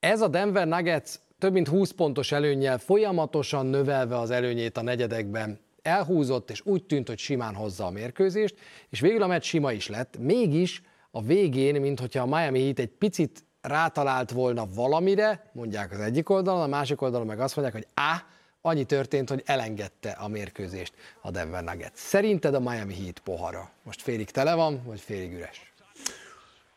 Ez 0.00 0.20
a 0.20 0.28
Denver 0.28 0.66
Nuggets 0.66 1.10
több 1.38 1.52
mint 1.52 1.68
20 1.68 1.90
pontos 1.90 2.32
előnyel 2.32 2.78
folyamatosan 2.78 3.66
növelve 3.66 4.18
az 4.18 4.30
előnyét 4.30 4.76
a 4.76 4.82
negyedekben 4.82 5.60
elhúzott, 5.82 6.50
és 6.50 6.66
úgy 6.66 6.84
tűnt, 6.84 7.08
hogy 7.08 7.18
simán 7.18 7.54
hozza 7.54 7.86
a 7.86 7.90
mérkőzést, 7.90 8.54
és 8.88 9.00
végül 9.00 9.22
a 9.22 9.26
meccs 9.26 9.44
sima 9.44 9.72
is 9.72 9.88
lett. 9.88 10.18
Mégis 10.18 10.82
a 11.10 11.22
végén, 11.22 11.80
mintha 11.80 12.20
a 12.20 12.26
Miami 12.26 12.62
Heat 12.62 12.78
egy 12.78 12.88
picit 12.98 13.44
rátalált 13.60 14.30
volna 14.30 14.66
valamire, 14.74 15.50
mondják 15.52 15.92
az 15.92 16.00
egyik 16.00 16.28
oldalon, 16.30 16.62
a 16.62 16.66
másik 16.66 17.00
oldalon 17.00 17.26
meg 17.26 17.40
azt 17.40 17.56
mondják, 17.56 17.76
hogy 17.76 17.92
á, 17.94 18.26
annyi 18.62 18.84
történt, 18.84 19.28
hogy 19.28 19.42
elengedte 19.44 20.10
a 20.10 20.28
mérkőzést 20.28 20.92
a 21.20 21.30
Denver 21.30 21.64
Nuggets. 21.64 21.92
Szerinted 21.94 22.54
a 22.54 22.60
Miami 22.60 22.94
Heat 22.94 23.18
pohara 23.18 23.70
most 23.82 24.02
félig 24.02 24.30
tele 24.30 24.54
van, 24.54 24.82
vagy 24.84 25.00
félig 25.00 25.32
üres? 25.32 25.72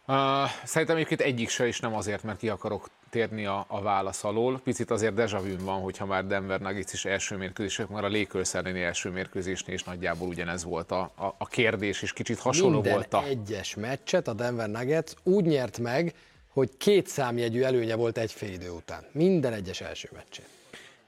Uh, 0.07 0.15
szerintem 0.63 0.95
egyébként 0.95 1.21
egyik 1.21 1.49
se 1.49 1.67
is 1.67 1.79
nem 1.79 1.93
azért, 1.95 2.23
mert 2.23 2.39
ki 2.39 2.49
akarok 2.49 2.89
térni 3.09 3.45
a, 3.45 3.65
a 3.67 3.81
válasz 3.81 4.23
alól. 4.23 4.59
Picit 4.63 4.91
azért 4.91 5.13
deja 5.13 5.39
vu 5.39 5.63
van, 5.63 5.81
hogyha 5.81 6.05
már 6.05 6.25
Denver 6.25 6.59
Nuggets 6.59 6.93
is 6.93 7.05
első 7.05 7.37
mérkőzések, 7.37 7.87
már 7.87 8.03
a 8.03 8.09
Lakers 8.09 8.53
elleni 8.53 8.81
első 8.81 9.09
mérkőzésnél 9.09 9.75
is 9.75 9.83
nagyjából 9.83 10.27
ugyanez 10.27 10.63
volt 10.63 10.91
a, 10.91 11.11
a, 11.15 11.35
a 11.37 11.45
kérdés, 11.45 12.01
és 12.01 12.13
kicsit 12.13 12.39
hasonló 12.39 12.73
Minden 12.73 12.93
volt 12.93 13.13
a... 13.13 13.23
egyes 13.23 13.75
meccset 13.75 14.27
a 14.27 14.33
Denver 14.33 14.69
Nuggets 14.69 15.11
úgy 15.23 15.45
nyert 15.45 15.79
meg, 15.79 16.15
hogy 16.47 16.77
két 16.77 17.07
számjegyű 17.07 17.61
előnye 17.61 17.95
volt 17.95 18.17
egy 18.17 18.31
fél 18.31 18.53
idő 18.53 18.69
után. 18.69 19.05
Minden 19.11 19.53
egyes 19.53 19.81
első 19.81 20.09
meccsén. 20.13 20.45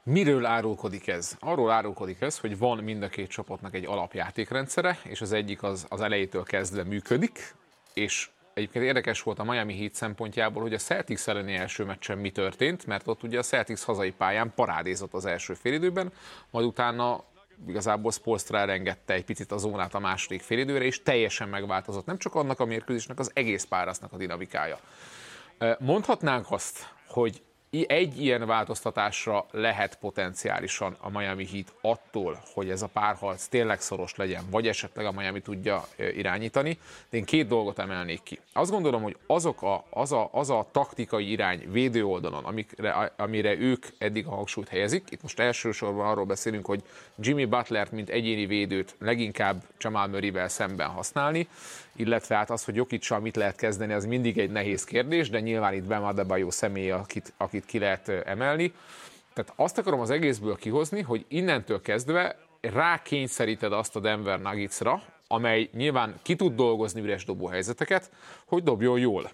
Miről 0.08 0.44
árulkodik 0.44 1.06
ez? 1.06 1.36
Arról 1.40 1.70
árulkodik 1.70 2.20
ez, 2.20 2.38
hogy 2.38 2.58
van 2.58 2.78
mind 2.78 3.02
a 3.02 3.08
két 3.08 3.28
csapatnak 3.28 3.74
egy 3.74 3.84
alapjátékrendszere, 3.86 4.98
és 5.02 5.20
az 5.20 5.32
egyik 5.32 5.62
az, 5.62 5.86
az 5.88 6.00
elejétől 6.00 6.42
kezdve 6.42 6.84
működik, 6.84 7.54
és 7.94 8.28
egyébként 8.54 8.84
érdekes 8.84 9.22
volt 9.22 9.38
a 9.38 9.44
Miami 9.44 9.78
Heat 9.78 9.94
szempontjából, 9.94 10.62
hogy 10.62 10.74
a 10.74 10.78
Celtics 10.78 11.28
elleni 11.28 11.54
első 11.54 11.84
meccsen 11.84 12.18
mi 12.18 12.30
történt, 12.30 12.86
mert 12.86 13.08
ott 13.08 13.22
ugye 13.22 13.38
a 13.38 13.42
Celtics 13.42 13.80
hazai 13.80 14.12
pályán 14.12 14.52
parádézott 14.54 15.14
az 15.14 15.24
első 15.24 15.54
félidőben, 15.54 16.12
majd 16.50 16.66
utána 16.66 17.24
igazából 17.68 18.12
Spolstra 18.12 18.58
elengedte 18.58 19.14
egy 19.14 19.24
picit 19.24 19.52
a 19.52 19.58
zónát 19.58 19.94
a 19.94 19.98
második 19.98 20.42
félidőre, 20.42 20.84
és 20.84 21.02
teljesen 21.02 21.48
megváltozott 21.48 22.06
nem 22.06 22.18
csak 22.18 22.34
annak 22.34 22.60
a 22.60 22.64
mérkőzésnek, 22.64 23.18
az 23.18 23.30
egész 23.34 23.64
párasznak 23.64 24.12
a 24.12 24.16
dinamikája. 24.16 24.78
Mondhatnánk 25.78 26.46
azt, 26.50 26.94
hogy 27.06 27.42
egy 27.82 28.22
ilyen 28.22 28.46
változtatásra 28.46 29.46
lehet 29.50 29.98
potenciálisan 29.98 30.96
a 31.00 31.10
Miami 31.10 31.46
Heat 31.46 31.72
attól, 31.80 32.42
hogy 32.54 32.70
ez 32.70 32.82
a 32.82 32.86
párharc 32.86 33.46
tényleg 33.46 33.80
szoros 33.80 34.16
legyen, 34.16 34.44
vagy 34.50 34.68
esetleg 34.68 35.06
a 35.06 35.12
Miami 35.12 35.40
tudja 35.40 35.86
irányítani, 35.96 36.78
de 37.10 37.16
én 37.16 37.24
két 37.24 37.48
dolgot 37.48 37.78
emelnék 37.78 38.22
ki. 38.22 38.38
Azt 38.52 38.70
gondolom, 38.70 39.02
hogy 39.02 39.16
azok 39.26 39.62
a, 39.62 39.84
az, 39.90 40.12
a, 40.12 40.28
az 40.32 40.50
a 40.50 40.66
taktikai 40.72 41.30
irány 41.30 41.70
védő 41.70 42.04
oldalon, 42.04 42.44
amikre, 42.44 43.12
amire 43.16 43.56
ők 43.58 43.86
eddig 43.98 44.26
a 44.26 44.30
hangsúlyt 44.34 44.68
helyezik, 44.68 45.08
itt 45.10 45.22
most 45.22 45.40
elsősorban 45.40 46.06
arról 46.06 46.24
beszélünk, 46.24 46.66
hogy 46.66 46.82
Jimmy 47.18 47.44
Butlert, 47.44 47.92
mint 47.92 48.08
egyéni 48.08 48.46
védőt 48.46 48.94
leginkább 48.98 49.62
Jamal 49.78 50.06
Murray-vel 50.06 50.48
szemben 50.48 50.88
használni, 50.88 51.48
illetve 51.96 52.36
hát 52.36 52.50
az, 52.50 52.64
hogy 52.64 52.74
Jokicsal 52.74 53.20
mit 53.20 53.36
lehet 53.36 53.56
kezdeni, 53.56 53.92
az 53.92 54.04
mindig 54.04 54.38
egy 54.38 54.50
nehéz 54.50 54.84
kérdés, 54.84 55.30
de 55.30 55.40
nyilván 55.40 55.74
itt 55.74 55.84
Bam 55.84 56.04
Adebayo 56.04 56.50
személy, 56.50 56.90
akit, 56.90 57.32
akit 57.36 57.65
ki 57.66 57.78
lehet 57.78 58.08
emelni. 58.08 58.72
Tehát 59.32 59.52
azt 59.56 59.78
akarom 59.78 60.00
az 60.00 60.10
egészből 60.10 60.56
kihozni, 60.56 61.02
hogy 61.02 61.24
innentől 61.28 61.80
kezdve 61.80 62.36
rákényszeríted 62.60 63.72
azt 63.72 63.96
a 63.96 64.00
Denver 64.00 64.40
Nuggetsra, 64.40 65.02
amely 65.26 65.70
nyilván 65.72 66.14
ki 66.22 66.36
tud 66.36 66.54
dolgozni 66.54 67.00
üres 67.00 67.24
dobóhelyzeteket, 67.24 68.10
hogy 68.46 68.62
dobjon 68.62 68.98
jól. 68.98 69.30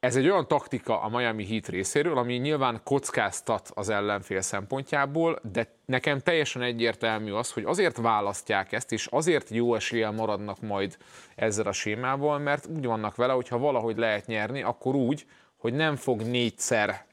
Ez 0.00 0.16
egy 0.16 0.28
olyan 0.28 0.48
taktika 0.48 1.00
a 1.00 1.08
Miami 1.08 1.46
Heat 1.46 1.68
részéről, 1.68 2.18
ami 2.18 2.34
nyilván 2.34 2.80
kockáztat 2.84 3.70
az 3.74 3.88
ellenfél 3.88 4.40
szempontjából, 4.40 5.38
de 5.52 5.74
nekem 5.84 6.18
teljesen 6.18 6.62
egyértelmű 6.62 7.32
az, 7.32 7.52
hogy 7.52 7.64
azért 7.64 7.96
választják 7.96 8.72
ezt, 8.72 8.92
és 8.92 9.06
azért 9.06 9.50
jó 9.50 9.74
eséllyel 9.74 10.10
maradnak 10.10 10.60
majd 10.60 10.96
ezzel 11.34 11.66
a 11.66 11.72
sémával, 11.72 12.38
mert 12.38 12.66
úgy 12.66 12.86
vannak 12.86 13.16
vele, 13.16 13.32
hogy 13.32 13.48
ha 13.48 13.58
valahogy 13.58 13.96
lehet 13.96 14.26
nyerni, 14.26 14.62
akkor 14.62 14.94
úgy, 14.94 15.26
hogy 15.56 15.72
nem 15.72 15.96
fog 15.96 16.22
négyszer 16.22 17.04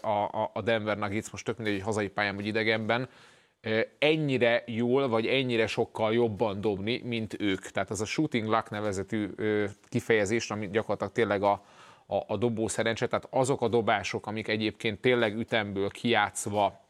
a, 0.00 0.50
a 0.52 0.60
Denver 0.62 0.98
Nuggets, 0.98 1.30
most 1.30 1.44
tök 1.44 1.56
mindegy, 1.56 1.74
hogy 1.74 1.84
hazai 1.84 2.08
pályán 2.08 2.36
vagy 2.36 2.46
idegenben, 2.46 3.08
ennyire 3.98 4.62
jól, 4.66 5.08
vagy 5.08 5.26
ennyire 5.26 5.66
sokkal 5.66 6.12
jobban 6.12 6.60
dobni, 6.60 7.00
mint 7.04 7.40
ők. 7.40 7.70
Tehát 7.70 7.90
az 7.90 8.00
a 8.00 8.04
shooting 8.04 8.48
luck 8.48 8.70
nevezetű 8.70 9.30
kifejezés, 9.88 10.50
ami 10.50 10.68
gyakorlatilag 10.70 11.12
tényleg 11.12 11.42
a, 11.42 11.64
a, 12.06 12.16
a 12.26 12.36
dobó 12.36 12.68
szerencse, 12.68 13.06
tehát 13.06 13.26
azok 13.30 13.60
a 13.60 13.68
dobások, 13.68 14.26
amik 14.26 14.48
egyébként 14.48 15.00
tényleg 15.00 15.36
ütemből 15.36 15.90
kiátszva 15.90 16.80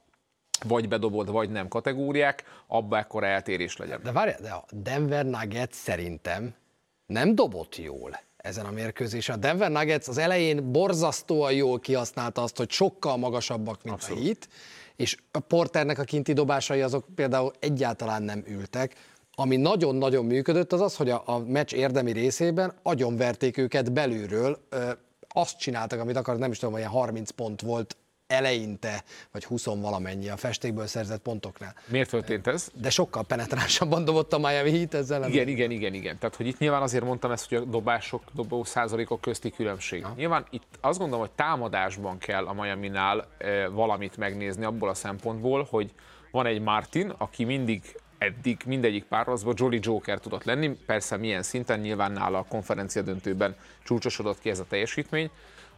vagy 0.64 0.88
bedobod, 0.88 1.30
vagy 1.30 1.50
nem 1.50 1.68
kategóriák, 1.68 2.44
abba 2.66 2.98
ekkor 2.98 3.24
eltérés 3.24 3.76
legyen. 3.76 4.00
De 4.02 4.12
várjál, 4.12 4.40
de 4.40 4.50
a 4.50 4.64
Denver 4.70 5.24
Nuggets 5.24 5.74
szerintem 5.74 6.54
nem 7.06 7.34
dobott 7.34 7.76
jól 7.76 8.18
ezen 8.44 8.64
a 8.64 8.70
mérkőzésen. 8.70 9.34
A 9.34 9.38
Denver 9.38 9.70
Nuggets 9.70 10.08
az 10.08 10.18
elején 10.18 10.72
borzasztóan 10.72 11.52
jól 11.52 11.78
kihasználta 11.78 12.42
azt, 12.42 12.56
hogy 12.56 12.70
sokkal 12.70 13.16
magasabbak, 13.16 13.82
mint 13.82 13.94
Abszolút. 13.94 14.22
a 14.22 14.24
Heat, 14.24 14.48
és 14.96 15.16
a 15.30 15.38
Porternek 15.38 15.98
a 15.98 16.02
kinti 16.02 16.32
dobásai 16.32 16.80
azok 16.80 17.04
például 17.14 17.52
egyáltalán 17.58 18.22
nem 18.22 18.44
ültek. 18.46 18.94
Ami 19.34 19.56
nagyon-nagyon 19.56 20.24
működött, 20.24 20.72
az 20.72 20.80
az, 20.80 20.96
hogy 20.96 21.10
a, 21.10 21.22
a 21.26 21.38
meccs 21.38 21.72
érdemi 21.72 22.12
részében 22.12 22.74
agyonverték 22.82 23.56
őket 23.56 23.92
belülről, 23.92 24.58
ö, 24.68 24.90
azt 25.28 25.58
csináltak, 25.58 26.00
amit 26.00 26.16
akart, 26.16 26.38
nem 26.38 26.50
is 26.50 26.58
tudom, 26.58 26.74
hogy 26.74 26.84
30 26.84 27.30
pont 27.30 27.60
volt 27.60 27.96
eleinte, 28.26 29.04
vagy 29.32 29.44
20 29.44 29.64
valamennyi 29.64 30.28
a 30.28 30.36
festékből 30.36 30.86
szerzett 30.86 31.22
pontoknál. 31.22 31.74
Miért 31.86 32.10
történt 32.10 32.46
ez? 32.46 32.68
De 32.74 32.90
sokkal 32.90 33.24
penetránsabban 33.24 34.04
dobott 34.08 34.32
a 34.32 34.38
Miami 34.38 34.70
Heat 34.70 34.94
ezzel. 34.94 35.28
Igen, 35.28 35.48
igen, 35.48 35.70
igen, 35.70 35.94
igen. 35.94 36.18
Tehát, 36.18 36.36
hogy 36.36 36.46
itt 36.46 36.58
nyilván 36.58 36.82
azért 36.82 37.04
mondtam 37.04 37.30
ezt, 37.30 37.48
hogy 37.48 37.58
a 37.58 37.64
dobások, 37.64 38.22
dobó 38.34 38.64
százalékok 38.64 39.20
közti 39.20 39.50
különbség. 39.50 40.04
Ha. 40.04 40.12
Nyilván 40.16 40.46
itt 40.50 40.78
azt 40.80 40.98
gondolom, 40.98 41.24
hogy 41.24 41.34
támadásban 41.34 42.18
kell 42.18 42.46
a 42.46 42.52
Miami-nál 42.52 43.28
e, 43.38 43.68
valamit 43.68 44.16
megnézni 44.16 44.64
abból 44.64 44.88
a 44.88 44.94
szempontból, 44.94 45.66
hogy 45.70 45.92
van 46.30 46.46
egy 46.46 46.60
Martin, 46.60 47.14
aki 47.18 47.44
mindig 47.44 47.96
eddig 48.18 48.62
mindegyik 48.66 49.04
párharcban 49.04 49.54
Jolly 49.56 49.78
Joker 49.82 50.18
tudott 50.18 50.44
lenni, 50.44 50.76
persze 50.86 51.16
milyen 51.16 51.42
szinten, 51.42 51.80
nyilván 51.80 52.12
nála 52.12 52.38
a 52.38 52.44
konferencia 52.48 53.02
döntőben 53.02 53.56
csúcsosodott 53.84 54.40
ki 54.40 54.50
ez 54.50 54.58
a 54.58 54.64
teljesítmény, 54.68 55.30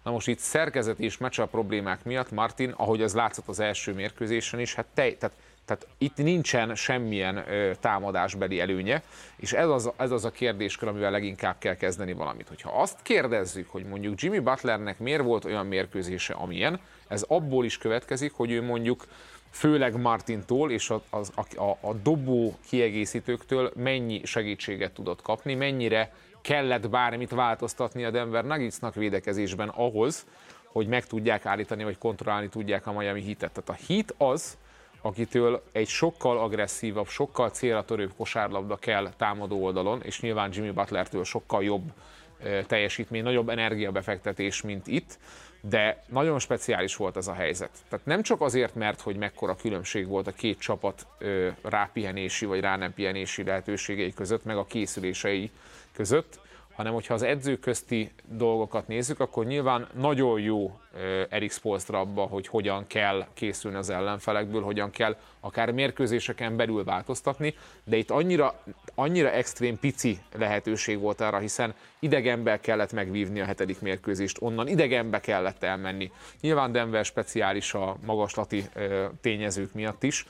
Na 0.06 0.12
most 0.12 0.28
itt 0.28 0.38
szerkezeti 0.38 1.04
és 1.04 1.18
a 1.20 1.46
problémák 1.46 2.04
miatt 2.04 2.30
Martin, 2.30 2.70
ahogy 2.70 3.02
az 3.02 3.14
látszott 3.14 3.48
az 3.48 3.60
első 3.60 3.92
mérkőzésen 3.92 4.60
is, 4.60 4.74
hát 4.74 4.86
tej, 4.94 5.16
tehát, 5.16 5.36
tehát 5.64 5.86
itt 5.98 6.16
nincsen 6.16 6.74
semmilyen 6.74 7.36
ö, 7.36 7.72
támadásbeli 7.80 8.60
előnye, 8.60 9.02
és 9.36 9.52
ez 9.52 9.68
az, 9.68 9.90
ez 9.96 10.10
az 10.10 10.24
a 10.24 10.30
kérdéskör, 10.30 10.88
amivel 10.88 11.10
leginkább 11.10 11.58
kell 11.58 11.76
kezdeni 11.76 12.12
valamit. 12.12 12.48
Hogyha 12.48 12.80
azt 12.80 13.02
kérdezzük, 13.02 13.70
hogy 13.70 13.84
mondjuk 13.84 14.20
Jimmy 14.20 14.38
Butlernek 14.38 14.98
miért 14.98 15.22
volt 15.22 15.44
olyan 15.44 15.66
mérkőzése, 15.66 16.34
amilyen, 16.34 16.80
ez 17.08 17.22
abból 17.28 17.64
is 17.64 17.78
következik, 17.78 18.32
hogy 18.32 18.50
ő 18.50 18.62
mondjuk 18.62 19.06
főleg 19.50 20.00
Martintól 20.00 20.70
és 20.70 20.90
a, 20.90 21.02
a, 21.10 21.60
a, 21.62 21.78
a 21.80 21.94
dobó 21.94 22.58
kiegészítőktől 22.68 23.72
mennyi 23.74 24.20
segítséget 24.24 24.92
tudott 24.92 25.22
kapni, 25.22 25.54
mennyire 25.54 26.12
kellett 26.46 26.88
bármit 26.88 27.30
változtatni 27.30 28.04
a 28.04 28.10
Denver 28.10 28.44
Nuggetsnak 28.44 28.94
védekezésben 28.94 29.68
ahhoz, 29.68 30.26
hogy 30.66 30.86
meg 30.86 31.06
tudják 31.06 31.46
állítani, 31.46 31.84
vagy 31.84 31.98
kontrollálni 31.98 32.48
tudják 32.48 32.86
a 32.86 32.92
Miami 32.92 33.22
Heatet. 33.24 33.52
Tehát 33.52 33.80
a 33.80 33.84
Heat 33.86 34.14
az, 34.18 34.56
akitől 35.00 35.62
egy 35.72 35.88
sokkal 35.88 36.38
agresszívabb, 36.38 37.06
sokkal 37.06 37.50
célra 37.50 37.84
törőbb 37.84 38.12
kosárlabda 38.16 38.76
kell 38.76 39.12
támadó 39.16 39.64
oldalon, 39.64 40.02
és 40.02 40.20
nyilván 40.20 40.50
Jimmy 40.52 40.70
Butlertől 40.70 41.24
sokkal 41.24 41.64
jobb 41.64 41.92
teljesítmény, 42.66 43.22
nagyobb 43.22 43.48
energiabefektetés, 43.48 44.62
mint 44.62 44.86
itt, 44.86 45.18
de 45.60 46.04
nagyon 46.08 46.38
speciális 46.38 46.96
volt 46.96 47.16
ez 47.16 47.28
a 47.28 47.32
helyzet. 47.32 47.70
Tehát 47.88 48.06
nem 48.06 48.22
csak 48.22 48.40
azért, 48.40 48.74
mert 48.74 49.00
hogy 49.00 49.16
mekkora 49.16 49.56
különbség 49.56 50.06
volt 50.06 50.26
a 50.26 50.32
két 50.32 50.58
csapat 50.58 51.06
rápihenési 51.62 52.46
vagy 52.46 52.60
rá 52.60 52.76
nem 52.76 52.94
pihenési 52.94 53.44
lehetőségei 53.44 54.12
között, 54.14 54.44
meg 54.44 54.56
a 54.56 54.64
készülései 54.64 55.50
között, 55.96 56.40
hanem 56.76 56.92
hogyha 56.92 57.14
az 57.14 57.22
edzők 57.22 57.60
közti 57.60 58.10
dolgokat 58.28 58.88
nézzük, 58.88 59.20
akkor 59.20 59.46
nyilván 59.46 59.88
nagyon 59.94 60.40
jó 60.40 60.78
Erik 61.28 61.52
Spolstra 61.52 62.00
abba, 62.00 62.22
hogy 62.22 62.46
hogyan 62.46 62.86
kell 62.86 63.26
készülni 63.34 63.76
az 63.76 63.90
ellenfelekből, 63.90 64.62
hogyan 64.62 64.90
kell 64.90 65.16
akár 65.40 65.70
mérkőzéseken 65.70 66.56
belül 66.56 66.84
változtatni, 66.84 67.54
de 67.84 67.96
itt 67.96 68.10
annyira, 68.10 68.62
annyira 68.94 69.30
extrém 69.30 69.78
pici 69.78 70.18
lehetőség 70.38 70.98
volt 70.98 71.20
arra, 71.20 71.38
hiszen 71.38 71.74
idegenbe 71.98 72.60
kellett 72.60 72.92
megvívni 72.92 73.40
a 73.40 73.44
hetedik 73.44 73.80
mérkőzést, 73.80 74.36
onnan 74.40 74.68
idegenbe 74.68 75.20
kellett 75.20 75.62
elmenni. 75.62 76.10
Nyilván 76.40 76.72
Denver 76.72 77.04
speciális 77.04 77.74
a 77.74 77.96
magaslati 78.06 78.64
tényezők 79.20 79.72
miatt 79.72 80.02
is, 80.02 80.26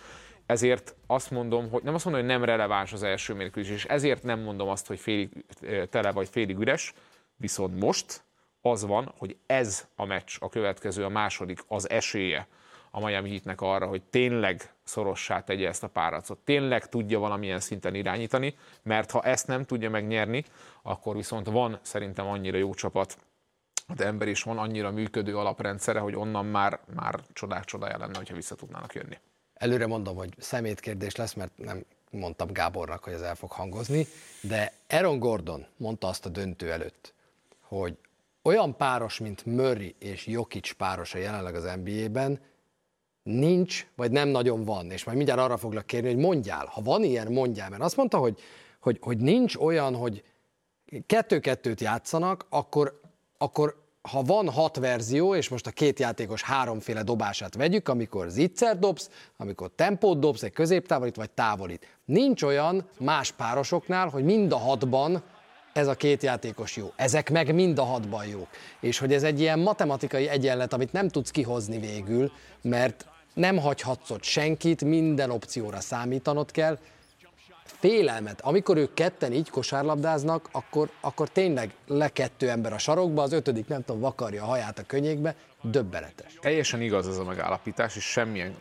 ezért 0.47 0.95
azt 1.07 1.31
mondom, 1.31 1.71
hogy 1.71 1.83
nem 1.83 1.95
azt 1.95 2.05
mondom, 2.05 2.23
hogy 2.23 2.33
nem 2.33 2.45
releváns 2.45 2.93
az 2.93 3.03
első 3.03 3.35
mérkőzés, 3.35 3.75
és 3.75 3.85
ezért 3.85 4.23
nem 4.23 4.41
mondom 4.41 4.69
azt, 4.69 4.87
hogy 4.87 4.99
félig 4.99 5.45
tele 5.91 6.13
vagy 6.13 6.29
félig 6.29 6.59
üres, 6.59 6.95
viszont 7.37 7.81
most 7.81 8.25
az 8.61 8.85
van, 8.85 9.15
hogy 9.19 9.37
ez 9.47 9.89
a 9.97 10.05
meccs, 10.05 10.37
a 10.39 10.49
következő, 10.49 11.05
a 11.05 11.09
második, 11.09 11.65
az 11.69 11.91
esélye 11.91 12.47
a 12.91 13.05
Miami 13.05 13.31
Heatnek 13.31 13.61
arra, 13.61 13.87
hogy 13.87 14.03
tényleg 14.03 14.75
szorossá 14.83 15.41
tegye 15.41 15.69
ezt 15.69 15.83
a 15.83 15.89
páracot, 15.89 16.39
tényleg 16.39 16.89
tudja 16.89 17.19
valamilyen 17.19 17.61
szinten 17.61 17.95
irányítani, 17.95 18.57
mert 18.83 19.11
ha 19.11 19.23
ezt 19.23 19.47
nem 19.47 19.65
tudja 19.65 19.91
megnyerni, 19.91 20.45
akkor 20.83 21.17
viszont 21.17 21.47
van 21.47 21.79
szerintem 21.83 22.27
annyira 22.27 22.59
jó 22.59 22.75
csapat, 22.75 23.19
az 23.87 24.01
ember 24.01 24.29
is 24.29 24.43
van 24.43 24.59
annyira 24.59 24.91
működő 24.91 25.37
alaprendszere, 25.37 25.99
hogy 25.99 26.17
onnan 26.17 26.47
már, 26.47 26.81
már 26.95 27.21
csodák 27.33 27.65
csodája 27.65 27.99
lenne, 27.99 28.17
hogyha 28.17 28.35
vissza 28.35 28.55
tudnának 28.55 28.95
jönni. 28.95 29.19
Előre 29.57 29.87
mondom, 29.87 30.17
hogy 30.17 30.35
szemétkérdés 30.39 31.17
lesz, 31.17 31.35
mert 31.35 31.59
nem 31.59 31.85
mondtam 32.11 32.53
Gábornak, 32.53 33.05
hogy 33.05 33.13
ez 33.13 33.21
el 33.21 33.35
fog 33.35 33.51
hangozni, 33.51 34.07
de 34.41 34.73
Aaron 34.89 35.19
Gordon 35.19 35.67
mondta 35.77 36.07
azt 36.09 36.27
a 36.27 36.29
döntő 36.29 36.73
előtt, 36.73 37.15
hogy 37.61 37.97
olyan 38.43 38.77
páros, 38.77 39.19
mint 39.19 39.45
Murray 39.45 39.95
és 39.99 40.27
Jokic 40.27 40.73
párosa 40.73 41.19
jelenleg 41.19 41.55
az 41.55 41.71
NBA-ben, 41.85 42.41
nincs, 43.23 43.87
vagy 43.95 44.11
nem 44.11 44.29
nagyon 44.29 44.65
van, 44.65 44.91
és 44.91 45.05
majd 45.05 45.17
mindjárt 45.17 45.41
arra 45.41 45.57
foglak 45.57 45.87
kérni, 45.87 46.09
hogy 46.09 46.17
mondjál, 46.17 46.67
ha 46.67 46.83
van 46.83 47.03
ilyen, 47.03 47.33
mondjál, 47.33 47.71
mert 47.71 47.83
azt 47.83 47.97
mondta, 47.97 48.19
hogy, 48.19 48.41
hogy, 48.81 48.99
hogy 49.01 49.19
nincs 49.19 49.57
olyan, 49.57 49.95
hogy 49.95 50.25
kettő-kettőt 51.07 51.81
játszanak, 51.81 52.47
akkor, 52.49 53.01
akkor 53.39 53.86
ha 54.07 54.23
van 54.23 54.51
hat 54.51 54.77
verzió, 54.77 55.35
és 55.35 55.49
most 55.49 55.67
a 55.67 55.71
két 55.71 55.99
játékos 55.99 56.43
háromféle 56.43 57.03
dobását 57.03 57.55
vegyük, 57.55 57.89
amikor 57.89 58.29
zicser 58.29 58.79
dobsz, 58.79 59.11
amikor 59.37 59.71
tempót 59.75 60.19
dobsz, 60.19 60.43
egy 60.43 60.53
középtávolít 60.53 61.17
vagy 61.17 61.31
távolít. 61.31 61.87
Nincs 62.05 62.43
olyan 62.43 62.89
más 62.99 63.33
párosoknál, 63.33 64.09
hogy 64.09 64.25
mind 64.25 64.53
a 64.53 64.59
hatban 64.59 65.23
ez 65.73 65.87
a 65.87 65.95
két 65.95 66.23
játékos 66.23 66.77
jó. 66.77 66.93
Ezek 66.97 67.31
meg 67.31 67.55
mind 67.55 67.79
a 67.79 67.85
hatban 67.85 68.27
jók. 68.27 68.49
És 68.81 68.99
hogy 68.99 69.13
ez 69.13 69.23
egy 69.23 69.41
ilyen 69.41 69.59
matematikai 69.59 70.29
egyenlet, 70.29 70.73
amit 70.73 70.93
nem 70.93 71.09
tudsz 71.09 71.31
kihozni 71.31 71.79
végül, 71.79 72.33
mert 72.63 73.07
nem 73.35 73.59
hagyhatsz 73.59 74.11
ott 74.11 74.23
senkit, 74.23 74.85
minden 74.85 75.31
opcióra 75.31 75.81
számítanod 75.81 76.51
kell, 76.51 76.79
félelmet. 77.79 78.41
Amikor 78.41 78.77
ők 78.77 78.95
ketten 78.95 79.33
így 79.33 79.51
kosárlabdáznak, 79.51 80.49
akkor, 80.53 80.91
akkor 81.01 81.29
tényleg 81.29 81.71
le 81.87 82.09
kettő 82.09 82.51
ember 82.51 82.73
a 82.73 82.79
sarokba, 82.79 83.23
az 83.23 83.33
ötödik 83.33 83.69
nem 83.69 83.85
tudom, 83.85 84.01
vakarja 84.01 84.43
a 84.43 84.47
haját 84.47 84.79
a 84.79 84.83
könnyékbe, 84.83 85.35
döbbenetes. 85.63 86.39
Teljesen 86.41 86.81
igaz 86.81 87.09
ez 87.09 87.17
a 87.17 87.25
megállapítás, 87.25 87.97
és 87.97 88.05
semmilyen, 88.05 88.57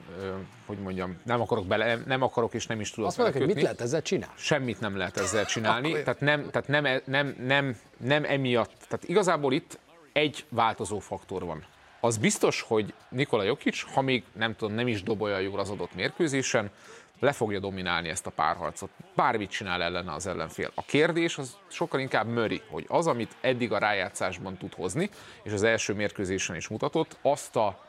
hogy 0.66 0.78
mondjam, 0.78 1.18
nem 1.26 1.41
akarok 1.41 1.66
bele, 1.66 1.95
nem 2.05 2.22
akarok 2.22 2.53
és 2.53 2.68
nem 2.68 2.80
is 2.80 2.89
tudok 2.89 3.09
Azt 3.09 3.18
mondok, 3.18 3.38
hogy 3.38 3.45
mit 3.45 3.61
lehet 3.61 3.82
ezzel 3.82 4.01
csinálni? 4.01 4.34
Semmit 4.38 4.80
nem 4.80 4.97
lehet 4.97 5.18
ezzel 5.18 5.45
csinálni, 5.45 5.89
akkor... 5.89 6.03
tehát, 6.03 6.20
nem, 6.20 6.49
tehát 6.51 6.68
nem, 6.68 7.01
nem, 7.05 7.36
nem, 7.39 7.78
nem 7.97 8.24
emiatt, 8.24 8.72
tehát 8.88 9.03
igazából 9.07 9.53
itt 9.53 9.80
egy 10.13 10.45
változó 10.49 10.99
faktor 10.99 11.45
van. 11.45 11.66
Az 11.99 12.18
biztos, 12.18 12.61
hogy 12.61 12.93
Nikola 13.09 13.43
Jokic, 13.43 13.93
ha 13.93 14.01
még 14.01 14.24
nem 14.34 14.55
tudom, 14.55 14.74
nem 14.74 14.88
is 14.88 15.03
dobolja 15.03 15.39
jól 15.39 15.59
az 15.59 15.70
adott 15.70 15.95
mérkőzésen, 15.95 16.72
le 17.20 17.32
fogja 17.32 17.59
dominálni 17.59 18.09
ezt 18.09 18.26
a 18.28 18.30
párharcot. 18.30 18.89
Bármit 19.16 19.49
csinál 19.49 19.82
ellene 19.82 20.13
az 20.13 20.28
ellenfél. 20.28 20.72
A 20.76 20.86
kérdés 20.86 21.38
az 21.38 21.57
sokkal 21.68 21.99
inkább 21.99 22.28
möri, 22.28 22.61
hogy 22.70 22.86
az, 22.88 23.07
amit 23.07 23.36
eddig 23.41 23.72
a 23.72 23.78
rájátszásban 23.78 24.57
tud 24.57 24.74
hozni, 24.74 25.09
és 25.43 25.51
az 25.51 25.63
első 25.63 25.93
mérkőzésen 25.93 26.55
is 26.55 26.68
mutatott, 26.68 27.18
azt 27.22 27.55
a 27.55 27.84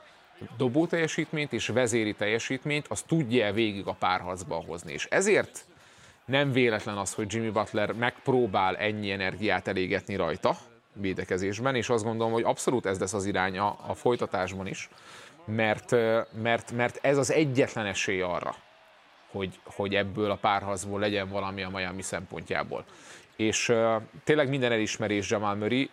dobó 0.57 0.87
teljesítményt 0.87 1.53
és 1.53 1.67
vezéri 1.67 2.15
teljesítményt, 2.15 2.87
azt 2.87 3.07
tudja 3.07 3.53
végig 3.53 3.87
a 3.87 3.97
párharcban 3.99 4.65
hozni. 4.65 4.93
És 4.93 5.07
ezért 5.11 5.65
nem 6.25 6.53
véletlen 6.53 6.97
az, 6.97 7.15
hogy 7.15 7.33
Jimmy 7.33 7.51
Butler 7.51 7.93
megpróbál 7.93 8.77
ennyi 8.77 9.11
energiát 9.11 9.69
elégetni 9.69 10.17
rajta 10.17 10.57
védekezésben, 10.93 11.75
és 11.75 11.89
azt 11.89 12.05
gondolom, 12.05 12.33
hogy 12.33 12.43
abszolút 12.43 12.87
ez 12.87 12.99
lesz 12.99 13.13
az 13.13 13.25
iránya 13.25 13.71
a 13.87 13.95
folytatásban 13.95 14.67
is, 14.67 14.89
mert, 15.45 15.91
mert, 16.43 16.73
mert 16.73 16.99
ez 17.03 17.19
az 17.19 17.33
egyetlen 17.33 17.87
esély 17.87 18.21
arra, 18.21 18.55
hogy, 19.31 19.59
hogy 19.65 19.95
ebből 19.95 20.31
a 20.31 20.37
párharcból 20.37 21.01
legyen 21.01 21.29
valami 21.29 21.63
a 21.63 21.71
Miami 21.71 22.03
szempontjából. 22.03 22.85
és 23.37 23.73
tényleg 24.25 24.49
minden 24.49 24.73
elismerés 24.73 25.31
Jamal 25.31 25.55
Murray 25.55 25.91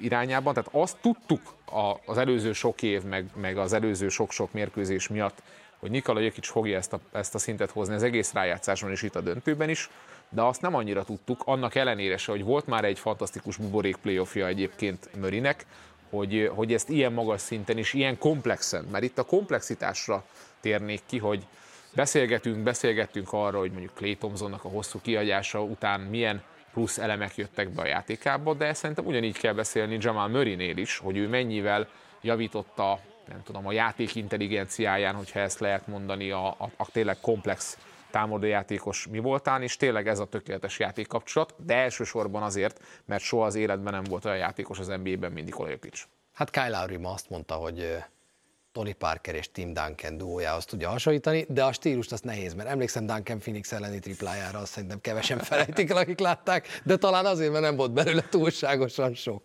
irányában, 0.00 0.54
tehát 0.54 0.70
azt 0.72 0.96
tudtuk 1.00 1.40
a, 1.64 1.94
az 2.06 2.18
előző 2.18 2.52
sok 2.52 2.82
év, 2.82 3.02
meg, 3.02 3.26
meg 3.34 3.58
az 3.58 3.72
előző 3.72 4.08
sok-sok 4.08 4.52
mérkőzés 4.52 5.08
miatt, 5.08 5.42
hogy 5.78 5.90
Nikola 5.90 6.20
Jokic 6.20 6.46
fogja 6.46 6.76
ezt 6.76 6.92
a, 6.92 7.00
ezt 7.12 7.34
a 7.34 7.38
szintet 7.38 7.70
hozni 7.70 7.94
az 7.94 8.02
egész 8.02 8.32
rájátszáson 8.32 8.90
és 8.90 9.02
itt 9.02 9.16
a 9.16 9.20
döntőben 9.20 9.68
is, 9.68 9.90
de 10.28 10.42
azt 10.42 10.60
nem 10.60 10.74
annyira 10.74 11.04
tudtuk, 11.04 11.42
annak 11.44 11.74
ellenére 11.74 12.16
se, 12.16 12.30
hogy 12.30 12.44
volt 12.44 12.66
már 12.66 12.84
egy 12.84 12.98
fantasztikus 12.98 13.56
buborék 13.56 13.96
playoffja 13.96 14.46
egyébként 14.46 15.08
Mörinek, 15.20 15.66
hogy, 16.10 16.50
hogy 16.54 16.72
ezt 16.72 16.88
ilyen 16.88 17.12
magas 17.12 17.40
szinten 17.40 17.78
és 17.78 17.92
ilyen 17.92 18.18
komplexen, 18.18 18.84
mert 18.84 19.04
itt 19.04 19.18
a 19.18 19.22
komplexitásra 19.22 20.24
térnék 20.60 21.00
ki, 21.06 21.18
hogy 21.18 21.46
beszélgetünk, 21.94 22.62
beszélgettünk 22.62 23.32
arról, 23.32 23.60
hogy 23.60 23.70
mondjuk 23.70 23.94
Clay 23.94 24.16
Thompsonnak 24.16 24.64
a 24.64 24.68
hosszú 24.68 24.98
kiadása 25.02 25.62
után 25.62 26.00
milyen 26.00 26.42
plusz 26.72 26.98
elemek 26.98 27.36
jöttek 27.36 27.70
be 27.70 27.82
a 27.82 27.86
játékába, 27.86 28.54
de 28.54 28.74
szerintem 28.74 29.06
ugyanígy 29.06 29.38
kell 29.38 29.52
beszélni 29.52 29.96
Jamal 30.00 30.28
Murray-nél 30.28 30.76
is, 30.76 30.98
hogy 30.98 31.16
ő 31.16 31.28
mennyivel 31.28 31.88
javította 32.20 33.00
nem 33.28 33.42
tudom, 33.42 33.66
a 33.66 33.72
játék 33.72 34.14
intelligenciáján, 34.14 35.14
hogyha 35.14 35.40
ezt 35.40 35.58
lehet 35.58 35.86
mondani, 35.86 36.30
a, 36.30 36.46
a, 36.46 36.70
a 36.76 36.90
tényleg 36.90 37.16
komplex 37.20 37.78
támadójátékos 38.10 39.06
mi 39.06 39.18
voltán, 39.18 39.62
és 39.62 39.76
tényleg 39.76 40.08
ez 40.08 40.18
a 40.18 40.24
tökéletes 40.24 40.78
játékkapcsolat, 40.78 41.54
de 41.56 41.74
elsősorban 41.74 42.42
azért, 42.42 42.80
mert 43.04 43.22
soha 43.22 43.44
az 43.44 43.54
életben 43.54 43.92
nem 43.92 44.04
volt 44.04 44.24
olyan 44.24 44.36
játékos 44.36 44.78
az 44.78 44.86
NBA-ben, 44.86 45.32
mint 45.32 45.48
Jokic. 45.48 46.02
Hát 46.32 46.50
Kyle 46.50 46.78
Lowry 46.78 46.96
ma 46.96 47.10
azt 47.10 47.30
mondta, 47.30 47.54
hogy 47.54 47.96
Tony 48.74 48.96
Parker 48.98 49.34
és 49.34 49.50
Tim 49.52 49.72
Duncan 49.72 50.16
duójához 50.16 50.64
tudja 50.64 50.88
hasonlítani, 50.88 51.46
de 51.48 51.64
a 51.64 51.72
stílust 51.72 52.12
az 52.12 52.20
nehéz, 52.20 52.54
mert 52.54 52.68
emlékszem 52.68 53.06
Duncan 53.06 53.38
Phoenix 53.38 53.72
elleni 53.72 53.98
triplájára, 53.98 54.58
azt 54.58 54.72
szerintem 54.72 55.00
kevesen 55.00 55.38
felejtik 55.48 55.90
el, 55.90 55.96
akik 55.96 56.18
látták, 56.18 56.80
de 56.84 56.96
talán 56.96 57.26
azért, 57.26 57.50
mert 57.50 57.62
nem 57.62 57.76
volt 57.76 57.92
belőle 57.92 58.24
túlságosan 58.30 59.14
sok. 59.14 59.42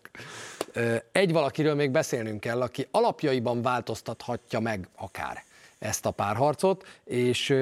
Egy 1.12 1.32
valakiről 1.32 1.74
még 1.74 1.90
beszélnünk 1.90 2.40
kell, 2.40 2.62
aki 2.62 2.86
alapjaiban 2.90 3.62
változtathatja 3.62 4.60
meg 4.60 4.88
akár 4.96 5.44
ezt 5.78 6.06
a 6.06 6.10
párharcot, 6.10 6.86
és 7.04 7.54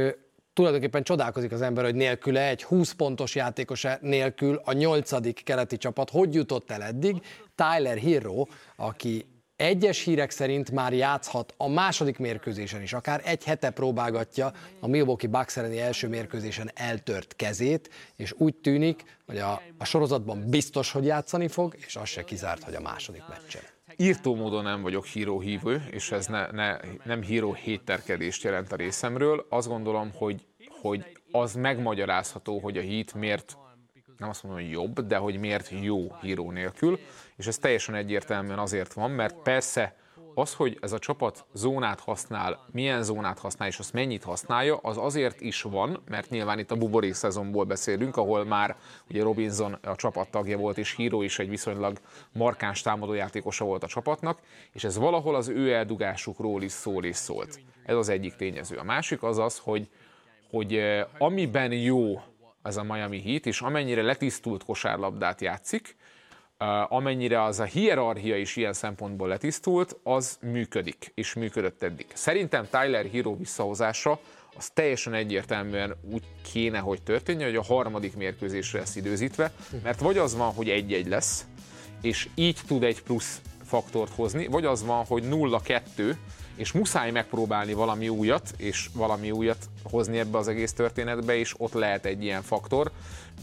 tulajdonképpen 0.52 1.02
csodálkozik 1.02 1.52
az 1.52 1.62
ember, 1.62 1.84
hogy 1.84 1.94
nélküle 1.94 2.48
egy 2.48 2.62
20 2.64 2.92
pontos 2.92 3.34
játékos 3.34 3.86
nélkül 4.00 4.60
a 4.64 4.72
nyolcadik 4.72 5.44
keleti 5.44 5.76
csapat 5.76 6.10
hogy 6.10 6.34
jutott 6.34 6.70
el 6.70 6.82
eddig. 6.82 7.22
Tyler 7.54 7.98
Hero, 7.98 8.46
aki 8.76 9.26
egyes 9.58 10.04
hírek 10.04 10.30
szerint 10.30 10.70
már 10.70 10.92
játszhat 10.92 11.54
a 11.56 11.68
második 11.68 12.18
mérkőzésen 12.18 12.82
is, 12.82 12.92
akár 12.92 13.20
egy 13.24 13.44
hete 13.44 13.70
próbálgatja 13.70 14.52
a 14.80 14.86
Milwaukee 14.86 15.30
Bucks 15.30 15.56
elleni 15.56 15.80
első 15.80 16.08
mérkőzésen 16.08 16.70
eltört 16.74 17.36
kezét, 17.36 17.90
és 18.16 18.34
úgy 18.36 18.54
tűnik, 18.54 19.04
hogy 19.26 19.38
a, 19.38 19.62
a 19.78 19.84
sorozatban 19.84 20.44
biztos, 20.50 20.92
hogy 20.92 21.04
játszani 21.04 21.48
fog, 21.48 21.76
és 21.86 21.96
az 21.96 22.08
se 22.08 22.24
kizárt, 22.24 22.62
hogy 22.62 22.74
a 22.74 22.80
második 22.80 23.22
meccsen. 23.28 23.62
Írtó 23.96 24.34
módon 24.34 24.62
nem 24.62 24.82
vagyok 24.82 25.06
híró 25.06 25.40
hívő, 25.40 25.82
és 25.90 26.12
ez 26.12 26.26
ne, 26.26 26.50
ne, 26.50 26.76
nem 27.04 27.22
híró 27.22 27.52
hétterkedést 27.52 28.42
jelent 28.42 28.72
a 28.72 28.76
részemről. 28.76 29.46
Azt 29.48 29.68
gondolom, 29.68 30.10
hogy, 30.14 30.46
hogy 30.80 31.04
az 31.30 31.54
megmagyarázható, 31.54 32.58
hogy 32.58 32.76
a 32.76 32.80
hit 32.80 33.14
miért 33.14 33.56
nem 34.18 34.28
azt 34.28 34.42
mondom, 34.42 34.62
hogy 34.62 34.70
jobb, 34.70 35.00
de 35.00 35.16
hogy 35.16 35.38
miért 35.38 35.70
jó 35.82 36.12
híró 36.20 36.50
nélkül, 36.50 36.98
és 37.38 37.46
ez 37.46 37.58
teljesen 37.58 37.94
egyértelműen 37.94 38.58
azért 38.58 38.92
van, 38.92 39.10
mert 39.10 39.42
persze 39.42 39.96
az, 40.38 40.54
hogy 40.54 40.78
ez 40.80 40.92
a 40.92 40.98
csapat 40.98 41.44
zónát 41.52 42.00
használ, 42.00 42.64
milyen 42.72 43.02
zónát 43.02 43.38
használ, 43.38 43.68
és 43.68 43.78
azt 43.78 43.92
mennyit 43.92 44.24
használja, 44.24 44.76
az 44.76 44.96
azért 44.96 45.40
is 45.40 45.62
van, 45.62 46.02
mert 46.08 46.30
nyilván 46.30 46.58
itt 46.58 46.70
a 46.70 46.76
buborék 46.76 47.14
szezonból 47.14 47.64
beszélünk, 47.64 48.16
ahol 48.16 48.44
már 48.44 48.76
ugye 49.10 49.22
Robinson 49.22 49.72
a 49.72 49.94
csapat 49.96 50.30
tagja 50.30 50.58
volt, 50.58 50.78
és 50.78 50.94
Híró 50.94 51.22
is 51.22 51.38
egy 51.38 51.48
viszonylag 51.48 51.98
markáns 52.32 52.82
támadójátékosa 52.82 53.64
volt 53.64 53.82
a 53.82 53.86
csapatnak, 53.86 54.40
és 54.72 54.84
ez 54.84 54.98
valahol 54.98 55.34
az 55.34 55.48
ő 55.48 55.72
eldugásukról 55.72 56.62
is 56.62 56.72
szól 56.72 57.04
és 57.04 57.16
szólt. 57.16 57.60
Ez 57.84 57.96
az 57.96 58.08
egyik 58.08 58.34
tényező. 58.34 58.76
A 58.76 58.84
másik 58.84 59.22
az 59.22 59.38
az, 59.38 59.58
hogy, 59.58 59.88
hogy 60.50 60.74
eh, 60.74 61.06
amiben 61.18 61.72
jó 61.72 62.20
ez 62.62 62.76
a 62.76 62.82
Miami 62.82 63.22
Heat, 63.22 63.46
és 63.46 63.60
amennyire 63.60 64.02
letisztult 64.02 64.64
kosárlabdát 64.64 65.40
játszik, 65.40 65.96
amennyire 66.88 67.42
az 67.42 67.60
a 67.60 67.64
hierarchia 67.64 68.36
is 68.36 68.56
ilyen 68.56 68.72
szempontból 68.72 69.28
letisztult, 69.28 69.96
az 70.02 70.38
működik, 70.40 71.12
és 71.14 71.34
működött 71.34 71.82
eddig. 71.82 72.06
Szerintem 72.14 72.66
Tyler 72.70 73.06
Hero 73.10 73.36
visszahozása 73.36 74.18
az 74.56 74.70
teljesen 74.70 75.14
egyértelműen 75.14 75.96
úgy 76.12 76.22
kéne, 76.52 76.78
hogy 76.78 77.02
történjen, 77.02 77.48
hogy 77.48 77.58
a 77.58 77.74
harmadik 77.74 78.16
mérkőzésre 78.16 78.78
lesz 78.78 78.96
időzítve, 78.96 79.52
mert 79.82 80.00
vagy 80.00 80.18
az 80.18 80.36
van, 80.36 80.52
hogy 80.52 80.68
egy-egy 80.68 81.08
lesz, 81.08 81.46
és 82.02 82.28
így 82.34 82.58
tud 82.66 82.82
egy 82.82 83.02
plusz 83.02 83.40
faktort 83.64 84.14
hozni, 84.14 84.46
vagy 84.46 84.64
az 84.64 84.84
van, 84.84 85.04
hogy 85.04 85.24
0-2, 85.26 86.14
és 86.58 86.72
muszáj 86.72 87.10
megpróbálni 87.10 87.72
valami 87.72 88.08
újat, 88.08 88.54
és 88.56 88.88
valami 88.92 89.30
újat 89.30 89.68
hozni 89.82 90.18
ebbe 90.18 90.38
az 90.38 90.48
egész 90.48 90.72
történetbe, 90.72 91.36
és 91.36 91.54
ott 91.56 91.72
lehet 91.72 92.04
egy 92.04 92.22
ilyen 92.22 92.42
faktor, 92.42 92.90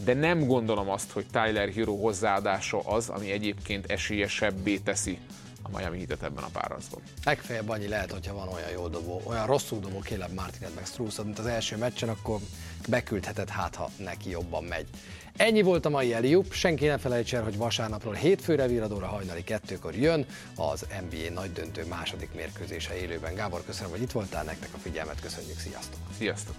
de 0.04 0.14
nem 0.14 0.46
gondolom 0.46 0.90
azt, 0.90 1.10
hogy 1.10 1.26
Tyler 1.26 1.72
Hero 1.72 1.96
hozzáadása 1.96 2.78
az, 2.78 3.08
ami 3.08 3.30
egyébként 3.30 3.90
esélyesebbé 3.90 4.78
teszi 4.78 5.18
a 5.62 5.78
Miami 5.78 5.96
Heat-et 5.96 6.22
ebben 6.22 6.44
a 6.44 6.48
párharcban. 6.52 7.00
Legfeljebb 7.24 7.68
annyi 7.68 7.88
lehet, 7.88 8.12
hogyha 8.12 8.34
van 8.34 8.48
olyan 8.48 8.70
jó 8.70 8.88
dobó, 8.88 9.22
olyan 9.24 9.46
rosszul 9.46 9.80
dobó 9.80 10.00
Caleb 10.00 10.32
Martinet 10.32 10.74
meg 10.74 10.86
Struz, 10.86 11.18
mint 11.18 11.38
az 11.38 11.46
első 11.46 11.76
meccsen, 11.76 12.08
akkor 12.08 12.40
beküldheted, 12.88 13.48
hát 13.48 13.74
ha 13.74 13.90
neki 13.96 14.30
jobban 14.30 14.64
megy. 14.64 14.86
Ennyi 15.36 15.62
volt 15.62 15.84
a 15.84 15.88
mai 15.88 16.14
Eliup, 16.14 16.52
senki 16.52 16.86
ne 16.86 16.98
felejts 16.98 17.34
el, 17.34 17.42
hogy 17.42 17.56
vasárnapról 17.56 18.14
hétfőre 18.14 18.66
viradóra 18.66 19.06
hajnali 19.06 19.44
kettőkor 19.44 19.94
jön 19.94 20.26
az 20.56 20.86
NBA 21.10 21.40
nagy 21.40 21.52
döntő 21.52 21.84
második 21.88 22.28
mérkőzése 22.34 23.00
élőben. 23.00 23.34
Gábor, 23.34 23.62
köszönöm, 23.66 23.90
hogy 23.90 24.02
itt 24.02 24.12
voltál, 24.12 24.44
nektek 24.44 24.68
a 24.74 24.78
figyelmet 24.78 25.20
köszönjük, 25.20 25.58
sziasztok! 25.58 26.00
Sziasztok! 26.18 26.54